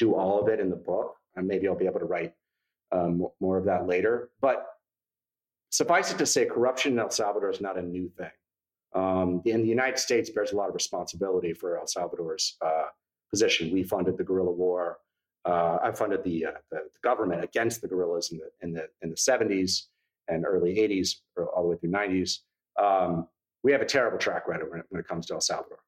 do 0.00 0.14
all 0.14 0.40
of 0.40 0.48
it 0.48 0.58
in 0.58 0.70
the 0.70 0.76
book. 0.76 1.14
And 1.36 1.46
maybe 1.46 1.68
I'll 1.68 1.76
be 1.76 1.86
able 1.86 2.00
to 2.00 2.06
write 2.06 2.32
um, 2.90 3.28
more 3.38 3.56
of 3.56 3.64
that 3.66 3.86
later. 3.86 4.30
But 4.40 4.66
suffice 5.70 6.10
it 6.10 6.18
to 6.18 6.26
say, 6.26 6.46
corruption 6.46 6.94
in 6.94 6.98
El 6.98 7.10
Salvador 7.10 7.50
is 7.50 7.60
not 7.60 7.78
a 7.78 7.82
new 7.82 8.08
thing. 8.08 8.30
Um, 8.92 9.42
and 9.46 9.62
the 9.62 9.68
United 9.68 9.98
States 9.98 10.30
bears 10.30 10.50
a 10.50 10.56
lot 10.56 10.68
of 10.68 10.74
responsibility 10.74 11.52
for 11.52 11.78
El 11.78 11.86
Salvador's 11.86 12.56
uh, 12.60 12.86
position. 13.30 13.72
We 13.72 13.84
funded 13.84 14.18
the 14.18 14.24
guerrilla 14.24 14.50
war. 14.50 14.98
Uh, 15.44 15.78
I 15.82 15.92
funded 15.92 16.24
the, 16.24 16.46
uh, 16.46 16.50
the, 16.72 16.80
government 17.02 17.44
against 17.44 17.80
the 17.80 17.88
guerrillas 17.88 18.30
in 18.30 18.38
the 18.38 18.50
in 18.60 18.72
the 18.74 18.88
in 19.00 19.08
the 19.08 19.16
70s 19.16 19.84
and 20.28 20.44
early 20.44 20.74
80s, 20.74 21.16
all 21.38 21.62
the 21.62 21.68
way 21.68 21.76
through 21.76 21.90
90s. 21.90 22.40
Um, 22.78 23.26
we 23.62 23.72
have 23.72 23.80
a 23.80 23.86
terrible 23.86 24.18
track 24.18 24.46
record 24.46 24.70
when 24.70 24.80
it, 24.80 24.86
when 24.90 25.00
it 25.00 25.08
comes 25.08 25.26
to 25.26 25.34
El 25.34 25.40
Salvador. 25.40 25.78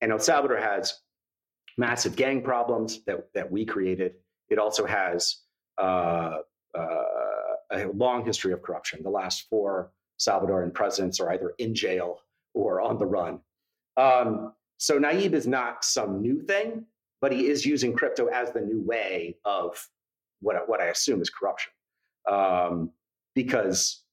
And 0.00 0.12
El 0.12 0.20
Salvador 0.20 0.58
has 0.58 1.00
massive 1.80 2.14
gang 2.14 2.42
problems 2.42 3.02
that, 3.06 3.18
that 3.34 3.50
we 3.50 3.64
created. 3.64 4.12
It 4.50 4.58
also 4.58 4.84
has 4.84 5.38
uh, 5.78 6.38
uh, 6.78 7.54
a 7.72 7.86
long 7.94 8.24
history 8.24 8.52
of 8.52 8.62
corruption. 8.62 9.02
The 9.02 9.10
last 9.10 9.46
four 9.48 9.92
Salvadoran 10.20 10.72
presidents 10.74 11.18
are 11.20 11.32
either 11.32 11.54
in 11.58 11.74
jail 11.74 12.20
or 12.54 12.80
on 12.80 12.98
the 12.98 13.06
run. 13.06 13.40
Um, 13.96 14.52
so 14.76 14.98
Nayib 14.98 15.32
is 15.32 15.46
not 15.46 15.84
some 15.84 16.20
new 16.20 16.42
thing, 16.42 16.84
but 17.22 17.32
he 17.32 17.48
is 17.48 17.64
using 17.64 17.92
crypto 17.94 18.26
as 18.26 18.52
the 18.52 18.60
new 18.60 18.82
way 18.82 19.36
of 19.44 19.82
what, 20.40 20.68
what 20.68 20.80
I 20.80 20.86
assume 20.86 21.22
is 21.22 21.30
corruption. 21.30 21.72
Um, 22.30 22.90
because 23.34 24.04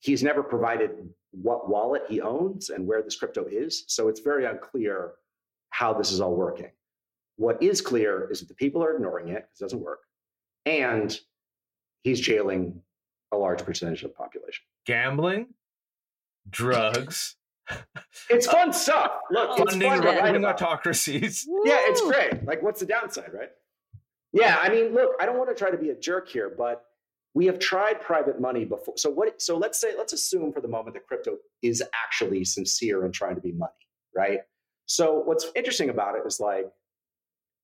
he's 0.00 0.22
never 0.22 0.42
provided 0.42 0.90
what 1.32 1.68
wallet 1.68 2.02
he 2.08 2.20
owns 2.20 2.70
and 2.70 2.86
where 2.86 3.02
this 3.02 3.16
crypto 3.16 3.46
is. 3.46 3.84
So 3.88 4.08
it's 4.08 4.20
very 4.20 4.44
unclear 4.44 5.12
how 5.70 5.92
this 5.92 6.12
is 6.12 6.20
all 6.20 6.34
working. 6.34 6.70
What 7.36 7.62
is 7.62 7.80
clear 7.80 8.28
is 8.30 8.40
that 8.40 8.48
the 8.48 8.54
people 8.54 8.82
are 8.82 8.94
ignoring 8.94 9.28
it 9.28 9.46
because 9.46 9.60
it 9.60 9.64
doesn't 9.64 9.80
work. 9.80 10.00
And 10.64 11.18
he's 12.02 12.20
jailing 12.20 12.82
a 13.32 13.36
large 13.36 13.64
percentage 13.64 14.02
of 14.02 14.10
the 14.10 14.16
population. 14.16 14.64
Gambling, 14.86 15.48
drugs. 16.48 17.36
it's 18.30 18.46
fun 18.46 18.72
stuff. 18.72 19.12
Look, 19.30 19.58
funding 19.58 19.90
right 19.90 20.44
autocracies. 20.44 21.46
Yeah, 21.64 21.78
it's 21.80 22.00
great. 22.00 22.44
Like, 22.44 22.62
what's 22.62 22.80
the 22.80 22.86
downside, 22.86 23.32
right? 23.32 23.50
Yeah, 24.32 24.58
I 24.60 24.68
mean, 24.68 24.94
look, 24.94 25.12
I 25.20 25.26
don't 25.26 25.38
want 25.38 25.50
to 25.50 25.54
try 25.54 25.70
to 25.70 25.78
be 25.78 25.90
a 25.90 25.94
jerk 25.94 26.28
here, 26.28 26.52
but 26.56 26.84
we 27.34 27.46
have 27.46 27.58
tried 27.58 28.00
private 28.00 28.40
money 28.40 28.64
before. 28.64 28.94
So 28.96 29.10
what? 29.10 29.42
So 29.42 29.56
let's 29.58 29.80
say, 29.80 29.94
let's 29.96 30.12
assume 30.12 30.52
for 30.52 30.60
the 30.60 30.68
moment 30.68 30.94
that 30.94 31.06
crypto 31.06 31.36
is 31.62 31.82
actually 32.04 32.44
sincere 32.44 33.04
and 33.04 33.12
trying 33.12 33.34
to 33.34 33.40
be 33.40 33.52
money, 33.52 33.72
right? 34.14 34.40
So 34.86 35.22
what's 35.24 35.46
interesting 35.54 35.90
about 35.90 36.14
it 36.16 36.22
is 36.26 36.38
like, 36.40 36.66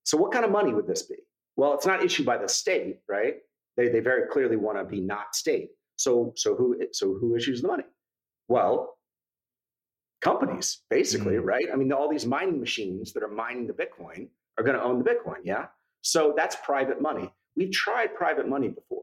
so 0.04 0.16
what 0.16 0.32
kind 0.32 0.44
of 0.44 0.50
money 0.50 0.72
would 0.72 0.86
this 0.86 1.02
be? 1.02 1.16
Well, 1.56 1.74
it's 1.74 1.86
not 1.86 2.04
issued 2.04 2.26
by 2.26 2.38
the 2.38 2.48
state, 2.48 2.98
right? 3.08 3.36
They 3.76 3.88
they 3.88 4.00
very 4.00 4.28
clearly 4.28 4.56
want 4.56 4.78
to 4.78 4.84
be 4.84 5.00
not 5.00 5.34
state. 5.34 5.70
So 5.96 6.32
so 6.36 6.54
who 6.56 6.80
so 6.92 7.14
who 7.14 7.36
issues 7.36 7.62
the 7.62 7.68
money? 7.68 7.84
Well, 8.48 8.96
companies, 10.22 10.82
basically, 10.88 11.34
mm 11.34 11.44
right? 11.44 11.66
I 11.72 11.76
mean, 11.76 11.92
all 11.92 12.08
these 12.08 12.24
mining 12.24 12.60
machines 12.60 13.12
that 13.12 13.22
are 13.22 13.28
mining 13.28 13.66
the 13.66 13.74
Bitcoin 13.74 14.28
are 14.56 14.64
going 14.64 14.76
to 14.76 14.82
own 14.82 15.02
the 15.02 15.04
Bitcoin, 15.04 15.38
yeah. 15.44 15.66
So 16.02 16.32
that's 16.36 16.56
private 16.64 17.02
money. 17.02 17.30
We've 17.56 17.72
tried 17.72 18.14
private 18.14 18.48
money 18.48 18.68
before. 18.68 19.02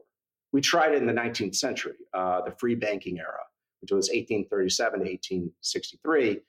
We 0.52 0.60
tried 0.60 0.92
it 0.92 0.98
in 0.98 1.06
the 1.06 1.12
19th 1.12 1.54
century, 1.54 1.94
uh, 2.12 2.42
the 2.42 2.50
free 2.52 2.74
banking 2.74 3.18
era, 3.18 3.44
which 3.80 3.92
was 3.92 4.08
1837 4.08 4.92
to 4.92 5.04
1863. 5.04 6.40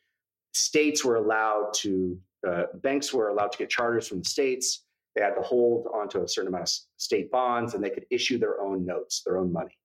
States 0.54 1.06
were 1.06 1.16
allowed 1.16 1.72
to, 1.76 2.18
uh, 2.48 2.64
banks 2.76 3.14
were 3.14 3.30
allowed 3.30 3.52
to 3.52 3.58
get 3.58 3.70
charters 3.70 4.08
from 4.08 4.20
the 4.20 4.30
states. 4.30 4.84
They 5.16 5.22
had 5.22 5.36
to 5.36 5.42
hold 5.42 5.88
onto 5.94 6.24
a 6.24 6.28
certain 6.28 6.50
amount 6.50 6.64
of 6.64 6.74
state 6.98 7.32
bonds 7.32 7.74
and 7.74 7.84
they 7.84 7.89
could 7.89 8.06
issue 8.10 8.38
their 8.38 8.62
own 8.62 8.86
notes, 8.86 9.22
their 9.26 9.38
own 9.38 9.52
money. 9.52 9.78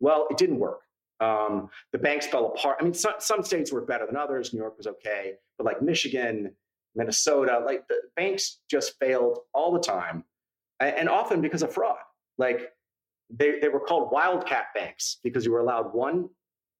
Well, 0.00 0.26
it 0.30 0.36
didn't 0.36 0.58
work. 0.58 0.80
Um, 1.20 1.68
the 1.92 1.98
banks 1.98 2.26
fell 2.26 2.46
apart. 2.46 2.78
I 2.80 2.84
mean, 2.84 2.94
some, 2.94 3.14
some 3.18 3.44
states 3.44 3.70
were 3.70 3.82
better 3.82 4.06
than 4.06 4.16
others. 4.16 4.52
New 4.52 4.58
York 4.58 4.76
was 4.76 4.86
okay, 4.88 5.34
but 5.56 5.64
like 5.64 5.80
Michigan, 5.80 6.52
Minnesota, 6.96 7.62
like 7.64 7.86
the 7.88 7.96
banks 8.16 8.58
just 8.68 8.98
failed 8.98 9.38
all 9.54 9.72
the 9.72 9.80
time, 9.80 10.24
and 10.80 11.08
often 11.08 11.40
because 11.40 11.62
of 11.62 11.72
fraud. 11.72 11.98
Like 12.38 12.72
they, 13.30 13.60
they 13.60 13.68
were 13.68 13.80
called 13.80 14.10
wildcat 14.10 14.66
banks 14.74 15.18
because 15.22 15.44
you 15.44 15.52
were 15.52 15.60
allowed 15.60 15.94
one 15.94 16.28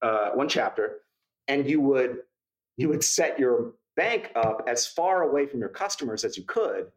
uh, 0.03 0.31
one 0.31 0.49
chapter, 0.49 1.03
and 1.47 1.69
you 1.69 1.81
would 1.81 2.19
you 2.77 2.89
would 2.89 3.05
set 3.05 3.39
your 3.39 3.75
bank 3.97 4.31
up 4.35 4.63
as 4.67 4.87
far 4.87 5.23
away 5.23 5.47
from 5.47 5.61
your 5.61 5.69
customers 5.69 6.25
as 6.25 6.37
you 6.37 6.45
could 6.45 6.91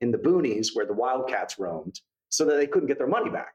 in 0.00 0.10
the 0.10 0.18
boonies 0.18 0.74
where 0.74 0.86
the 0.86 0.92
wildcats 0.92 1.58
roamed, 1.58 2.00
so 2.28 2.44
that 2.44 2.56
they 2.56 2.66
couldn't 2.66 2.88
get 2.88 2.98
their 2.98 3.06
money 3.06 3.30
back. 3.30 3.54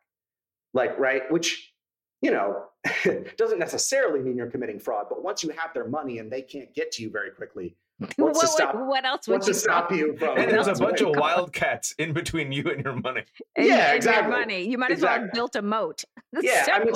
Like 0.73 0.97
right, 0.97 1.29
which 1.31 1.73
you 2.21 2.31
know 2.31 2.65
doesn't 3.37 3.59
necessarily 3.59 4.21
mean 4.21 4.37
you're 4.37 4.51
committing 4.51 4.79
fraud, 4.79 5.07
but 5.09 5.23
once 5.23 5.43
you 5.43 5.49
have 5.49 5.73
their 5.73 5.87
money 5.87 6.19
and 6.19 6.31
they 6.31 6.41
can't 6.41 6.73
get 6.73 6.91
to 6.93 7.03
you 7.03 7.09
very 7.09 7.31
quickly, 7.31 7.75
What's 7.99 8.37
what, 8.37 8.49
stop, 8.49 8.75
what 8.75 9.05
else 9.05 9.27
would 9.27 9.41
you 9.41 9.47
to 9.47 9.53
stop 9.55 9.91
you 9.91 10.15
from? 10.17 10.37
And 10.37 10.51
there's 10.51 10.67
a 10.67 10.75
bunch 10.75 11.01
of 11.01 11.15
wildcats 11.15 11.95
in 11.97 12.13
between 12.13 12.51
you 12.51 12.69
and 12.69 12.83
your 12.83 12.93
money. 12.93 13.23
And 13.55 13.65
yeah, 13.65 13.93
exactly. 13.93 14.31
money. 14.31 14.69
You 14.69 14.77
might 14.77 14.91
as 14.91 14.99
exactly. 14.99 15.17
well 15.17 15.25
have 15.25 15.33
built 15.33 15.55
a 15.55 15.61
moat. 15.63 16.03
yeah, 16.41 16.67
I 16.71 16.83
mean, 16.83 16.93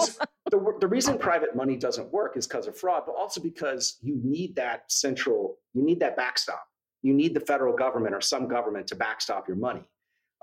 the, 0.52 0.78
the 0.80 0.88
reason 0.88 1.18
private 1.18 1.56
money 1.56 1.76
doesn't 1.76 2.12
work 2.12 2.38
is 2.38 2.46
because 2.46 2.68
of 2.68 2.78
fraud, 2.78 3.04
but 3.08 3.14
also 3.14 3.42
because 3.42 3.98
you 4.04 4.20
need 4.24 4.56
that 4.58 4.92
central, 4.92 5.58
you 5.74 5.84
need 5.84 6.00
that 6.02 6.16
backstop. 6.16 6.64
You 7.02 7.16
need 7.16 7.34
the 7.34 7.40
federal 7.40 7.76
government 7.76 8.14
or 8.14 8.22
some 8.22 8.48
government 8.48 8.86
to 8.88 8.96
backstop 8.96 9.48
your 9.48 9.58
money. 9.58 9.84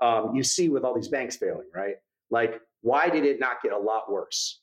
Um, 0.01 0.35
you 0.35 0.43
see 0.43 0.67
with 0.67 0.83
all 0.83 0.93
these 0.93 1.07
banks 1.07 1.37
failing, 1.37 1.67
right? 1.73 1.95
Like, 2.31 2.59
why 2.81 3.09
did 3.09 3.25
it 3.25 3.39
not 3.39 3.61
get 3.63 3.71
a 3.71 3.77
lot 3.77 4.11
worse? 4.11 4.59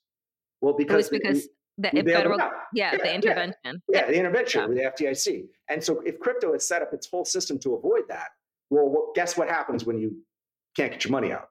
Well, 0.61 0.74
because 0.74 1.09
because 1.09 1.49
the 1.79 1.91
federal, 1.91 2.39
yeah, 2.39 2.51
yeah, 2.72 2.97
the 2.97 3.14
intervention. 3.14 3.55
Yeah, 3.64 4.01
yeah 4.01 4.07
the 4.07 4.18
intervention 4.18 4.61
yeah. 4.61 4.66
with 4.66 4.97
the 4.99 5.05
FDIC. 5.05 5.47
And 5.68 5.83
so 5.83 6.01
if 6.01 6.18
crypto 6.20 6.53
has 6.53 6.66
set 6.66 6.83
up 6.83 6.93
its 6.93 7.09
whole 7.09 7.24
system 7.24 7.59
to 7.61 7.74
avoid 7.74 8.03
that, 8.09 8.29
well, 8.70 8.89
well 8.89 9.12
guess 9.14 9.37
what 9.37 9.49
happens 9.49 9.85
when 9.85 9.99
you 9.99 10.16
can't 10.77 10.93
get 10.93 11.05
your 11.05 11.12
money 11.12 11.33
out? 11.33 11.49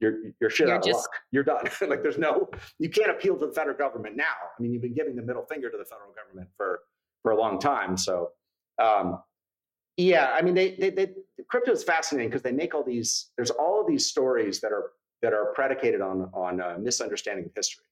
You're, 0.00 0.14
you're 0.40 0.50
shit 0.50 0.68
you're 0.68 0.76
out 0.76 0.84
just, 0.84 0.90
of 0.90 1.02
luck. 1.02 1.10
You're 1.32 1.44
done. 1.44 1.64
like 1.88 2.02
there's 2.02 2.18
no, 2.18 2.48
you 2.78 2.88
can't 2.88 3.10
appeal 3.10 3.36
to 3.36 3.46
the 3.46 3.52
federal 3.52 3.76
government 3.76 4.16
now. 4.16 4.24
I 4.24 4.62
mean, 4.62 4.72
you've 4.72 4.82
been 4.82 4.94
giving 4.94 5.16
the 5.16 5.22
middle 5.22 5.44
finger 5.44 5.70
to 5.70 5.76
the 5.76 5.84
federal 5.84 6.12
government 6.12 6.48
for, 6.56 6.80
for 7.22 7.32
a 7.32 7.36
long 7.36 7.58
time. 7.58 7.96
So, 7.96 8.30
um, 8.82 9.20
yeah, 9.96 10.30
I 10.32 10.42
mean, 10.42 10.54
they, 10.54 10.76
they, 10.76 10.90
they 10.90 11.08
crypto 11.48 11.72
is 11.72 11.82
fascinating 11.82 12.30
because 12.30 12.42
they 12.42 12.52
make 12.52 12.74
all 12.74 12.84
these, 12.84 13.30
there's 13.36 13.50
all 13.50 13.80
of 13.80 13.88
these 13.88 14.06
stories 14.06 14.60
that 14.60 14.72
are, 14.72 14.92
that 15.22 15.32
are 15.32 15.52
predicated 15.54 16.00
on, 16.00 16.30
on 16.32 16.60
uh, 16.60 16.76
misunderstanding 16.80 17.46
of 17.46 17.50
history. 17.56 17.84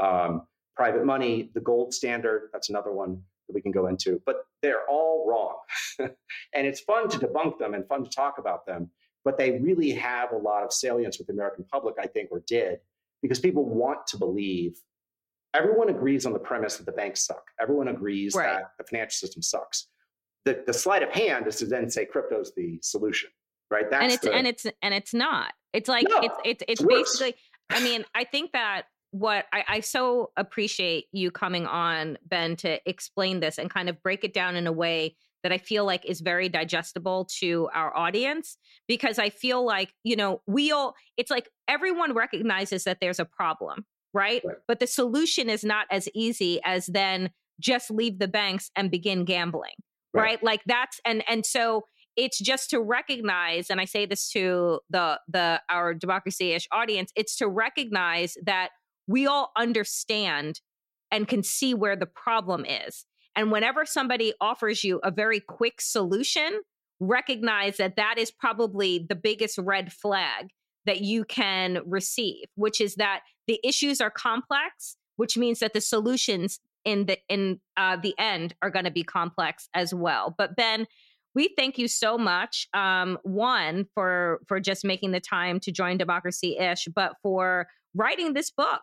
Um, 0.00 0.42
private 0.78 1.04
money, 1.04 1.50
the 1.54 1.60
gold 1.60 1.92
standard, 1.92 2.50
that's 2.52 2.70
another 2.70 2.92
one 2.92 3.20
that 3.48 3.54
we 3.54 3.60
can 3.60 3.72
go 3.72 3.88
into, 3.88 4.22
but 4.24 4.46
they're 4.62 4.88
all 4.88 5.26
wrong. 5.28 5.56
and 6.54 6.66
it's 6.66 6.78
fun 6.80 7.08
to 7.08 7.18
debunk 7.18 7.58
them 7.58 7.74
and 7.74 7.84
fun 7.88 8.04
to 8.04 8.10
talk 8.10 8.38
about 8.38 8.64
them, 8.64 8.88
but 9.24 9.36
they 9.36 9.58
really 9.58 9.90
have 9.90 10.30
a 10.30 10.36
lot 10.36 10.62
of 10.62 10.72
salience 10.72 11.18
with 11.18 11.26
the 11.26 11.32
American 11.32 11.64
public, 11.64 11.96
I 12.00 12.06
think, 12.06 12.28
or 12.30 12.44
did, 12.46 12.78
because 13.22 13.40
people 13.40 13.68
want 13.68 14.06
to 14.06 14.16
believe. 14.18 14.78
Everyone 15.52 15.88
agrees 15.88 16.26
on 16.26 16.32
the 16.32 16.38
premise 16.38 16.76
that 16.76 16.86
the 16.86 16.92
banks 16.92 17.26
suck. 17.26 17.42
Everyone 17.60 17.88
agrees 17.88 18.36
right. 18.36 18.58
that 18.58 18.70
the 18.78 18.84
financial 18.84 19.16
system 19.26 19.42
sucks. 19.42 19.88
The, 20.44 20.62
the 20.64 20.72
sleight 20.72 21.02
of 21.02 21.10
hand 21.10 21.48
is 21.48 21.56
to 21.56 21.66
then 21.66 21.90
say 21.90 22.04
crypto's 22.04 22.52
the 22.54 22.78
solution, 22.82 23.30
right? 23.68 23.90
That's 23.90 24.02
and 24.02 24.12
it's 24.12 24.22
the, 24.22 24.32
and 24.32 24.46
it's 24.46 24.66
and 24.82 24.94
it's 24.94 25.12
not. 25.12 25.54
It's 25.72 25.88
like 25.88 26.06
no, 26.08 26.18
it's 26.18 26.34
it's 26.44 26.64
it's, 26.68 26.82
it's 26.82 26.82
basically. 26.82 27.34
I 27.70 27.82
mean, 27.82 28.04
I 28.14 28.24
think 28.24 28.52
that 28.52 28.84
what 29.10 29.46
I, 29.52 29.64
I, 29.68 29.80
so 29.80 30.30
appreciate 30.36 31.06
you 31.12 31.30
coming 31.30 31.66
on, 31.66 32.18
Ben, 32.26 32.56
to 32.56 32.78
explain 32.88 33.40
this 33.40 33.58
and 33.58 33.70
kind 33.70 33.88
of 33.88 34.02
break 34.02 34.24
it 34.24 34.34
down 34.34 34.56
in 34.56 34.66
a 34.66 34.72
way 34.72 35.16
that 35.42 35.52
I 35.52 35.58
feel 35.58 35.84
like 35.84 36.04
is 36.04 36.20
very 36.20 36.48
digestible 36.48 37.28
to 37.38 37.68
our 37.74 37.96
audience 37.96 38.56
because 38.86 39.18
I 39.18 39.30
feel 39.30 39.64
like, 39.64 39.94
you 40.02 40.16
know, 40.16 40.42
we 40.46 40.72
all, 40.72 40.94
it's 41.16 41.30
like 41.30 41.48
everyone 41.68 42.12
recognizes 42.14 42.84
that 42.84 42.98
there's 43.00 43.20
a 43.20 43.24
problem, 43.24 43.86
right? 44.12 44.42
right? 44.44 44.56
But 44.66 44.80
the 44.80 44.86
solution 44.86 45.48
is 45.48 45.64
not 45.64 45.86
as 45.90 46.08
easy 46.14 46.60
as 46.64 46.86
then 46.86 47.30
just 47.60 47.90
leave 47.90 48.18
the 48.18 48.28
banks 48.28 48.70
and 48.76 48.90
begin 48.90 49.24
gambling, 49.24 49.74
right? 50.12 50.22
right? 50.22 50.42
Like 50.42 50.62
that's, 50.66 51.00
and, 51.04 51.22
and 51.28 51.46
so, 51.46 51.84
it's 52.16 52.40
just 52.40 52.68
to 52.70 52.80
recognize 52.80 53.70
and 53.70 53.80
i 53.80 53.84
say 53.84 54.04
this 54.04 54.28
to 54.28 54.80
the 54.90 55.20
the 55.28 55.62
our 55.70 55.94
democracy-ish 55.94 56.66
audience 56.72 57.12
it's 57.14 57.36
to 57.36 57.46
recognize 57.46 58.36
that 58.44 58.70
we 59.08 59.26
all 59.26 59.50
understand 59.56 60.60
and 61.10 61.26
can 61.26 61.42
see 61.42 61.74
where 61.74 61.96
the 61.96 62.06
problem 62.06 62.64
is. 62.64 63.06
And 63.34 63.50
whenever 63.50 63.84
somebody 63.84 64.34
offers 64.40 64.84
you 64.84 65.00
a 65.02 65.10
very 65.10 65.40
quick 65.40 65.80
solution, 65.80 66.60
recognize 67.00 67.78
that 67.78 67.96
that 67.96 68.16
is 68.18 68.30
probably 68.30 69.04
the 69.08 69.14
biggest 69.16 69.58
red 69.58 69.92
flag 69.92 70.48
that 70.86 71.00
you 71.00 71.24
can 71.24 71.80
receive, 71.86 72.46
which 72.54 72.80
is 72.80 72.96
that 72.96 73.20
the 73.46 73.60
issues 73.64 74.00
are 74.00 74.10
complex, 74.10 74.96
which 75.16 75.36
means 75.36 75.60
that 75.60 75.72
the 75.72 75.80
solutions 75.80 76.60
in 76.84 77.06
the 77.06 77.18
in 77.28 77.60
uh, 77.76 77.96
the 77.96 78.14
end 78.18 78.54
are 78.62 78.70
going 78.70 78.84
to 78.84 78.90
be 78.90 79.02
complex 79.02 79.68
as 79.74 79.92
well. 79.94 80.34
But 80.36 80.56
Ben, 80.56 80.86
we 81.34 81.54
thank 81.56 81.78
you 81.78 81.88
so 81.88 82.18
much. 82.18 82.66
Um, 82.74 83.18
one 83.22 83.86
for 83.94 84.40
for 84.46 84.60
just 84.60 84.84
making 84.84 85.12
the 85.12 85.20
time 85.20 85.60
to 85.60 85.72
join 85.72 85.98
Democracy 85.98 86.56
Ish, 86.58 86.88
but 86.94 87.14
for 87.22 87.68
writing 87.94 88.32
this 88.32 88.50
book. 88.50 88.82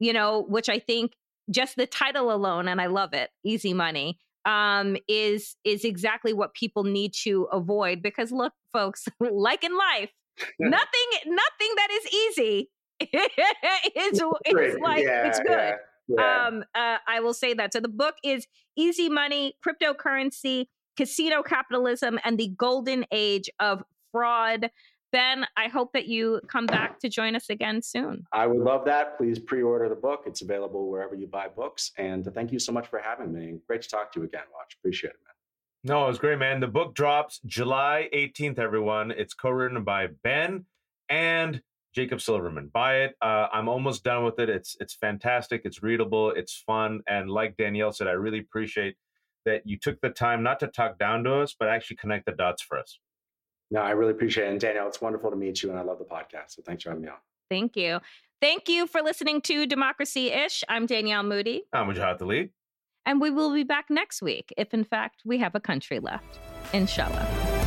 You 0.00 0.12
know, 0.12 0.44
which 0.48 0.68
I 0.68 0.78
think 0.78 1.12
just 1.50 1.76
the 1.76 1.86
title 1.86 2.32
alone, 2.32 2.68
and 2.68 2.80
I 2.80 2.86
love 2.86 3.14
it, 3.14 3.30
Easy 3.44 3.74
Money, 3.74 4.18
um, 4.44 4.96
is 5.08 5.56
is 5.64 5.84
exactly 5.84 6.32
what 6.32 6.54
people 6.54 6.84
need 6.84 7.14
to 7.22 7.44
avoid. 7.52 8.02
Because 8.02 8.32
look, 8.32 8.52
folks, 8.72 9.06
like 9.20 9.64
in 9.64 9.76
life, 9.76 10.10
nothing 10.58 11.08
nothing 11.26 11.74
that 11.76 11.88
is 11.92 12.14
easy 12.14 12.70
is, 13.96 14.22
is 14.46 14.76
like 14.80 15.04
yeah, 15.04 15.26
it's 15.28 15.38
good. 15.40 15.48
Yeah. 15.48 15.76
Yeah. 16.06 16.46
Um, 16.46 16.64
uh, 16.74 16.98
I 17.08 17.20
will 17.20 17.32
say 17.32 17.54
that. 17.54 17.72
So 17.72 17.80
the 17.80 17.88
book 17.88 18.16
is 18.22 18.46
Easy 18.76 19.08
Money, 19.08 19.54
Cryptocurrency, 19.66 20.66
Casino 20.96 21.42
Capitalism, 21.42 22.18
and 22.24 22.38
the 22.38 22.48
Golden 22.48 23.06
Age 23.10 23.48
of 23.58 23.82
Fraud. 24.12 24.70
Ben, 25.14 25.46
I 25.56 25.68
hope 25.68 25.92
that 25.92 26.06
you 26.06 26.40
come 26.48 26.66
back 26.66 26.98
to 26.98 27.08
join 27.08 27.36
us 27.36 27.48
again 27.48 27.82
soon. 27.82 28.26
I 28.32 28.48
would 28.48 28.58
love 28.58 28.84
that. 28.86 29.16
Please 29.16 29.38
pre 29.38 29.62
order 29.62 29.88
the 29.88 29.94
book. 29.94 30.24
It's 30.26 30.42
available 30.42 30.90
wherever 30.90 31.14
you 31.14 31.28
buy 31.28 31.46
books. 31.46 31.92
And 31.98 32.28
thank 32.34 32.50
you 32.50 32.58
so 32.58 32.72
much 32.72 32.88
for 32.88 32.98
having 32.98 33.32
me. 33.32 33.60
Great 33.68 33.82
to 33.82 33.88
talk 33.88 34.10
to 34.14 34.18
you 34.18 34.26
again, 34.26 34.42
Waj. 34.52 34.76
Appreciate 34.76 35.10
it, 35.10 35.20
man. 35.24 35.34
No, 35.84 36.04
it 36.06 36.08
was 36.08 36.18
great, 36.18 36.40
man. 36.40 36.58
The 36.58 36.66
book 36.66 36.96
drops 36.96 37.38
July 37.46 38.08
18th, 38.12 38.58
everyone. 38.58 39.12
It's 39.12 39.34
co 39.34 39.50
written 39.50 39.84
by 39.84 40.08
Ben 40.24 40.64
and 41.08 41.62
Jacob 41.94 42.20
Silverman. 42.20 42.70
Buy 42.74 43.02
it. 43.02 43.14
Uh, 43.22 43.46
I'm 43.52 43.68
almost 43.68 44.02
done 44.02 44.24
with 44.24 44.40
it. 44.40 44.48
It's 44.48 44.76
it's 44.80 44.94
fantastic. 44.94 45.62
It's 45.64 45.80
readable. 45.80 46.30
It's 46.30 46.60
fun. 46.66 47.02
And 47.06 47.30
like 47.30 47.56
Danielle 47.56 47.92
said, 47.92 48.08
I 48.08 48.12
really 48.14 48.40
appreciate 48.40 48.96
that 49.44 49.64
you 49.64 49.78
took 49.78 50.00
the 50.00 50.10
time 50.10 50.42
not 50.42 50.58
to 50.58 50.66
talk 50.66 50.98
down 50.98 51.22
to 51.22 51.34
us, 51.34 51.54
but 51.56 51.68
actually 51.68 51.98
connect 51.98 52.26
the 52.26 52.32
dots 52.32 52.62
for 52.62 52.80
us. 52.80 52.98
No, 53.70 53.80
I 53.80 53.90
really 53.90 54.12
appreciate 54.12 54.46
it. 54.46 54.50
And 54.50 54.60
Danielle, 54.60 54.88
it's 54.88 55.00
wonderful 55.00 55.30
to 55.30 55.36
meet 55.36 55.62
you, 55.62 55.70
and 55.70 55.78
I 55.78 55.82
love 55.82 55.98
the 55.98 56.04
podcast. 56.04 56.50
So 56.50 56.62
thanks 56.62 56.82
for 56.82 56.90
having 56.90 57.02
me 57.02 57.08
on. 57.08 57.16
Thank 57.50 57.76
you. 57.76 58.00
Thank 58.40 58.68
you 58.68 58.86
for 58.86 59.00
listening 59.02 59.40
to 59.42 59.66
Democracy 59.66 60.30
Ish. 60.30 60.64
I'm 60.68 60.86
Danielle 60.86 61.22
Moodie. 61.22 61.62
I'm 61.72 61.88
Wajahat 61.88 62.20
Ali. 62.20 62.50
And 63.06 63.20
we 63.20 63.30
will 63.30 63.52
be 63.52 63.64
back 63.64 63.86
next 63.90 64.22
week 64.22 64.52
if, 64.56 64.72
in 64.74 64.84
fact, 64.84 65.22
we 65.24 65.38
have 65.38 65.54
a 65.54 65.60
country 65.60 65.98
left. 65.98 66.38
Inshallah. 66.72 67.63